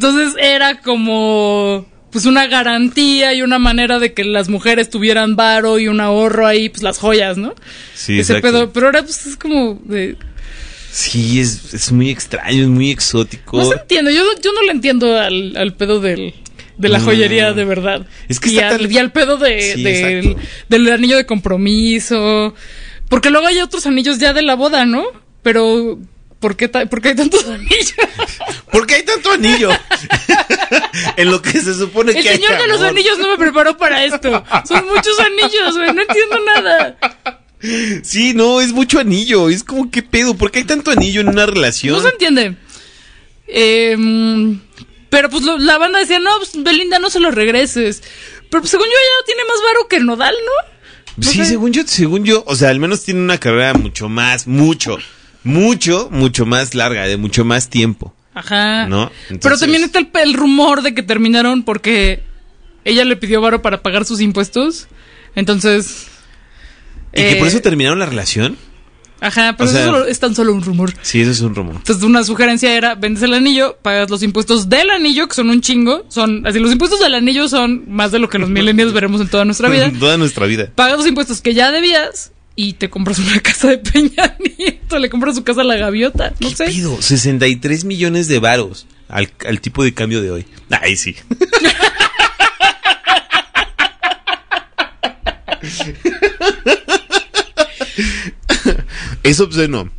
[0.01, 5.79] Entonces era como pues una garantía y una manera de que las mujeres tuvieran varo
[5.79, 7.55] y un ahorro ahí, pues las joyas, ¿no?
[7.95, 8.49] Sí, Ese exacto.
[8.59, 10.17] pedo, pero ahora pues es como de
[10.91, 13.59] Sí, es, es muy extraño, es muy exótico.
[13.59, 16.33] no se entiende, yo, yo no le entiendo al, al pedo del
[16.79, 17.05] de la No.
[17.05, 18.07] joyería de verdad.
[18.29, 20.35] Es que y, al, tan- y al pedo de, Sí,
[20.71, 22.55] del, anillo de compromiso.
[23.11, 25.05] Porque luego hay otros anillos ya de la boda, ¿no?
[25.43, 25.99] Pero,
[26.41, 27.93] ¿por qué, ta- por qué hay tantos anillos?
[28.73, 29.71] ¿Por qué hay tanto anillo?
[31.17, 33.77] en lo que se supone El que hay señor de los anillos no me preparó
[33.77, 34.45] para esto.
[34.67, 35.93] Son muchos anillos, güey.
[35.93, 36.97] No entiendo nada.
[38.03, 39.49] Sí, no, es mucho anillo.
[39.51, 40.35] Es como, ¿qué pedo?
[40.35, 41.95] ¿Por qué hay tanto anillo en una relación?
[41.95, 42.57] No se entiende.
[43.47, 44.61] Em,
[45.09, 48.03] pero pues lo- la banda decía, no, pues Belinda no se lo regreses.
[48.51, 50.71] Pero pues, según yo ya tiene más varo que Nodal, ¿no?
[51.25, 51.47] No sí, sé.
[51.47, 54.97] según yo, según yo, o sea, al menos tiene una carrera mucho más, mucho,
[55.45, 58.15] mucho, mucho más larga, de mucho más tiempo.
[58.41, 58.87] Ajá.
[58.89, 59.11] ¿No?
[59.41, 62.23] Pero también está el, el rumor de que terminaron porque
[62.85, 64.89] ella le pidió varo para pagar sus impuestos.
[65.35, 66.09] Entonces.
[67.13, 68.57] ¿Y que por eh, eso terminaron la relación?
[69.21, 70.95] Ajá, pero o sea- eso es tan solo un rumor.
[71.03, 71.77] Sí, eso es un rumor.
[71.77, 75.61] Entonces, una sugerencia era, vendes el anillo, pagas los impuestos del anillo, que son un
[75.61, 76.07] chingo.
[76.09, 79.29] Son, así, los impuestos del anillo son más de lo que los millennials veremos en
[79.29, 79.93] toda nuestra vida.
[79.99, 80.71] Toda nuestra vida.
[80.75, 84.99] Pagas los impuestos que ya debías y te compras una casa de Peña Nieto.
[84.99, 86.35] Le compras su casa a la gaviota.
[86.41, 86.67] No sé.
[86.67, 90.47] Pido 63 millones de varos al, al tipo de cambio de hoy.
[90.71, 91.17] Ay, sí.
[99.23, 99.91] es obsceno.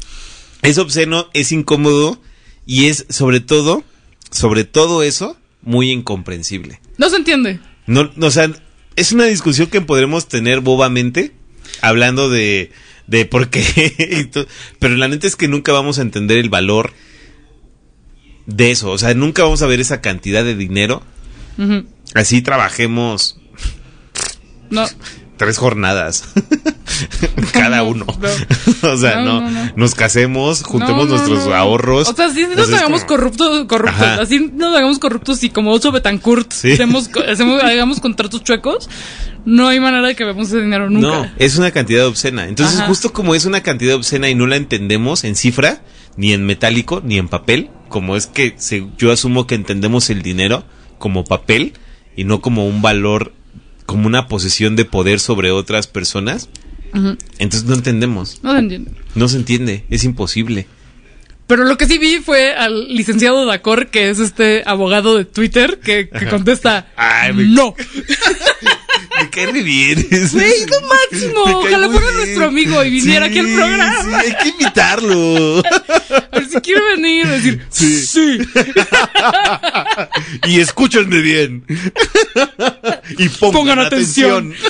[0.61, 2.21] Es obsceno, es incómodo
[2.65, 3.83] y es sobre todo,
[4.29, 6.79] sobre todo eso, muy incomprensible.
[6.97, 7.59] No se entiende.
[7.87, 8.51] No, no, o sea,
[8.95, 11.33] es una discusión que podremos tener bobamente,
[11.81, 12.71] hablando de,
[13.07, 14.29] de por qué,
[14.79, 16.93] pero la neta es que nunca vamos a entender el valor
[18.45, 21.03] de eso, o sea, nunca vamos a ver esa cantidad de dinero,
[22.13, 23.37] así trabajemos.
[24.69, 24.85] No.
[25.41, 26.23] tres jornadas,
[27.51, 28.89] cada No, uno, no.
[28.93, 29.71] o sea, No, no, no, no.
[29.75, 32.07] nos casemos, juntemos nuestros ahorros.
[32.09, 34.21] O sea, si nos hagamos como- corruptos, corruptos, Ajá.
[34.21, 36.73] así nos hagamos corruptos y como Ocho Betancourt Sí.
[36.73, 38.87] hacemos, hacemos- hagamos contratos chuecos,
[39.45, 41.07] no hay manera de que veamos ese dinero nunca.
[41.07, 42.47] No, es una cantidad obscena.
[42.47, 42.87] Entonces, Ajá.
[42.87, 45.81] justo como es una cantidad obscena y no la entendemos en cifra,
[46.17, 50.21] ni en metálico, ni en papel, como es que se- yo asumo que entendemos el
[50.21, 50.63] dinero
[50.99, 51.73] como papel
[52.15, 53.33] y no como un valor,
[53.91, 56.49] como una posesión de poder sobre otras personas.
[57.39, 58.39] Entonces no entendemos.
[58.43, 58.91] No se entiende.
[59.15, 59.85] No se entiende.
[59.89, 60.67] Es imposible.
[61.47, 65.79] Pero lo que sí vi fue al licenciado Dacor, que es este abogado de Twitter,
[65.83, 67.75] que, contesta Ay, me- no.
[69.21, 70.07] Me cae re bien.
[70.09, 71.59] Güey, lo máximo.
[71.59, 74.03] Ojalá fuera nuestro amigo y viniera aquí al programa.
[74.03, 75.59] sí, hay que invitarlo.
[75.59, 78.39] A ver si quiere venir a decir sí.
[80.47, 81.65] y escúchenme bien.
[83.17, 84.53] y pongan, Pongan atención.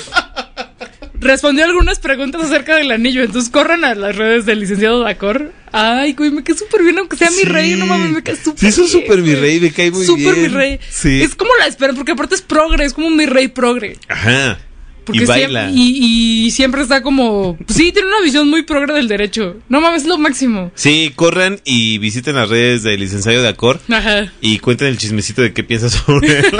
[1.22, 5.53] Respondió algunas preguntas acerca del anillo, entonces corran a las redes del licenciado Dacor.
[5.72, 7.43] Ay, güey, me quedé súper bien, aunque sea mi Sí.
[7.45, 9.91] rey, no mames, me quedé súper Sí, eso es bien, súper mi rey, me cae
[9.91, 10.41] muy Súper bien.
[10.41, 10.80] mi rey.
[10.89, 11.22] Sí.
[11.22, 13.98] Es como la espera, porque aparte es progre, es como mi rey progre.
[14.10, 14.60] Ajá.
[15.06, 15.65] Porque y baila.
[15.69, 17.57] siempre, y, y siempre está como.
[17.57, 19.57] pues sí, tiene una visión muy progre del derecho.
[19.69, 20.72] No mames, es lo máximo.
[20.76, 24.31] Sí, corran y visiten las redes del licenciado de Acor Ajá.
[24.41, 26.60] y cuenten el chismecito de qué piensas sobre el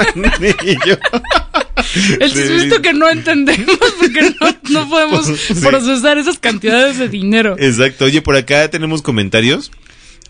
[0.58, 0.98] anillo.
[2.20, 5.54] El chismecito que no entendemos porque no, no podemos Sí.
[5.54, 7.56] procesar esas cantidades de dinero.
[7.58, 8.04] Exacto.
[8.06, 9.70] Oye, por acá tenemos comentarios.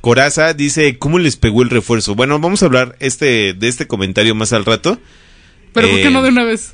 [0.01, 2.15] Coraza dice, ¿cómo les pegó el refuerzo?
[2.15, 4.99] Bueno, vamos a hablar este de este comentario más al rato.
[5.73, 6.73] Pero ¿por qué Eh, no de una vez?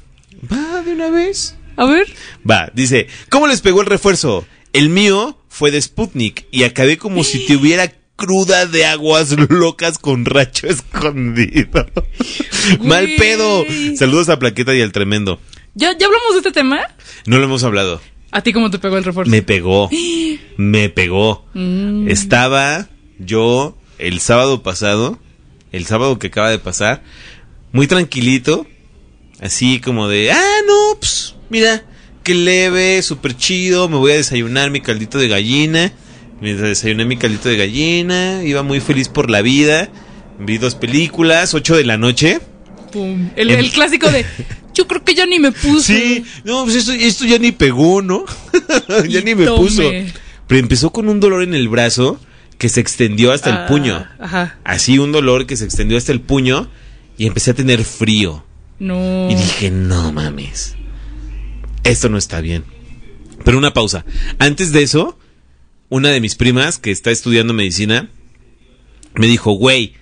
[0.50, 1.54] Va, de una vez.
[1.76, 2.06] A ver.
[2.48, 4.46] Va, dice, ¿cómo les pegó el refuerzo?
[4.72, 10.24] El mío fue de Sputnik y acabé como si tuviera cruda de aguas locas con
[10.24, 11.86] racho escondido.
[12.80, 13.64] Mal pedo.
[13.96, 15.40] Saludos a Plaqueta y al tremendo.
[15.74, 16.80] ¿Ya, ¿Ya hablamos de este tema?
[17.26, 18.00] No lo hemos hablado.
[18.32, 19.30] ¿A ti cómo te pegó el refuerzo?
[19.30, 19.88] Me pegó.
[20.56, 21.46] Me pegó.
[21.54, 22.08] Mm.
[22.08, 22.88] Estaba
[23.20, 25.18] yo el sábado pasado,
[25.70, 27.02] el sábado que acaba de pasar,
[27.72, 28.66] muy tranquilito,
[29.40, 31.84] así como de, ah, no, pues, mira,
[32.24, 35.92] qué leve, súper chido, me voy a desayunar mi caldito de gallina.
[36.40, 39.88] Me desayuné mi caldito de gallina, iba muy feliz por la vida.
[40.38, 42.40] Vi dos películas, 8 de la noche.
[42.92, 43.30] Pum.
[43.36, 44.24] El, el clásico de.
[44.72, 45.98] Yo creo que ya ni me puse.
[45.98, 48.24] Sí, no, pues esto, esto ya ni pegó, ¿no?
[49.08, 49.58] ya Y ni me tome.
[49.58, 49.82] puso.
[50.46, 52.20] Pero empezó con un dolor en el brazo
[52.58, 54.06] que se extendió hasta Ah, el puño.
[54.20, 54.58] Ajá.
[54.64, 56.70] Así un dolor que se extendió hasta el puño
[57.16, 58.44] y empecé a tener frío.
[58.78, 59.28] No.
[59.28, 60.76] Y dije, no mames.
[61.82, 62.64] Esto no está bien.
[63.44, 64.04] Pero una pausa.
[64.38, 65.18] Antes de eso,
[65.88, 68.10] una de mis primas que está estudiando medicina
[69.14, 69.94] me dijo, güey,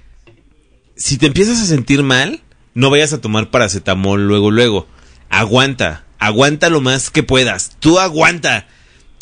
[0.96, 2.42] si te empiezas a sentir mal,
[2.74, 4.86] no vayas a tomar paracetamol luego, luego.
[5.30, 7.76] Aguanta, aguanta lo más que puedas.
[7.80, 8.66] Tú aguanta.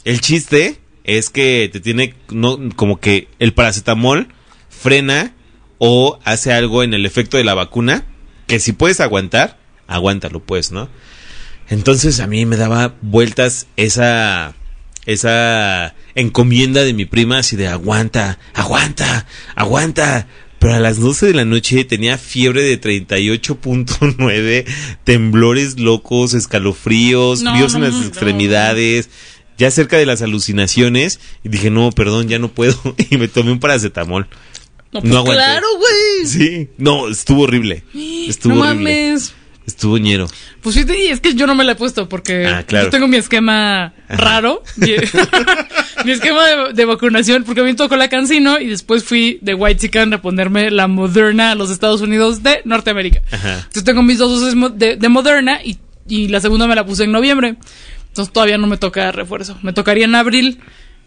[0.05, 4.28] El chiste es que te tiene, no, como que el paracetamol
[4.69, 5.35] frena
[5.78, 8.05] o hace algo en el efecto de la vacuna,
[8.47, 10.89] que si puedes aguantar, aguántalo pues, ¿no?
[11.69, 14.55] Entonces a mí me daba vueltas esa
[15.07, 20.27] esa encomienda de mi prima así de aguanta, aguanta, aguanta.
[20.59, 24.65] Pero a las 12 de la noche tenía fiebre de 38.9,
[25.05, 28.05] temblores locos, escalofríos, No, fríos en las no.
[28.07, 29.11] extremidades,
[29.59, 31.21] ya cerca de las alucinaciones.
[31.43, 32.79] Y dije, no, perdón, ya no puedo.
[33.11, 34.27] Y me tomé un paracetamol.
[34.93, 35.35] No, pues aguanté.
[35.35, 36.27] claro, güey.
[36.27, 37.85] Sí, no, estuvo horrible.
[38.29, 38.85] Estuvo no horrible.
[39.11, 39.35] mames.
[39.66, 40.27] Estuvo ñero.
[40.61, 42.86] Pues y es que yo no me la he puesto porque Ah, claro.
[42.86, 44.62] yo tengo mi esquema raro.
[44.77, 49.39] Mi, esquema de, de vacunación, porque a mí me tocó la Cancino y después fui
[49.41, 53.23] de White Chicken a ponerme la Moderna a los Estados Unidos de Norteamérica.
[53.31, 53.55] Ajá.
[53.59, 57.05] Entonces tengo mis dos dosis de, de Moderna y, y la segunda me la puse
[57.05, 57.55] en noviembre.
[58.09, 59.59] Entonces todavía no me toca refuerzo.
[59.62, 60.61] Me tocaría en abril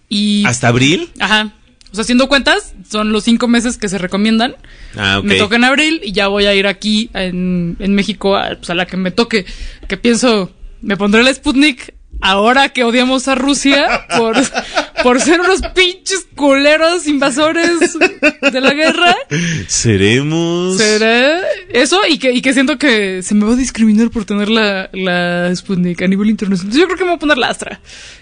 [0.10, 0.44] y...
[0.46, 1.10] ¿Hasta abril?
[1.20, 1.54] Ajá.
[1.92, 4.56] O sea, haciendo cuentas, son los cinco meses que se recomiendan.
[4.96, 5.26] Ah, ok.
[5.26, 8.70] Me toca en abril y ya voy a ir aquí en, en México a, pues,
[8.70, 9.46] a la que me toque.
[9.88, 10.52] Que pienso,
[10.82, 14.36] me pondré el Sputnik ahora que odiamos a Rusia por,
[15.04, 17.98] por ser unos pinches culeros invasores
[18.52, 19.16] de la guerra.
[19.68, 20.78] Seremos.
[20.78, 22.02] ¿Será eso?
[22.08, 25.56] Y que, y que siento que se me va a discriminar por tener la, la
[25.56, 26.68] Sputnik a nivel internacional.
[26.76, 27.80] Entonces yo creo que me voy a poner la Astra,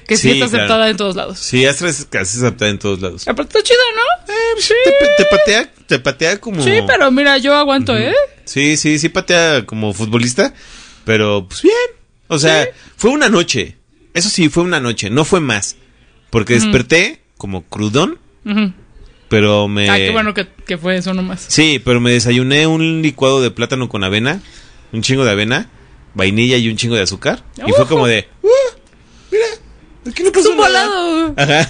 [0.07, 0.63] que sí, Sí, está claro.
[0.63, 1.39] aceptada en todos lados.
[1.39, 3.27] Sí, Astra es casi aceptada en todos lados.
[3.27, 4.33] Aparte está chida, ¿no?
[4.61, 4.73] sí.
[4.83, 6.61] Te, te patea, te patea como.
[6.63, 8.13] Sí, pero mira, yo aguanto, ¿eh?
[8.45, 10.53] Sí, sí, sí patea como futbolista.
[11.05, 11.75] Pero, pues bien.
[12.27, 12.67] O sea,
[12.97, 13.77] fue una noche.
[14.15, 15.11] Eso sí, fue una noche.
[15.11, 15.75] No fue más.
[16.31, 16.63] Porque Ujú.
[16.63, 18.17] desperté como crudón.
[18.45, 18.73] Ujú.
[19.29, 19.89] Pero me.
[19.89, 21.45] Ah, qué bueno que, que fue eso nomás.
[21.47, 24.41] Sí, pero me desayuné un licuado de plátano con avena.
[24.91, 25.69] Un chingo de avena.
[26.13, 27.43] Vainilla y un chingo de azúcar.
[27.67, 28.27] Y fue como de.
[30.05, 31.33] Es un volado.
[31.35, 31.61] Ajá.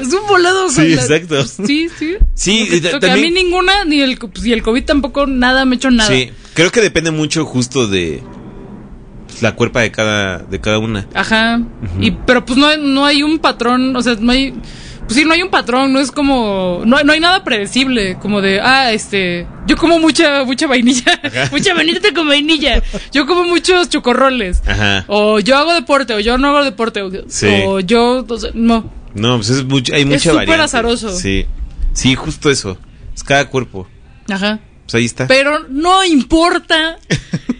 [0.00, 0.68] Es un volado.
[0.70, 1.44] Sí, la- exacto.
[1.46, 2.16] Sí, sí.
[2.34, 3.06] Sí, Lo que y ta- toca.
[3.08, 5.90] también- A mí ninguna, ni el, pues, y el COVID tampoco, nada me ha hecho
[5.90, 6.08] nada.
[6.10, 8.22] Sí, creo que depende mucho justo de
[9.42, 11.06] la cuerpa de cada de cada una.
[11.14, 11.60] Ajá.
[12.00, 14.54] y, pero pues no, hay- no hay un patrón, o sea, no hay
[15.04, 18.40] pues sí, no hay un patrón, no es como, no, no hay nada predecible, como
[18.40, 21.20] de, ah, este, yo como mucha, mucha vainilla,
[21.50, 22.80] mucha vainilla con vainilla,
[23.12, 25.04] yo como muchos chocorroles, Ajá.
[25.08, 27.48] o yo hago deporte, o yo no hago deporte, o, Sí.
[27.66, 30.62] o yo, o sea, no, No, pues es mucho, hay mucha súper variante.
[30.64, 31.10] azaroso.
[31.18, 31.46] Sí.
[31.92, 32.78] Sí, justo eso.
[33.14, 33.88] Es cada cuerpo.
[34.30, 34.60] ajá.
[34.84, 35.26] Pues ahí está.
[35.26, 36.96] Pero no importa.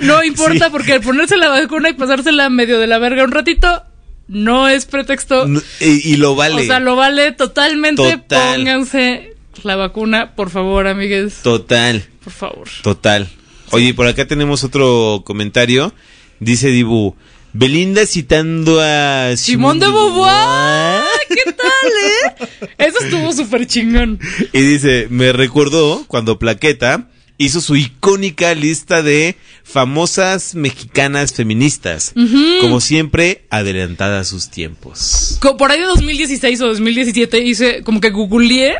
[0.00, 0.70] No importa Sí.
[0.72, 3.82] porque el ponerse la vacuna y pasársela medio de la verga un ratito
[4.28, 5.46] no es pretexto.
[5.48, 6.62] No, y, y lo vale.
[6.62, 8.02] O sea, lo vale totalmente.
[8.16, 8.56] Total.
[8.56, 11.36] Pónganse la vacuna, por favor, amigues.
[11.42, 12.04] Total.
[12.22, 12.68] Por favor.
[12.82, 13.28] Total.
[13.72, 15.92] Oye, por acá tenemos otro comentario.
[16.38, 17.16] Dice Dibu,
[17.52, 21.02] Belinda citando a Simón de Beauvoir.
[21.28, 22.68] ¿Qué tal, eh?
[22.78, 24.18] Eso estuvo súper chingón.
[24.52, 27.08] Y dice, me recordó cuando Plaqueta
[27.40, 29.34] hizo su icónica lista de
[29.64, 32.12] famosas mexicanas feministas.
[32.60, 35.38] Como siempre, adelantada a sus tiempos.
[35.58, 38.74] Por ahí de 2016 o 2017 hice como que googleé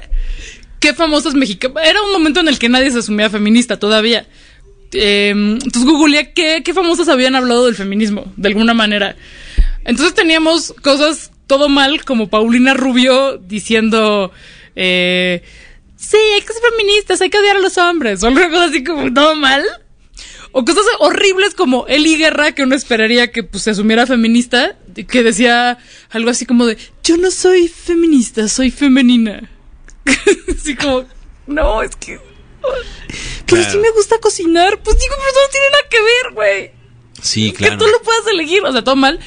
[0.78, 1.86] qué famosas mexicanas.
[1.86, 4.28] Era un momento en el que nadie se asumía feminista todavía.
[4.92, 9.16] Eh, entonces googleé qué, qué famosas habían hablado del feminismo, de alguna manera.
[9.86, 14.32] Entonces teníamos cosas todo mal, como Paulina Rubio diciendo,
[14.76, 15.44] eh,
[16.01, 19.12] sí, hay que ser feministas, hay que odiar a los hombres, o cosa así como
[19.12, 19.62] todo mal.
[20.52, 25.22] O cosas horribles como Eli Guerra, que uno esperaría que pues, se asumiera feminista, que
[25.22, 25.78] decía
[26.10, 29.48] algo así como de, yo no soy feminista, soy femenina.
[30.59, 31.05] así como,
[31.47, 32.18] no, es que...
[33.47, 33.70] Pero Claro.
[33.70, 34.78] sí me gusta cocinar.
[34.82, 36.70] Pues digo, pero eso no tiene nada que ver, güey.
[37.22, 39.18] Sí, Que tú lo puedas elegir, o sea, todo mal.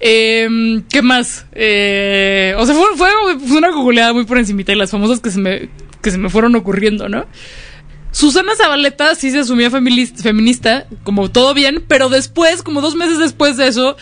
[0.00, 1.46] Eh, ¿Qué más?
[1.52, 3.08] Eh, o sea, fue, fue,
[3.46, 5.68] fue una googleada muy por encimita y las famosas que se me,
[6.02, 7.26] que se me fueron ocurriendo, ¿no?
[8.10, 13.56] Susana Zabaleta sí se asumía feminista, como todo bien, pero después, como dos meses después
[13.56, 13.96] de eso,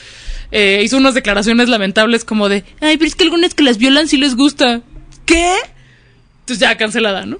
[0.51, 4.09] eh, hizo unas declaraciones lamentables como de, ay, pero es que algunas que las violan
[4.09, 4.81] sí les gusta.
[5.27, 5.55] ¿Qué?
[6.40, 7.39] Entonces ya cancelada, ¿no?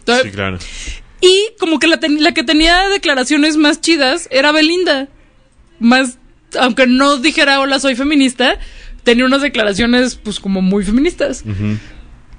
[0.00, 0.58] Entonces, Sí, claro.
[1.20, 5.06] y como que la, la que tenía declaraciones más chidas era Belinda.
[5.78, 6.18] Más,
[6.58, 8.58] aunque no dijera hola soy feminista,
[9.04, 11.44] tenía unas declaraciones pues como muy feministas.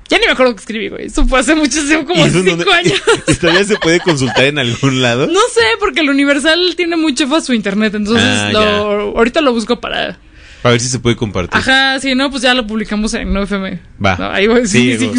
[0.09, 1.05] Ya ni me acuerdo qué escribí, güey.
[1.07, 3.01] Eso fue hace muchísimo, como ¿Y eso cinco dónde- años.
[3.27, 5.27] ¿Y todavía se puede consultar en algún lado?
[5.27, 9.53] No sé, porque el Universal tiene muy chefa su internet, entonces Ah, lo- ahorita lo
[9.53, 10.19] busco para...
[10.65, 11.57] A ver si se puede compartir.
[11.57, 13.79] Ajá, sí, no, pues ya lo publicamos en 9FM.
[14.05, 14.15] Va.
[14.17, 15.11] No, ahí voy, sí, Sí,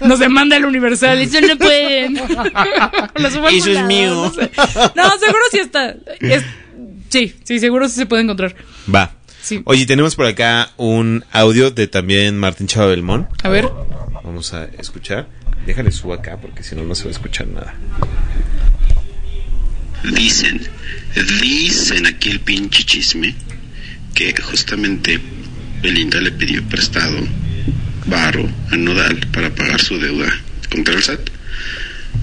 [0.06, 1.18] Nos demanda el Universal.
[1.18, 2.16] Eso no pueden.
[3.16, 4.14] Eso es mío.
[4.14, 4.50] No, sé.
[4.94, 5.94] No, seguro sí está.
[6.18, 6.44] Es-
[7.10, 8.54] sí, sí, seguro sí se puede encontrar.
[8.92, 9.12] Va.
[9.44, 9.60] Sí.
[9.66, 13.28] Oye, tenemos por acá un audio de también Martín Chava Belmont.
[13.42, 13.68] A ver.
[14.24, 15.28] Vamos a escuchar.
[15.66, 17.74] Déjale subo acá porque si no, no se va a escuchar nada.
[20.14, 20.66] Dicen,
[21.42, 23.34] dicen aquí el pinche chisme
[24.14, 25.20] que justamente
[25.82, 27.18] Belinda le pidió prestado
[28.06, 30.32] varo a Nodal para pagar su deuda
[30.70, 31.20] contra el SAT.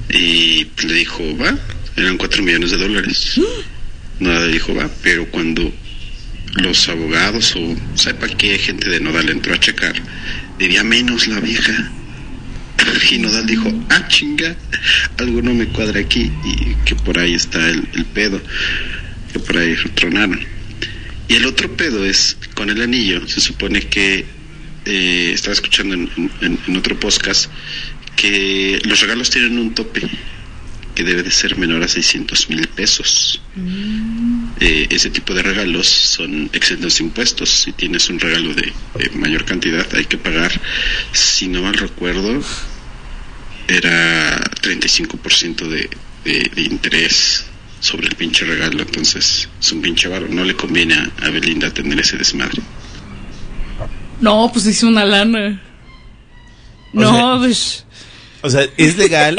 [0.09, 1.55] Y pues, le dijo, va,
[1.97, 3.39] eran cuatro millones de dólares.
[4.19, 5.71] Nodal le dijo, va, pero cuando
[6.55, 9.95] los abogados o sepa qué gente de Nodal entró a checar,
[10.59, 11.91] debía menos la vieja.
[13.11, 14.55] Y Nodal dijo, ah, chinga,
[15.17, 18.41] algo no me cuadra aquí y que por ahí está el, pedo,
[19.31, 20.39] que por ahí tronaron.
[21.27, 24.25] Y el otro pedo es, con el anillo, se supone que,
[24.85, 27.51] eh, estaba escuchando en, otro podcast,
[28.15, 30.01] que los regalos tienen un tope
[30.95, 33.41] que debe de ser menor a 600 mil pesos.
[34.63, 37.49] Eh, ese tipo de regalos son exentos de impuestos.
[37.49, 40.51] Si tienes un regalo de, de mayor cantidad, hay que pagar,
[41.13, 42.39] si no mal recuerdo,
[43.67, 45.89] era 35% de,
[46.25, 47.45] de, de interés
[47.79, 48.81] sobre el pinche regalo.
[48.83, 50.27] Entonces, es un pinche varo.
[50.29, 52.61] No le conviene a, a Belinda tener ese desmadre.
[54.19, 55.61] No, pues hice una lana.
[56.93, 57.85] O No, sea- pues.
[58.43, 59.37] O sea, es legal.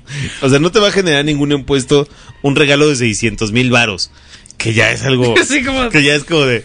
[0.42, 2.08] o sea, no te va a generar ningún impuesto
[2.42, 4.10] un regalo de 600 mil varos.
[4.58, 5.34] Que ya es algo.
[5.46, 6.64] Sí, como- Que ya es como de.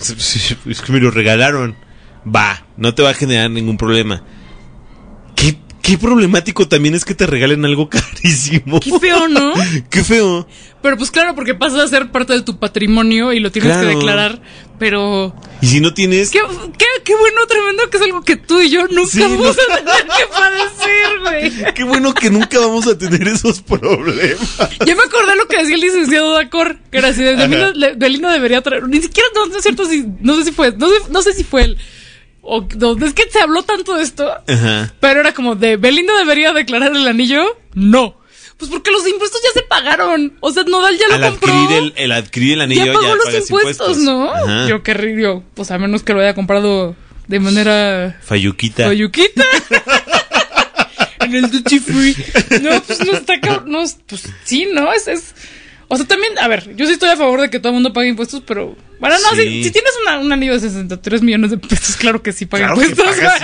[0.00, 1.76] Es que me lo regalaron.
[2.24, 4.22] Va, no te va a generar ningún problema.
[5.36, 8.80] ¿Qué, qué problemático también es que te regalen algo carísimo.
[8.80, 9.52] Qué feo, ¿no?
[9.90, 10.46] Qué feo.
[10.82, 13.88] Pero pues claro, porque pasa a ser parte de tu patrimonio y lo tienes Claro.
[13.88, 14.40] que declarar.
[14.82, 15.32] Pero.
[15.60, 16.28] Y si no tienes.
[16.30, 16.40] Qué,
[16.76, 19.50] qué, qué bueno, tremendo que es algo que tú y yo nunca Sí, vamos no.
[19.50, 21.74] a tener que padecer, güey.
[21.74, 24.58] Qué bueno que nunca vamos a tener esos problemas.
[24.84, 27.94] Ya me acordé lo que decía el licenciado Dacor, que era así, de Belinda, le-
[27.94, 30.88] Belinda debería traer, ni siquiera, no, no es cierto si, no sé si fue, no
[30.88, 31.78] sé, no sé si fue él,
[32.40, 34.92] o no, es que se habló tanto de esto, Ajá.
[34.98, 38.16] pero era como de, Belinda debería declarar el anillo, no.
[38.62, 41.52] Pues porque los impuestos ya se pagaron, o sea, Nodal ya lo Al compró.
[41.52, 44.30] adquirir el, el adquirir el anillo ya ya, pagó los impuestos, ¿no?
[44.32, 44.68] Ajá.
[44.68, 46.94] Yo qué río, pues a menos que lo haya comprado
[47.26, 48.84] de manera Fayuquita.
[48.84, 49.44] Fayuquita.
[51.22, 52.16] en el duty free.
[52.62, 53.34] No, pues no está
[53.66, 55.34] no, pues sí, no, es, es.
[55.92, 57.92] O sea, también, a ver, yo sí estoy a favor de que todo el mundo
[57.92, 58.74] pague impuestos, pero.
[58.98, 59.42] Bueno, no, Sí.
[59.42, 62.68] si, si tienes una, un anillo de 63 millones de pesos, claro que sí paga
[62.72, 63.14] Claro que impuestos.
[63.28, 63.42] pagas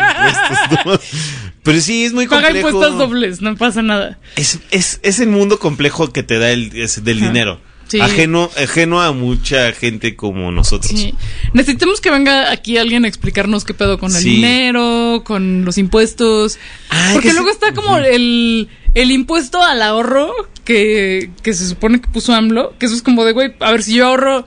[0.71, 1.01] impuestos, ¿no?
[1.63, 2.69] Pero sí, es muy paga complejo.
[2.71, 4.19] impuestos dobles, no pasa nada.
[4.37, 7.27] Es, es, es el mundo complejo que te da el, es del Ajá.
[7.27, 7.61] dinero.
[7.89, 8.01] Sí.
[8.01, 10.91] Ajeno, ajeno a mucha gente como nosotros.
[10.95, 11.15] Sí.
[11.55, 14.29] Necesitamos que venga aquí alguien a explicarnos qué pedo con el Sí.
[14.31, 16.59] dinero, con los impuestos.
[16.91, 18.69] Ay, Porque que luego está como el,
[19.03, 20.33] el impuesto al ahorro
[20.65, 23.83] que, que se supone que puso AMLO, que eso es como de, güey, a ver
[23.83, 24.47] si yo ahorro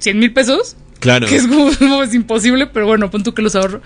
[0.00, 1.26] 100 mil pesos, Claro.
[1.26, 1.46] que es
[1.78, 3.80] como es imposible, pero bueno, pon tú que los ahorro.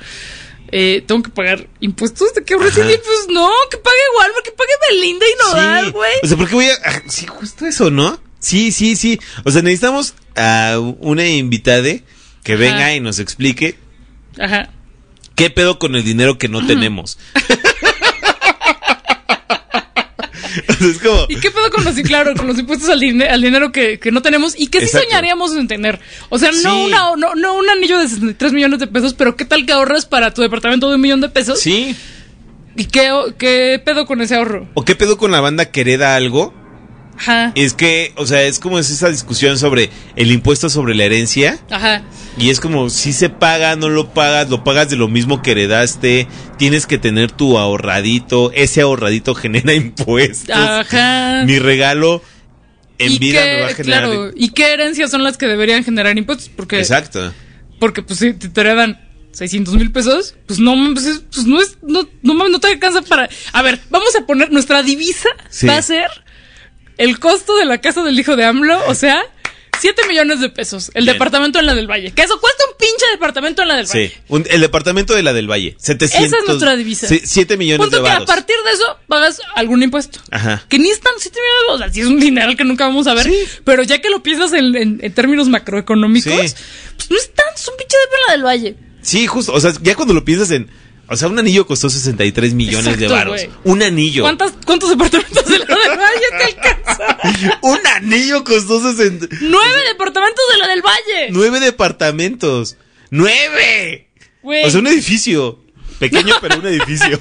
[0.74, 2.90] Eh, tengo que pagar impuestos de que ahorré 100 Ajá.
[2.90, 3.26] mil pesos.
[3.30, 5.90] No, que pague igual, porque pague Belinda y Nodal, Sí.
[5.92, 6.12] güey.
[6.22, 6.74] O sea, ¿por qué voy a...?
[6.86, 8.18] ah, Sí, justo eso, ¿no?
[8.38, 9.20] Sí, sí, sí.
[9.44, 11.90] O sea, necesitamos a una invitada
[12.42, 12.60] que Ajá.
[12.60, 13.76] venga y nos explique
[14.38, 14.70] Ajá.
[15.36, 17.18] qué pedo con el dinero que no tenemos.
[20.68, 21.26] O sea, es como...
[21.28, 24.10] ¿Y qué pedo con los, claro, con los impuestos al, dine- al dinero que, que
[24.12, 25.06] no tenemos y que sí Exacto.
[25.08, 26.00] soñaríamos en tener?
[26.28, 29.44] O sea, no, una, no, no un anillo de 63 millones de pesos, pero ¿qué
[29.44, 31.60] tal que ahorras para tu departamento de un millón de pesos?
[31.60, 31.96] Sí.
[32.76, 34.68] ¿Y qué, qué pedo con ese ahorro?
[34.74, 36.54] ¿O qué pedo con la banda que hereda algo?
[37.18, 37.52] Ajá.
[37.54, 41.58] Es que, o sea, es como es esa discusión sobre el impuesto sobre la herencia.
[41.70, 42.02] Ajá.
[42.38, 45.52] Y es como, si se paga, no lo pagas, lo pagas de lo mismo que
[45.52, 46.26] heredaste,
[46.58, 50.54] tienes que tener tu ahorradito, ese ahorradito genera impuestos.
[50.56, 51.44] Ajá.
[51.46, 52.22] Mi regalo
[52.98, 54.02] en ¿Y vida qué, me va a generar...
[54.04, 56.48] claro, ¿y qué herencias son las que deberían generar impuestos?
[56.54, 57.32] Porque, Exacto.
[57.80, 59.00] porque pues si te heredan
[59.32, 62.68] 600 mil pesos, pues no, pues, es- pues no es, no, no mames, no te
[62.68, 63.28] alcanza para...
[63.52, 65.66] A ver, vamos a poner, nuestra divisa Sí.
[65.66, 66.06] va a ser
[66.98, 69.22] el costo de la casa del hijo de AMLO, o sea,
[69.80, 71.14] 7 millones de pesos, el Bien.
[71.14, 72.12] departamento en la del Valle.
[72.12, 74.08] Que eso cuesta un pinche departamento en la del Valle.
[74.28, 76.26] Sí, el departamento de la del Valle, 700...
[76.28, 77.08] Esa es nuestra divisa.
[77.08, 80.20] 7 millones Punto de que a partir de eso pagas algún impuesto.
[80.30, 80.62] Ajá.
[80.68, 83.06] Que ni es tan 7 millones, o sea, sí es un dineral que nunca vamos
[83.08, 83.24] a ver.
[83.24, 83.36] Sí.
[83.64, 86.38] Pero ya que lo piensas en, en- en términos macroeconómicos, Sí.
[86.96, 88.76] pues no es tanto, es un pinche en la del Valle.
[89.00, 90.70] Sí, justo, o sea, ya cuando lo piensas en...
[91.12, 93.34] O sea, un anillo costó 63 millones de varos.
[93.34, 93.50] güey.
[93.64, 94.22] Un anillo.
[94.22, 97.58] ¿Cuántas, ¿Cuántos departamentos de la del Valle te alcanza?
[97.62, 99.26] Un anillo costó 60...
[99.42, 101.28] Nueve departamentos de la del Valle.
[101.30, 102.76] Nueve departamentos.
[103.10, 104.08] ¡Nueve!
[104.42, 104.64] Güey.
[104.64, 105.62] O sea, un edificio.
[105.98, 107.18] Pequeño, pero un edificio.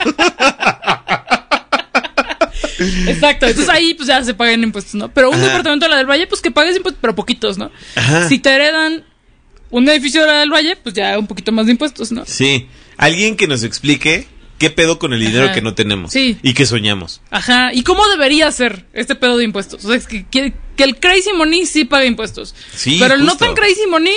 [3.08, 3.46] Exacto.
[3.48, 5.14] Entonces ahí pues ya se pagan impuestos, ¿no?
[5.14, 5.48] Pero un Ajá.
[5.48, 7.70] departamento de la del Valle, pues que pagues impuestos, pero poquitos, ¿no?
[7.96, 8.28] Ajá.
[8.30, 9.04] Si te heredan
[9.70, 12.24] un edificio de la del Valle, pues ya un poquito más de impuestos, ¿no?
[12.26, 12.68] Sí.
[13.02, 15.54] Alguien que nos explique qué pedo con el dinero Ajá.
[15.54, 16.12] que no tenemos.
[16.12, 16.38] Sí.
[16.44, 17.22] Y que soñamos.
[17.32, 17.74] Ajá.
[17.74, 19.84] ¿Y cómo debería ser este pedo de impuestos?
[19.84, 22.56] O sea, es que, que, que el crazy money sí paga impuestos.
[22.74, 24.14] Sí, Pero el no tan crazy money,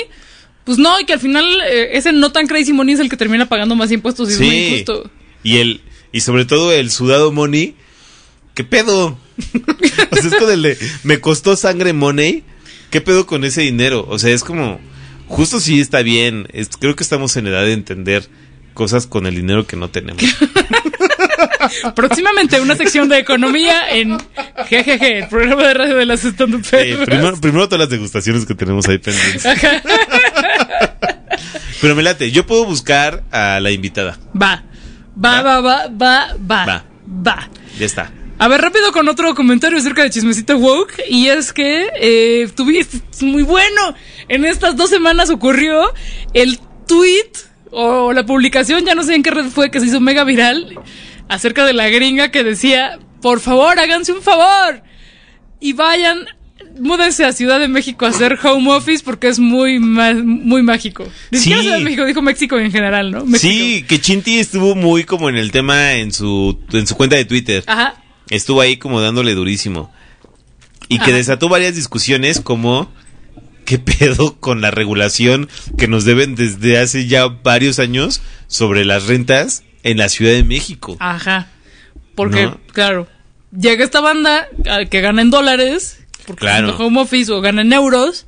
[0.65, 3.17] pues no, y que al final eh, ese no tan crazy money es el que
[3.17, 4.67] termina pagando más impuestos y es muy Sí.
[4.69, 5.11] injusto.
[5.43, 5.81] Y el,
[6.13, 7.75] y sobre todo el sudado money.
[8.55, 9.19] ¿Qué pedo?
[10.11, 12.45] o sea, es con el de me costó sangre money.
[12.91, 14.07] ¿Qué pedo con ese dinero?
[14.09, 14.79] O sea, es como.
[15.27, 16.47] Justo sí está bien.
[16.53, 18.29] Es- creo que estamos en edad de entender
[18.75, 20.23] cosas con el dinero que no tenemos.
[21.95, 26.99] Próximamente una sección de economía en GGG, el programa de radio de las stand Eh,
[27.07, 29.45] primero, primero todas las degustaciones que tenemos ahí pendientes.
[31.81, 34.19] Pero me late, yo puedo buscar a la invitada.
[34.41, 34.65] Va.
[35.23, 36.67] Va, va, va, va, va.
[36.67, 36.85] Va.
[37.27, 37.49] Va.
[37.79, 38.11] Ya está.
[38.39, 41.03] A ver, rápido con otro comentario acerca de Chismecito Woke.
[41.09, 43.95] Y es que eh, tuviste es muy bueno.
[44.29, 45.93] En estas dos semanas ocurrió
[46.33, 47.31] el tweet
[47.75, 50.79] o la publicación, ya no sé en qué red fue, que se hizo mega viral
[51.29, 54.83] acerca de la gringa que decía: Por favor, háganse un favor
[55.61, 56.27] y vayan.
[56.81, 61.07] Múdense a Ciudad de México a hacer home office porque es muy, muy mágico.
[61.31, 61.65] Ni siquiera Sí.
[61.67, 63.25] Ciudad de México, dijo México en general, ¿no?
[63.25, 63.39] México.
[63.49, 67.27] Sí, que Chinti estuvo muy como en el tema en su, en su cuenta de
[67.27, 67.63] Twitter.
[67.69, 67.95] Ajá.
[68.29, 69.93] Estuvo ahí como dándole durísimo.
[70.89, 72.91] Y que desató varias discusiones como
[73.65, 79.07] qué pedo con la regulación que nos deben desde hace ya varios años sobre las
[79.07, 80.97] rentas en la Ciudad de México.
[81.01, 81.49] Ajá.
[82.15, 82.61] Porque, ¿No?
[82.73, 83.09] claro,
[83.57, 86.77] llega esta banda ah, que gana en dólares, porque Claro.
[86.77, 88.27] home office o gana en euros.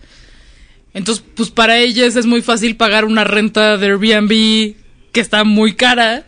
[0.95, 4.75] Entonces, pues para ellas es muy fácil pagar una renta de Airbnb
[5.13, 6.25] que está muy cara.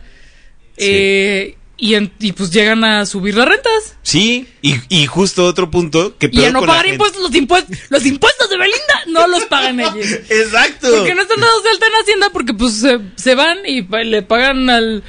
[0.77, 3.95] Eh, y, en- y pues llegan a subir las rentas.
[4.01, 8.05] Sí, y, y justo otro punto que Y a no pagar impuestos, los impuestos, los
[8.05, 9.95] impuestos de Belinda no los pagan ellos.
[10.29, 10.87] Exacto.
[10.97, 14.21] Porque no están dados de alta en Hacienda porque pues se, se van y le
[14.21, 15.03] pagan al,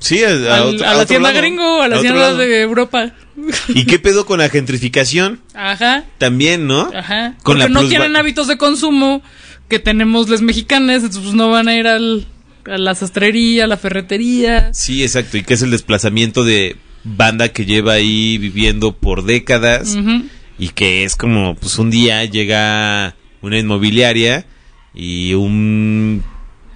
[0.00, 2.36] Sí, a, a al- otro- a la lado, gringo, a la lado.
[2.38, 3.12] de Europa.
[3.68, 5.40] ¿Y qué pedo con la gentrificación?
[5.54, 6.04] Ajá.
[6.18, 6.90] También, ¿no?
[6.94, 7.34] Ajá.
[7.42, 9.22] Con Porque la no tienen hábitos de consumo
[9.68, 12.26] que tenemos los mexicanos, entonces pues, no van a ir al,
[12.66, 14.72] a la sastrería, a la ferretería.
[14.72, 15.36] Sí, exacto.
[15.36, 19.96] Y que es el desplazamiento de banda que lleva ahí viviendo por décadas.
[20.58, 24.46] Y que es como, pues un día llega una inmobiliaria
[24.94, 26.22] y un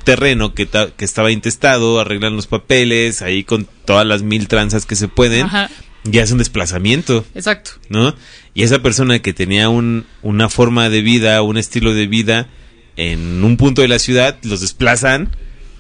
[0.05, 4.97] terreno que, que estaba intestado, arreglan los papeles, ahí con todas las mil tranzas que
[4.97, 5.71] se pueden, Ajá,
[6.11, 7.25] y hace un desplazamiento.
[7.35, 7.73] exacto.
[7.89, 8.15] ¿no?
[8.55, 12.49] Y esa persona que tenía un, una forma de vida, un estilo de vida
[12.97, 15.31] en un punto de la ciudad, los desplazan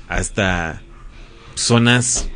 [0.08, 0.82] hasta
[1.54, 2.28] zonas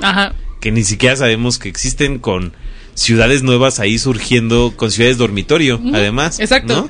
[0.00, 0.34] Ajá.
[0.60, 2.52] que ni siquiera sabemos que existen con
[2.94, 6.40] ciudades nuevas ahí surgiendo, con ciudades dormitorio, además.
[6.40, 6.74] exacto.
[6.74, 6.88] ¿no?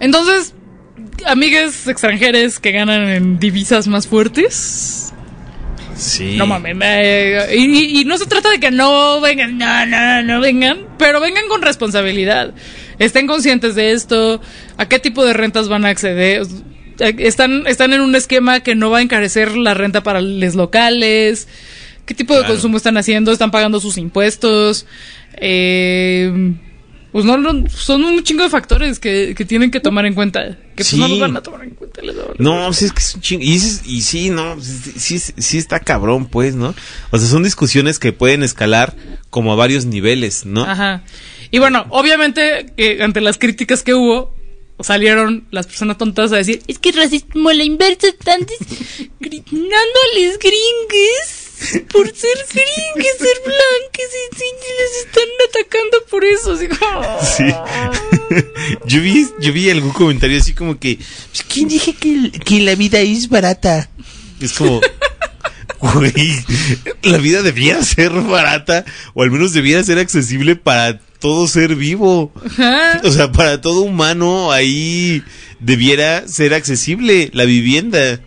[0.00, 0.54] Entonces,
[1.26, 5.12] amigues extranjeres que ganan en divisas más fuertes.
[5.96, 6.36] Sí.
[6.36, 6.76] No mames.
[6.80, 11.20] eh, y- y no se trata de que no vengan, no, no, no vengan, pero
[11.20, 12.54] vengan con responsabilidad.
[13.00, 14.40] Estén conscientes de esto,
[14.76, 16.46] a qué tipo de rentas van a acceder.
[17.00, 20.54] Eh, Están, están en un esquema que no va a encarecer la renta para los
[20.54, 21.48] locales.
[22.06, 22.54] ¿Qué tipo de Claro.
[22.54, 23.32] consumo están haciendo?
[23.32, 24.86] ¿Están pagando sus impuestos?
[25.40, 26.54] Eh,
[27.12, 30.56] pues no, no, son un chingo de factores que, que tienen que tomar en cuenta.
[30.76, 31.12] Que pues no Sí.
[31.12, 32.02] los van a tomar en cuenta.
[32.02, 32.14] les.
[32.38, 33.42] No, pues es que es un chingo.
[33.44, 36.74] Y, sí- y sí, no, sí, sí, sí está cabrón, pues, ¿no?
[37.10, 38.94] O sea, son discusiones que pueden escalar
[39.30, 40.62] como a varios niveles, ¿no?
[40.64, 41.02] Ajá.
[41.50, 44.34] Y bueno, obviamente, que ante las críticas que hubo,
[44.80, 48.40] salieron las personas tontas a decir, es que racismo a la inversa están
[49.20, 51.44] gritando a los gringues
[51.92, 54.44] por ser gringues, ser blancos, y, sí,
[54.78, 56.52] les están atacando por eso.
[56.52, 57.02] Así como,
[57.36, 57.44] Sí.
[58.86, 62.74] yo, vi, yo vi algún comentario así como que, "Pues, ¿quién dije que, que la
[62.76, 63.90] vida es barata?
[64.40, 64.80] Es como,
[65.80, 66.12] güey,
[67.02, 68.84] la vida debiera ser barata
[69.14, 72.32] o al menos debiera ser accesible para todo ser vivo.
[72.44, 73.00] Ajá.
[73.04, 75.22] O sea, para todo humano ahí
[75.60, 78.20] debiera ser accesible la vivienda.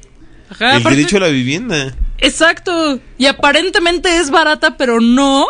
[0.49, 1.95] Ajá, el derecho a la vivienda.
[2.17, 2.99] Exacto.
[3.17, 5.45] Y aparentemente es barata, pero no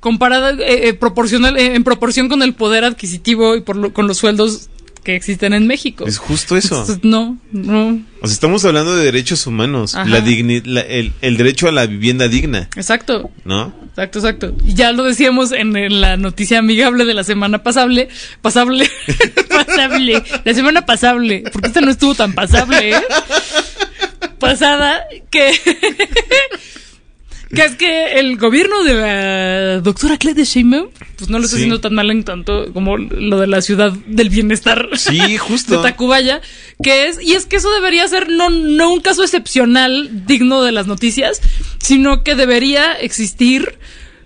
[0.00, 4.06] comparada eh, eh, proporcional, eh, en proporción con el poder adquisitivo y por lo- con
[4.06, 4.68] los sueldos
[5.04, 6.06] que existen en México.
[6.06, 6.80] Es justo eso.
[6.80, 8.00] Entonces, no, no.
[8.20, 9.94] O sea, estamos hablando de derechos humanos.
[9.94, 10.08] Ajá.
[10.08, 13.30] La digni la- el, el derecho a la vivienda digna, Exacto.
[13.44, 13.72] ¿no?
[13.90, 14.56] Exacto, exacto.
[14.66, 18.08] Y ya lo decíamos en, en la noticia amigable de la semana pasable.
[18.42, 18.90] Pasable.
[19.48, 20.22] pasable.
[20.44, 21.44] La semana pasable.
[21.52, 23.02] Porque esta no estuvo tan pasable, ¿eh?
[24.38, 25.04] Pasada.
[25.30, 25.52] Que.
[27.54, 31.62] que es que el gobierno de la doctora Claudia Sheinbaum, pues no lo está Sí.
[31.62, 34.88] haciendo tan mal en tanto como lo de la ciudad del bienestar.
[34.94, 35.76] Sí, justo.
[35.76, 36.40] de Tacubaya,
[36.82, 40.72] que es, y es que eso debería ser no, no un caso excepcional digno de
[40.72, 41.40] las noticias,
[41.82, 43.78] sino que debería existir,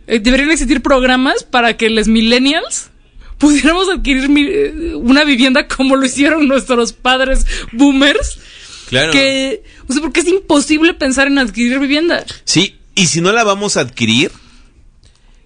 [0.07, 2.91] eh, deberían existir programas para que los millennials
[3.39, 8.41] pudiéramos adquirir mi- eh, una vivienda como lo hicieron nuestros padres boomers,
[8.89, 9.13] Claro.
[9.13, 12.25] que, o sea, porque es imposible pensar en adquirir vivienda.
[12.45, 14.33] Sí, y si no la vamos a adquirir,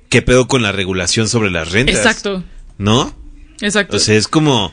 [0.09, 1.97] ¿qué pedo con la regulación sobre las rentas?
[1.97, 2.43] Exacto,
[2.79, 3.15] ¿No?
[3.61, 3.99] exacto.
[3.99, 4.73] O sea, es como,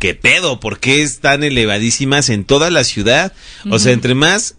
[0.00, 0.58] ¿qué pedo?
[0.58, 3.32] ¿Por qué están elevadísimas en toda la ciudad?
[3.70, 4.56] O sea, entre más,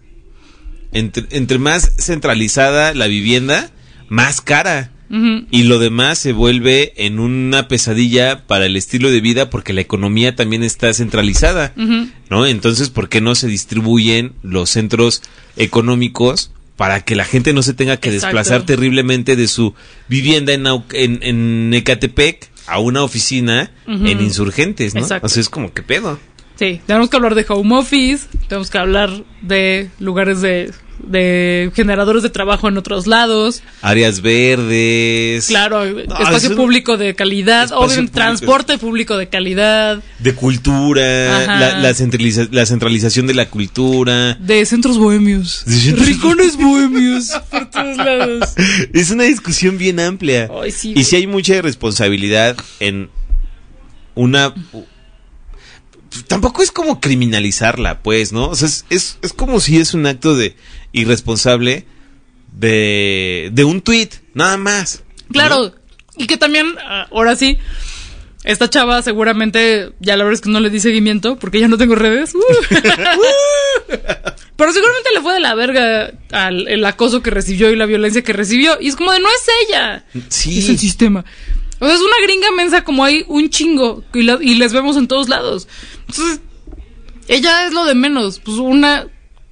[0.92, 3.70] entre, entre más centralizada la vivienda,
[4.08, 4.92] más cara.
[5.50, 9.80] Y lo demás se vuelve en una pesadilla para el estilo de vida porque la
[9.80, 11.74] economía también está centralizada.
[12.30, 12.46] ¿no?
[12.46, 15.22] Entonces, ¿por qué no se distribuyen los centros
[15.56, 18.34] económicos para que la gente no se tenga que Exacto.
[18.34, 19.74] desplazar terriblemente de su
[20.08, 25.02] vivienda en, en, en Ecatepec a una oficina en Insurgentes, ¿no?
[25.02, 25.26] Exacto.
[25.26, 26.18] O sea, es como, ¿qué pedo?
[26.60, 29.10] Sí, tenemos que hablar de home office, tenemos que hablar
[29.40, 35.46] de lugares de, de generadores de trabajo en otros lados, Áreas verdes.
[35.46, 38.12] claro, No, espacio público de calidad, obviamente, público.
[38.14, 44.34] transporte público de calidad, De cultura, la, la centraliza- la centralización de la cultura.
[44.34, 48.50] de centros bohemios, De centros- rincones bohemios por todos lados.
[48.92, 50.50] Es una discusión bien amplia.
[50.62, 53.08] Ay, sí, y si hay mucha responsabilidad en
[54.14, 54.52] una...
[56.26, 58.48] Tampoco es como criminalizarla, pues, ¿no?
[58.48, 60.56] O sea, es, es, es como si es un acto de
[60.92, 61.86] irresponsable
[62.52, 65.02] de, de un tuit, nada más.
[65.28, 65.32] ¿no?
[65.34, 65.74] Claro,
[66.16, 67.58] y que también, ah, ahora sí,
[68.44, 71.78] esta chava seguramente, ya la verdad es que no le di seguimiento porque ya no
[71.78, 72.34] tengo redes.
[72.34, 72.40] Uh.
[74.56, 78.22] Pero seguramente le fue de la verga al el acoso que recibió y la violencia
[78.22, 78.78] que recibió.
[78.80, 80.04] Y es como de, no es ella.
[80.28, 80.58] Sí.
[80.58, 81.24] Es el sistema.
[81.80, 84.96] O sea, es una gringa mensa como hay un chingo y, la- y les vemos
[84.96, 85.66] en todos lados.
[86.08, 86.40] Entonces,
[87.28, 88.38] ella es lo de menos.
[88.40, 89.06] Pues una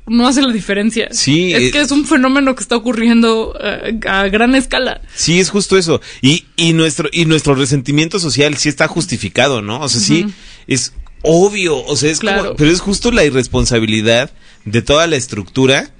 [0.06, 1.08] no hace la diferencia.
[1.10, 5.00] Sí, Es eh, que es un fenómeno que está ocurriendo eh, a gran escala.
[5.14, 6.00] Sí, es justo eso.
[6.22, 9.80] Y, y nuestro, y nuestro resentimiento social sí está justificado, ¿no?
[9.80, 10.26] O sea, sí,
[10.66, 10.92] es
[11.22, 12.42] obvio, o sea, es Claro.
[12.44, 14.30] como, pero es justo la irresponsabilidad
[14.64, 15.90] de toda la estructura,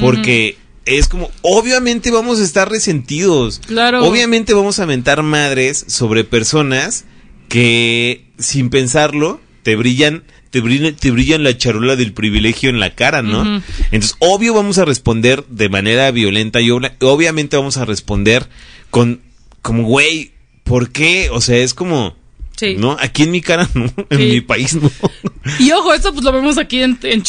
[0.00, 3.60] porque es como, obviamente vamos a estar resentidos.
[3.66, 4.04] Claro.
[4.04, 7.04] Obviamente vamos a mentar madres sobre personas
[7.48, 12.94] que, sin pensarlo, te brillan, te brillan, te brillan la charola del privilegio en la
[12.94, 13.62] cara, ¿no?
[13.90, 18.48] Entonces, obvio vamos a responder de manera violenta y obviamente vamos a responder
[18.90, 19.20] con,
[19.60, 20.32] como, güey,
[20.64, 21.28] ¿por qué?
[21.30, 22.16] O sea, es como,
[22.56, 22.76] Sí.
[22.76, 22.96] ¿no?
[23.00, 24.24] Aquí en mi cara, no, en Sí.
[24.26, 24.90] mi país, no.
[25.58, 27.22] Y ojo, esto pues lo vemos aquí en, en,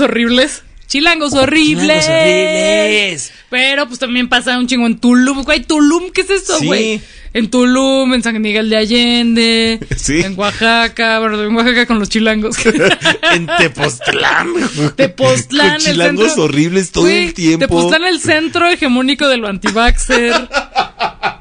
[0.00, 0.62] horribles.
[0.86, 2.04] Chilangos horribles.
[2.04, 3.32] chilangos horribles.
[3.50, 5.42] Pero pues también pasa un chingo en Tulum.
[5.42, 6.66] Güey, Tulum, ¿qué es esto, Sí.
[6.66, 7.00] güey?
[7.32, 10.20] En Tulum, en San Miguel de Allende, Sí.
[10.20, 12.56] en Oaxaca, bueno, en Oaxaca con los chilangos.
[13.32, 14.48] en Tepoztlán.
[14.96, 17.58] Tepoztlán, Con el chilangos centro- horribles todo Güey, el tiempo.
[17.66, 20.48] Tepoztlán, el centro hegemónico del antivaxer.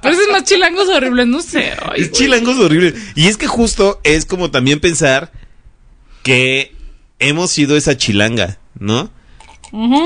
[0.01, 1.71] Pero es más chilangos horribles, no sé.
[1.81, 2.21] ay, Es güey.
[2.23, 2.93] chilangos horribles.
[3.15, 5.31] Y es que justo es como también pensar
[6.23, 6.73] que
[7.19, 9.09] hemos sido esa chilanga, ¿no?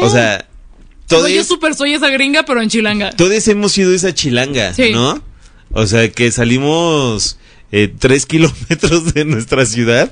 [0.02, 0.46] O sea,
[1.08, 3.12] todos, Güey, yo súper soy esa gringa, pero en chilanga.
[3.12, 4.92] todos hemos sido esa chilanga, Sí.
[4.92, 5.22] ¿no?
[5.72, 7.38] O sea, que salimos
[7.72, 10.12] eh, tres kilómetros de nuestra ciudad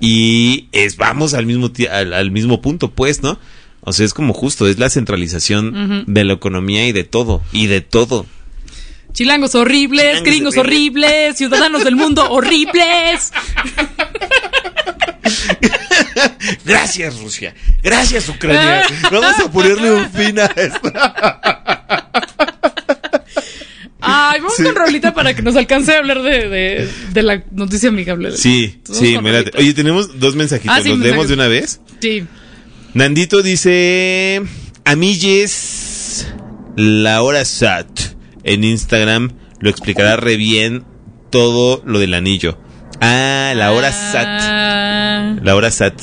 [0.00, 3.38] y es, vamos al mismo, al, al mismo punto, pues, ¿no?
[3.82, 7.66] O sea, es como justo, es la centralización de la economía y de todo, y
[7.66, 8.24] de todo.
[9.12, 13.30] Chilangos horribles, Chilangos gringos horribles, ciudadanos del mundo horribles.
[16.64, 17.54] Gracias, Rusia.
[17.82, 18.82] Gracias, Ucrania.
[19.10, 20.92] Vamos a ponerle un fin a esto.
[24.06, 24.62] Ay, vamos Sí.
[24.64, 28.36] con Rolita para que nos alcance a hablar de, de, de la noticia amigable.
[28.36, 29.16] Sí, sí.
[29.16, 29.58] Rolita.
[29.58, 30.76] Oye, tenemos dos mensajitos.
[30.76, 31.80] Ah, sí, ¿Los leemos de una vez?
[32.00, 32.24] Sí.
[32.92, 34.42] Nandito dice:
[34.84, 36.26] Amilles,
[36.76, 37.88] la hora SAT
[38.42, 40.84] en Instagram lo explicará re bien
[41.30, 42.58] todo lo del anillo.
[43.00, 44.26] Ah, la hora SAT.
[44.28, 46.00] Ah, La hora SAT.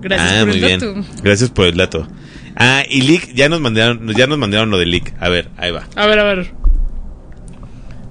[0.00, 0.80] Gracias ah, por muy el bien.
[0.80, 0.94] dato.
[1.22, 2.08] Gracias por el dato.
[2.56, 5.14] Ah, y Lick, ya nos mandaron, ya nos mandaron lo de Lick.
[5.20, 5.86] A ver, ahí va.
[5.96, 6.52] A ver, a ver.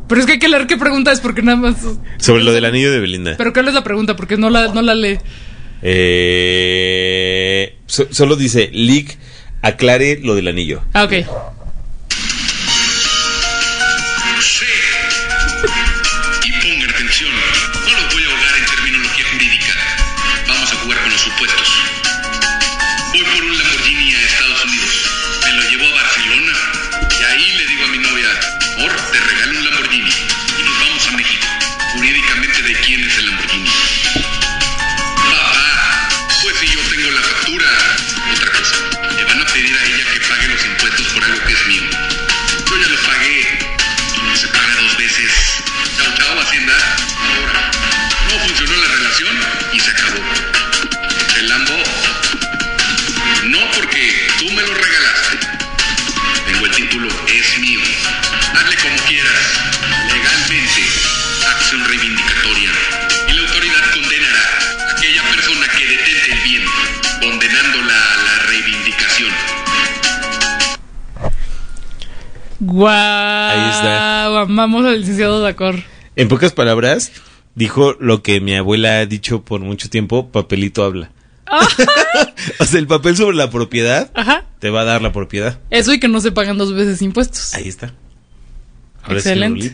[0.07, 1.75] Pero es que hay que leer qué pregunta es porque nada más.
[2.17, 3.35] Sobre lo del anillo de Belinda.
[3.37, 4.15] Pero ¿cuál es la pregunta?
[4.15, 5.19] Porque no la, no la lee.
[5.83, 9.17] Eh, so- solo dice, Lick,
[9.61, 10.81] aclare lo del anillo.
[10.93, 11.13] Ah, ok.
[72.71, 73.69] Guau.
[73.69, 74.41] está.
[74.41, 75.75] Amamos al licenciado Dacor.
[76.15, 77.11] En pocas palabras,
[77.55, 81.11] dijo lo que mi abuela ha dicho por mucho tiempo, papelito habla.
[82.59, 84.45] o sea, el papel sobre la propiedad Ajá.
[84.59, 85.59] te va a dar la propiedad.
[85.69, 87.53] Eso y que no se pagan dos veces impuestos.
[87.53, 87.93] Ahí está.
[89.03, 89.73] Ahora Excelente.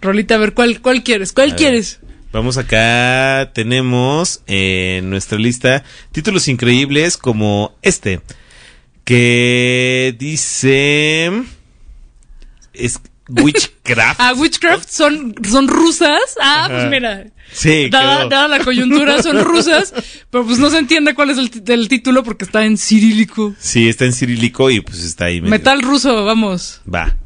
[0.00, 1.32] Rolita, a ver, ¿cuál, cuál quieres?
[1.32, 1.58] ¿Cuál A ver.
[1.58, 2.00] quieres?
[2.32, 5.82] Vamos acá, tenemos en nuestra lista
[6.12, 8.20] títulos increíbles como este,
[9.04, 11.32] que dice...
[12.78, 14.20] Es Witchcraft.
[14.20, 16.36] Ah, Witchcraft son, son rusas.
[16.40, 17.26] Ah, pues mira.
[17.52, 19.92] Sí, Dada, dada la coyuntura, son rusas.
[20.30, 23.54] Pero pues no se entiende cuál es el, título porque está en cirílico.
[23.58, 25.40] Sí, está en cirílico y pues está ahí.
[25.40, 26.80] medio- Metal ruso, vamos.
[26.92, 27.16] Va.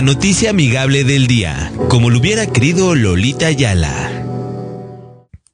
[0.00, 3.92] La noticia amigable del día, como lo hubiera querido Lolita Ayala.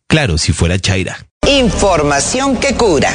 [0.06, 1.26] Claro, si fuera Chaira.
[1.48, 3.10] Información que cura.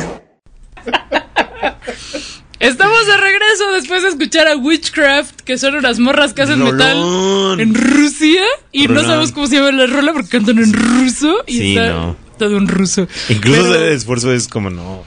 [2.60, 6.76] Estamos de regreso después de escuchar a Witchcraft, que son unas morras que hacen Rolón.
[6.76, 8.42] metal en Rusia.
[8.74, 11.46] Y no sabemos cómo se llama la rola porque cantan en ruso.
[11.48, 12.18] Y Sí, está no.
[12.38, 13.08] todo en ruso.
[13.30, 15.06] Incluso Pero- el esfuerzo es como no.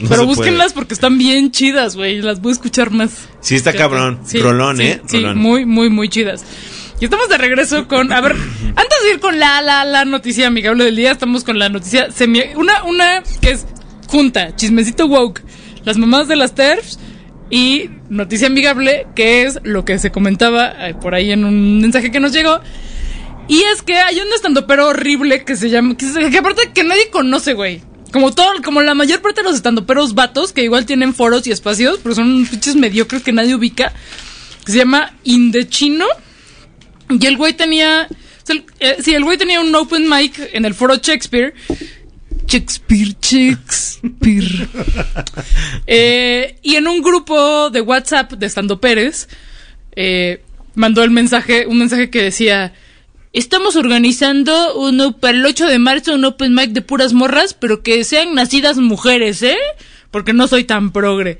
[0.00, 0.74] No Pero búsquenlas puede.
[0.74, 2.20] porque están bien chidas, güey.
[2.22, 3.28] Las voy a escuchar más.
[3.40, 4.20] Sí, está cabrón.
[4.24, 5.02] Sí, Rolón, sí, ¿eh?
[5.06, 5.38] Sí, Rolón.
[5.38, 6.44] muy, muy, muy chidas.
[7.00, 8.12] Y estamos de regreso con.
[8.12, 8.32] A ver,
[8.76, 12.10] antes de ir con la, la, la noticia amigable del día, estamos con la noticia
[12.10, 12.42] semi.
[12.56, 13.66] Una, una que es
[14.08, 15.42] junta, chismecito woke.
[15.84, 16.98] Las mamás de las TERFs.
[17.52, 22.12] Y noticia amigable, que es lo que se comentaba eh, por ahí en un mensaje
[22.12, 22.60] que nos llegó.
[23.48, 25.96] Y es que hay un estandopero horrible que se llama.
[25.96, 27.82] Que aparte que nadie conoce, güey.
[28.12, 31.52] Como todo, como la mayor parte de los estandoperos vatos, que igual tienen foros y
[31.52, 33.92] espacios, pero son pinches mediocres que nadie ubica.
[34.64, 36.06] Que se llama Indechino.
[37.08, 38.08] Y el güey tenía.
[38.10, 41.54] o sea, el- eh, sí, el güey tenía un open mic en el foro Shakespeare.
[42.46, 44.68] Shakespeare, Shakespeare.
[45.86, 49.28] Eh, y en un grupo de WhatsApp de Estando Pérez,
[49.96, 50.42] eh,
[50.74, 52.72] mandó el mensaje, un mensaje que decía:
[53.32, 57.82] Estamos organizando uno para el 8 de marzo un open mic de puras morras, pero
[57.82, 59.56] que sean nacidas mujeres, ¿eh?
[60.10, 61.38] Porque no soy tan progre.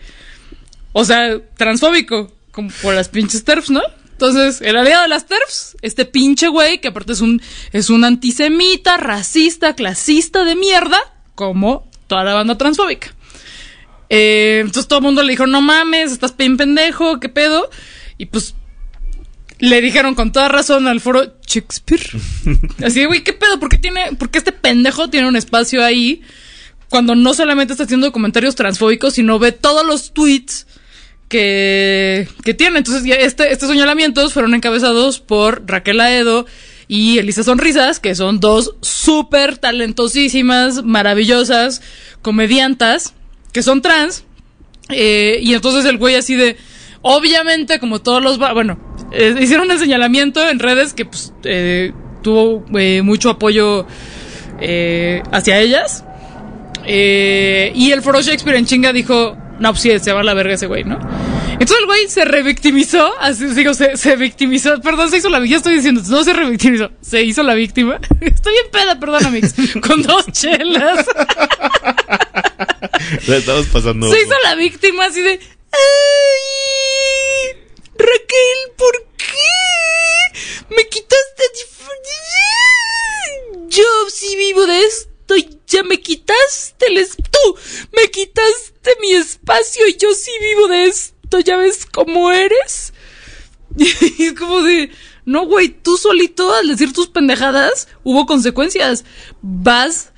[0.92, 3.82] O sea, transfóbico, como por las pinches TERFs, ¿no?
[4.12, 7.42] Entonces, el aliado de las TERFs, este pinche güey, que aparte es un,
[7.72, 10.98] es un antisemita, racista, clasista de mierda,
[11.34, 13.14] como toda la banda transfóbica.
[14.10, 17.68] Eh, entonces todo el mundo le dijo, no mames, estás bien pendejo, qué pedo.
[18.18, 18.54] Y pues
[19.60, 22.02] le dijeron con toda razón al foro Shakespeare.
[22.84, 23.60] Así de, güey, ¿qué pedo?
[23.60, 26.22] ¿Por qué, tiene, ¿Por qué este pendejo tiene un espacio ahí
[26.88, 30.66] cuando no solamente está haciendo comentarios transfóbicos, sino ve todos los tweets
[31.28, 32.78] que, que tiene?
[32.78, 36.46] Entonces, ya este, estos señalamientos fueron encabezados por Raquel Aedo
[36.88, 41.82] y Elisa Sonrisas, que son dos súper talentosísimas, maravillosas
[42.22, 43.14] comediantas,
[43.52, 44.24] que son trans.
[44.88, 46.56] Eh, y entonces el güey así de,
[47.02, 51.92] obviamente como todos los, bueno, eh, hicieron un señalamiento en redes que pues eh,
[52.22, 53.86] tuvo eh, mucho apoyo
[55.32, 56.04] hacia ellas.
[56.86, 60.54] Y el foro Shakespeare en chinga dijo, no, pues sí, se va a la verga
[60.54, 60.98] ese güey, ¿no?
[61.52, 65.58] Entonces el güey se revictimizó, así digo, se, se victimizó, perdón, se hizo la ya
[65.58, 68.00] estoy diciendo, no se revictimizó, se hizo la víctima.
[68.20, 69.54] Estoy bien peda, perdón, amigos,
[69.86, 71.06] con dos chelas.
[73.26, 74.10] La estamos pasando.
[74.10, 75.32] Se hizo la víctima así de.
[75.72, 76.69] ¡Ay!
[78.00, 80.74] Raquel, ¿por qué?
[80.74, 81.42] Me quitaste.
[83.68, 85.34] Yo sí vivo de esto.
[85.68, 87.06] Ya me quitaste el.
[87.08, 87.56] Tú
[87.92, 91.38] me quitaste mi espacio y yo sí vivo de esto.
[91.40, 92.92] ¿Ya ves cómo eres?
[93.76, 93.84] Y
[94.24, 94.90] es como de.
[95.24, 99.04] No, güey, tú solito al decir tus pendejadas hubo consecuencias.
[99.42, 100.10] Vas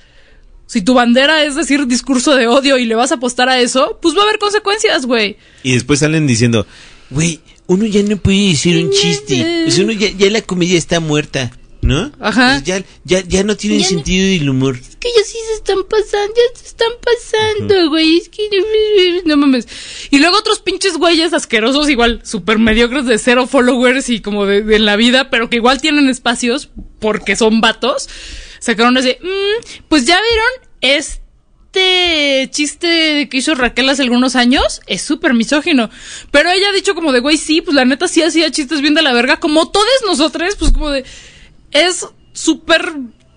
[0.65, 3.99] si tu bandera es decir discurso de odio y le vas a apostar a eso,
[4.01, 5.37] pues va a haber consecuencias, güey.
[5.61, 6.65] Y después salen diciendo,
[7.11, 9.63] güey, uno ya no puede decir un chiste.
[9.65, 12.11] Pues uno ya, ya la comedia está muerta, ¿no?
[12.19, 12.55] Ajá.
[12.55, 14.79] Pues ya, ya, ya no tiene Ya no- sentido del humor.
[14.99, 18.17] que ellos sí se están pasando, ya se están pasando, güey.
[18.17, 18.47] Es que
[19.25, 19.67] no mames.
[20.11, 24.61] Y luego otros pinches güeyes asquerosos, igual, súper mediocres de cero followers y como de,
[24.61, 26.69] de la vida, pero que igual tienen espacios
[26.99, 28.07] porque son vatos.
[28.59, 31.22] Sacaron ese, "Mm, pues ya vieron este
[32.51, 35.89] chiste que hizo Raquel hace algunos años, es súper misógino.
[36.31, 38.93] Pero ella ha dicho como de, güey, sí, pues la neta sí hacía chistes bien
[38.93, 41.03] de la verga, como todos nosotros, pues como de,
[41.71, 42.93] es súper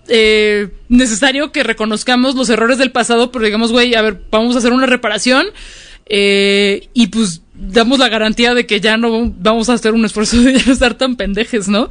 [0.07, 4.59] eh, necesario que reconozcamos los errores del pasado, pero digamos, güey, a ver, vamos a
[4.59, 5.47] hacer una reparación
[6.09, 10.37] eh, y pues damos la garantía de que ya no vamos a hacer un esfuerzo
[10.41, 11.89] de ya no estar tan pendejes, ¿no?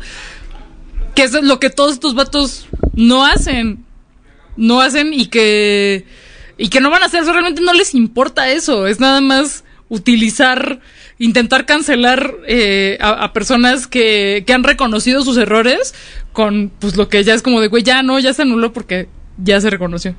[1.15, 3.85] Que es lo que todos estos vatos no hacen.
[4.57, 6.07] No hacen y que.
[6.59, 7.23] Y que no van a hacer.
[7.23, 8.87] Eso realmente no les importa eso.
[8.87, 10.81] Es nada más utilizar.
[11.19, 15.95] Intentar cancelar eh, a, a personas que, que han reconocido sus errores
[16.33, 19.09] con pues lo que ya es como de, güey, ya no, ya se anuló porque
[19.39, 20.15] ya se reconoció.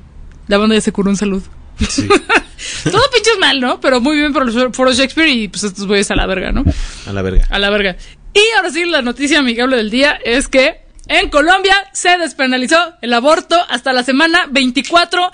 [0.48, 1.42] La banda ya se curó un salud.
[1.78, 3.80] Todo pinches mal, ¿no?
[3.80, 6.64] Pero muy bien por el foro Shakespeare y pues estos güeyes a la verga, ¿no?
[7.06, 7.46] A la verga.
[7.50, 7.96] A la verga.
[8.34, 13.12] Y ahora sí, la noticia amigable del día es que en Colombia se despenalizó el
[13.12, 15.30] aborto hasta la semana 24.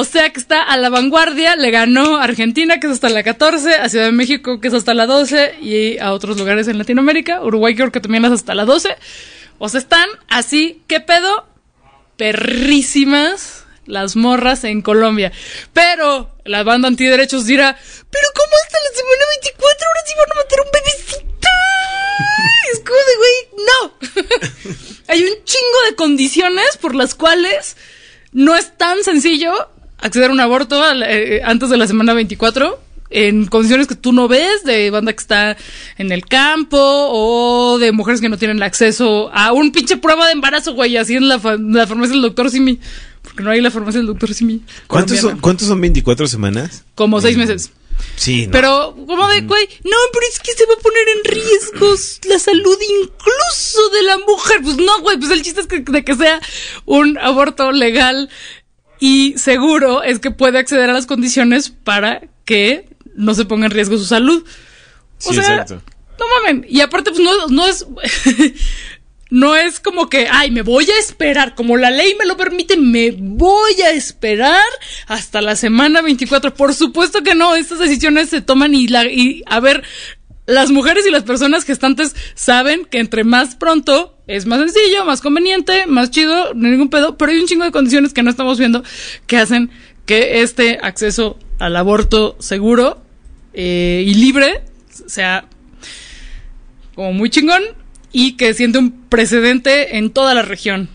[0.00, 1.56] O sea que está a la vanguardia.
[1.56, 4.74] Le ganó a Argentina, que es hasta la 14, a Ciudad de México, que es
[4.74, 7.42] hasta la 12, y a otros lugares en Latinoamérica.
[7.42, 8.96] Uruguay que también es hasta la 12.
[9.58, 11.48] O sea, están así, ¿qué pedo?
[12.16, 15.32] Perrísimas las morras en Colombia.
[15.72, 17.76] Pero la banda antiderechos dirá,
[18.08, 21.48] pero ¿cómo hasta la semana 24 ahora sí van a matar un bebecito?
[22.72, 23.98] Es güey, no.
[25.08, 27.76] Hay un chingo de condiciones por las cuales
[28.30, 32.80] no es tan sencillo acceder a un aborto al- eh, antes de la semana 24
[33.10, 35.56] en condiciones que tú no ves, de banda que está
[35.96, 40.32] en el campo o de mujeres que no tienen acceso a un pinche prueba de
[40.32, 42.78] embarazo, güey, así en la, fa- la farmacia del doctor Simi.
[43.22, 44.62] Porque no hay la farmacia del doctor Simi.
[44.86, 45.38] ¿Cuántos son.
[45.40, 46.84] ¿Cuántos son 24 semanas?
[46.94, 47.70] Como seis meses.
[48.14, 48.52] Sí, no.
[48.52, 52.38] Pero, como de, güey, no, pero es que se va a poner en riesgos la
[52.38, 54.60] salud incluso de la mujer.
[54.62, 56.40] Pues no, güey, pues el chiste es que, de que sea
[56.84, 58.30] un aborto legal
[59.00, 63.72] y seguro es que puede acceder a las condiciones para que no se ponga en
[63.72, 64.44] riesgo su salud.
[65.24, 65.82] O Sí, sea, exacto.
[66.18, 66.66] no mamen.
[66.68, 67.86] Y aparte, pues no, no es.
[69.30, 72.78] No es como que, ay, me voy a esperar, como la ley me lo permite,
[72.78, 74.64] me voy a esperar
[75.06, 76.54] hasta la semana 24.
[76.54, 79.84] Por supuesto que no, estas decisiones se toman y, la, y a ver,
[80.48, 85.20] las mujeres y las personas gestantes saben que entre más pronto es más sencillo, más
[85.20, 88.30] conveniente, más chido, no hay ningún pedo, pero hay un chingo de condiciones que no
[88.30, 88.82] estamos viendo
[89.26, 89.70] que hacen
[90.06, 93.02] que este acceso al aborto seguro
[93.52, 94.62] eh, y libre
[95.06, 95.44] sea
[96.94, 97.62] como muy chingón
[98.10, 100.88] y que siente un precedente en toda la región.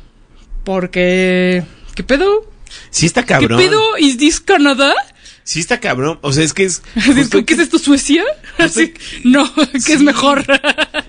[0.64, 1.64] Porque,
[1.94, 2.52] ¿qué pedo?
[2.90, 3.60] Sí está cabrón.
[3.60, 3.98] ¿Qué pedo?
[4.00, 4.96] ¿Is this Canadá?
[5.44, 6.20] Sí está cabrón.
[6.22, 6.82] O sea, es que es...
[7.45, 8.24] ¿Qué es esto, Suecia?
[8.57, 8.94] Así,
[9.24, 9.44] no,
[9.86, 10.45] que es mejor.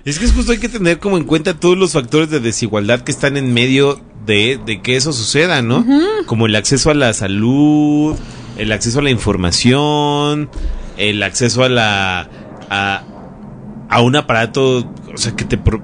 [0.05, 3.01] Es que es justo hay que tener como en cuenta todos los factores de desigualdad
[3.02, 5.86] que están en medio de, de que eso suceda, ¿no?
[6.27, 8.16] Como el acceso a la salud,
[8.59, 10.51] el acceso a la información,
[10.97, 12.28] el acceso a la...
[12.70, 13.02] a,
[13.89, 14.78] a un aparato,
[15.12, 15.59] o sea, que te...
[15.59, 15.82] pro-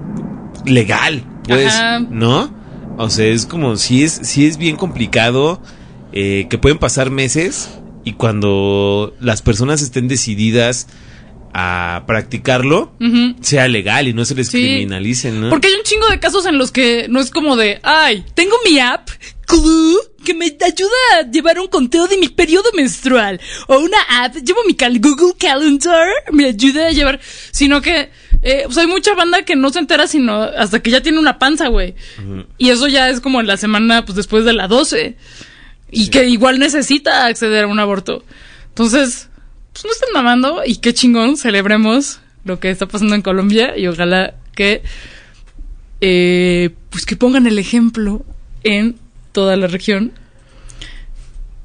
[0.65, 1.99] legal, pues, Ajá.
[2.01, 2.53] ¿no?
[2.97, 5.61] O sea, es como, sí es, sí es bien complicado,
[6.13, 7.69] eh, que pueden pasar meses
[8.03, 10.87] y cuando las personas estén decididas
[11.53, 12.93] a practicarlo,
[13.41, 14.61] sea legal y no se les Sí.
[14.61, 15.49] criminalicen, ¿no?
[15.49, 18.55] Porque hay un chingo de casos en los que no es como de, ay, tengo
[18.65, 19.09] mi app,
[19.45, 23.41] Clue, que me ayuda a llevar un conteo de mi periodo menstrual.
[23.67, 27.19] O una app, llevo mi cal Google Calendar, me ayuda a llevar.
[27.51, 28.09] Sino que,
[28.43, 31.37] eh, pues hay mucha banda que no se entera sino hasta que ya tiene una
[31.37, 31.95] panza, güey.
[32.57, 35.17] Y eso ya es como en la semana, pues después de la 12.
[35.91, 38.23] Y que igual necesita acceder a un aborto.
[38.69, 39.29] Entonces,
[39.73, 43.87] pues no estén mamando y qué chingón, celebremos lo que está pasando en Colombia y
[43.87, 44.81] ojalá que,
[45.99, 48.25] eh, pues que pongan el ejemplo
[48.63, 48.95] en
[49.31, 50.13] toda la región.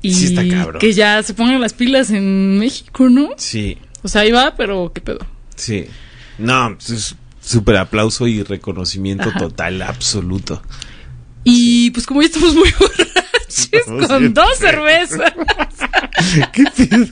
[0.03, 0.81] Y Sí está cabrón.
[0.81, 3.31] que ya se pongan las pilas en México, ¿no?
[3.37, 5.27] Sí, O sea, ahí va, pero qué pedo.
[5.57, 5.87] sí.
[6.39, 9.39] No, pues es súper aplauso y reconocimiento Ajá.
[9.39, 10.63] total, absoluto.
[11.45, 12.69] Y pues como ya estamos muy
[13.87, 15.33] No, con dos cervezas.
[16.53, 17.07] ¿Qué pedo?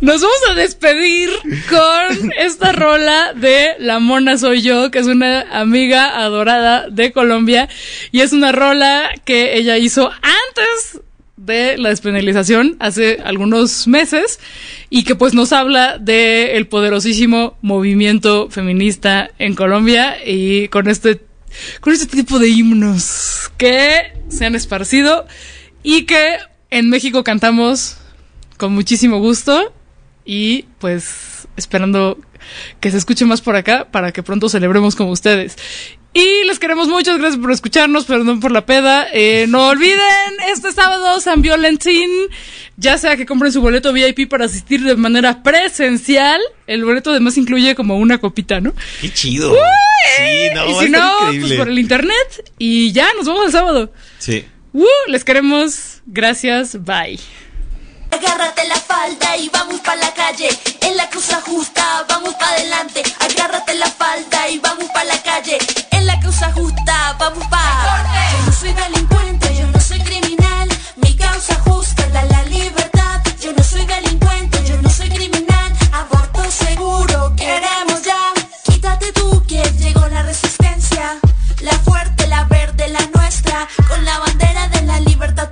[0.00, 1.30] Nos vamos a despedir
[1.68, 7.68] con esta rola de La Mona Soy Yo, que es una amiga adorada de Colombia.
[8.10, 11.00] Y es una rola que ella hizo antes
[11.36, 14.38] de la despenalización, hace algunos meses,
[14.90, 21.20] y que pues nos habla de el poderosísimo movimiento feminista en Colombia y con este,
[21.80, 25.26] con este tipo de himnos que se han esparcido
[25.82, 26.38] y que
[26.70, 27.98] en México cantamos
[28.56, 29.72] con muchísimo gusto
[30.24, 32.18] y pues esperando
[32.80, 35.56] que se escuche más por acá para que pronto celebremos como ustedes.
[36.14, 39.06] Y les queremos mucho, gracias por escucharnos, perdón por la peda.
[39.14, 39.98] Eh, no olviden,
[40.50, 42.10] este sábado San Violentín,
[42.76, 47.38] ya sea que compren su boleto VIP para asistir de manera presencial, el boleto además
[47.38, 48.74] incluye como una copita, ¿no?
[49.00, 49.54] Qué chido.
[50.18, 51.46] Sí, no, y si no, increíble.
[51.46, 53.92] pues por el internet y ya, nos vemos el sábado.
[54.18, 54.44] Sí.
[54.74, 54.86] ¡Uh!
[55.08, 57.18] les queremos, gracias, bye.
[58.12, 60.48] Agárrate la falda y vamos pa' la calle.
[60.82, 63.02] En la cosa justa, vamos pa' adelante.
[63.20, 65.56] Agárrate la falda y vamos pa' la calle.
[65.90, 68.04] En la cosa justa, vamos pa'.
[68.32, 70.68] Yo no soy delincuente, yo no soy criminal.
[70.96, 73.22] Mi causa justa es la, libertad.
[73.40, 75.72] Yo no soy delincuente, yo no soy criminal.
[75.92, 78.34] Aborto seguro, queremos ya.
[78.64, 81.18] Quítate tú que llegó la resistencia.
[81.60, 83.66] La fuerte, la verde, la nuestra.
[83.88, 85.48] Con la bandera de la libertad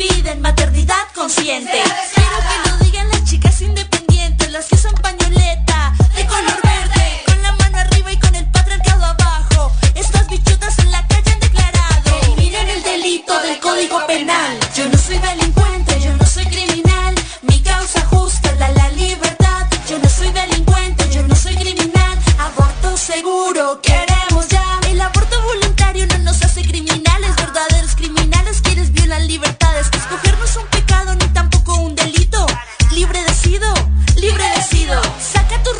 [0.00, 1.78] piden maternidad consciente.
[2.14, 7.22] Quiero que lo digan las chicas independientes, las que usan pañoleta de color verde.
[7.26, 9.72] Con la mano arriba y con el patriarcado abajo.
[9.94, 12.18] Estas bichotas en la calle han declarado.
[12.22, 14.58] Eliminen el delito del código penal.
[14.74, 17.14] Yo no soy delincuente, yo no soy criminal.
[17.42, 19.66] Mi causa justa la, la libertad.
[19.86, 22.18] Yo no soy delincuente, yo no soy criminal.
[22.38, 24.09] Aborto seguro, queremos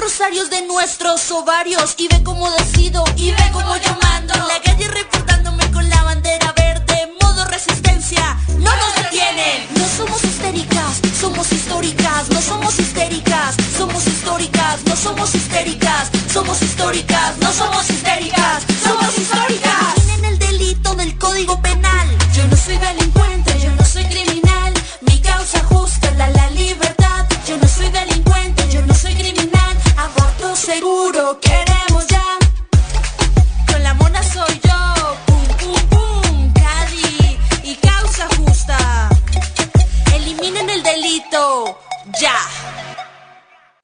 [0.01, 4.33] aniversarios de nuestros ovarios y ve cómo decido y ve cómo yo mando.
[4.35, 8.39] La calle reportándome con la bandera verde modo resistencia.
[8.57, 9.69] No nos detienen.
[9.75, 12.31] No somos histéricas somos históricas.
[12.31, 14.81] No somos histéricas somos históricas.
[14.87, 17.37] No somos histéricas somos históricas.
[17.39, 19.30] No somos histéricas somos históricas
[30.73, 32.27] seguro queremos ya.
[33.67, 34.81] Con la mona soy yo
[35.27, 39.09] pum pum pum Cadi y causa justa.
[40.15, 41.77] Eliminen el delito
[42.21, 42.39] ya.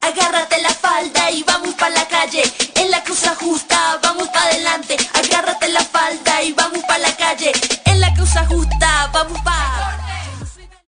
[0.00, 2.44] Agárrate la falda y vamos pa' la calle.
[2.76, 4.96] En la causa justa, vamos pa' adelante.
[5.14, 7.50] Agárrate la falda y vamos pa' la calle.
[7.86, 9.85] En la causa justa, vamos pa'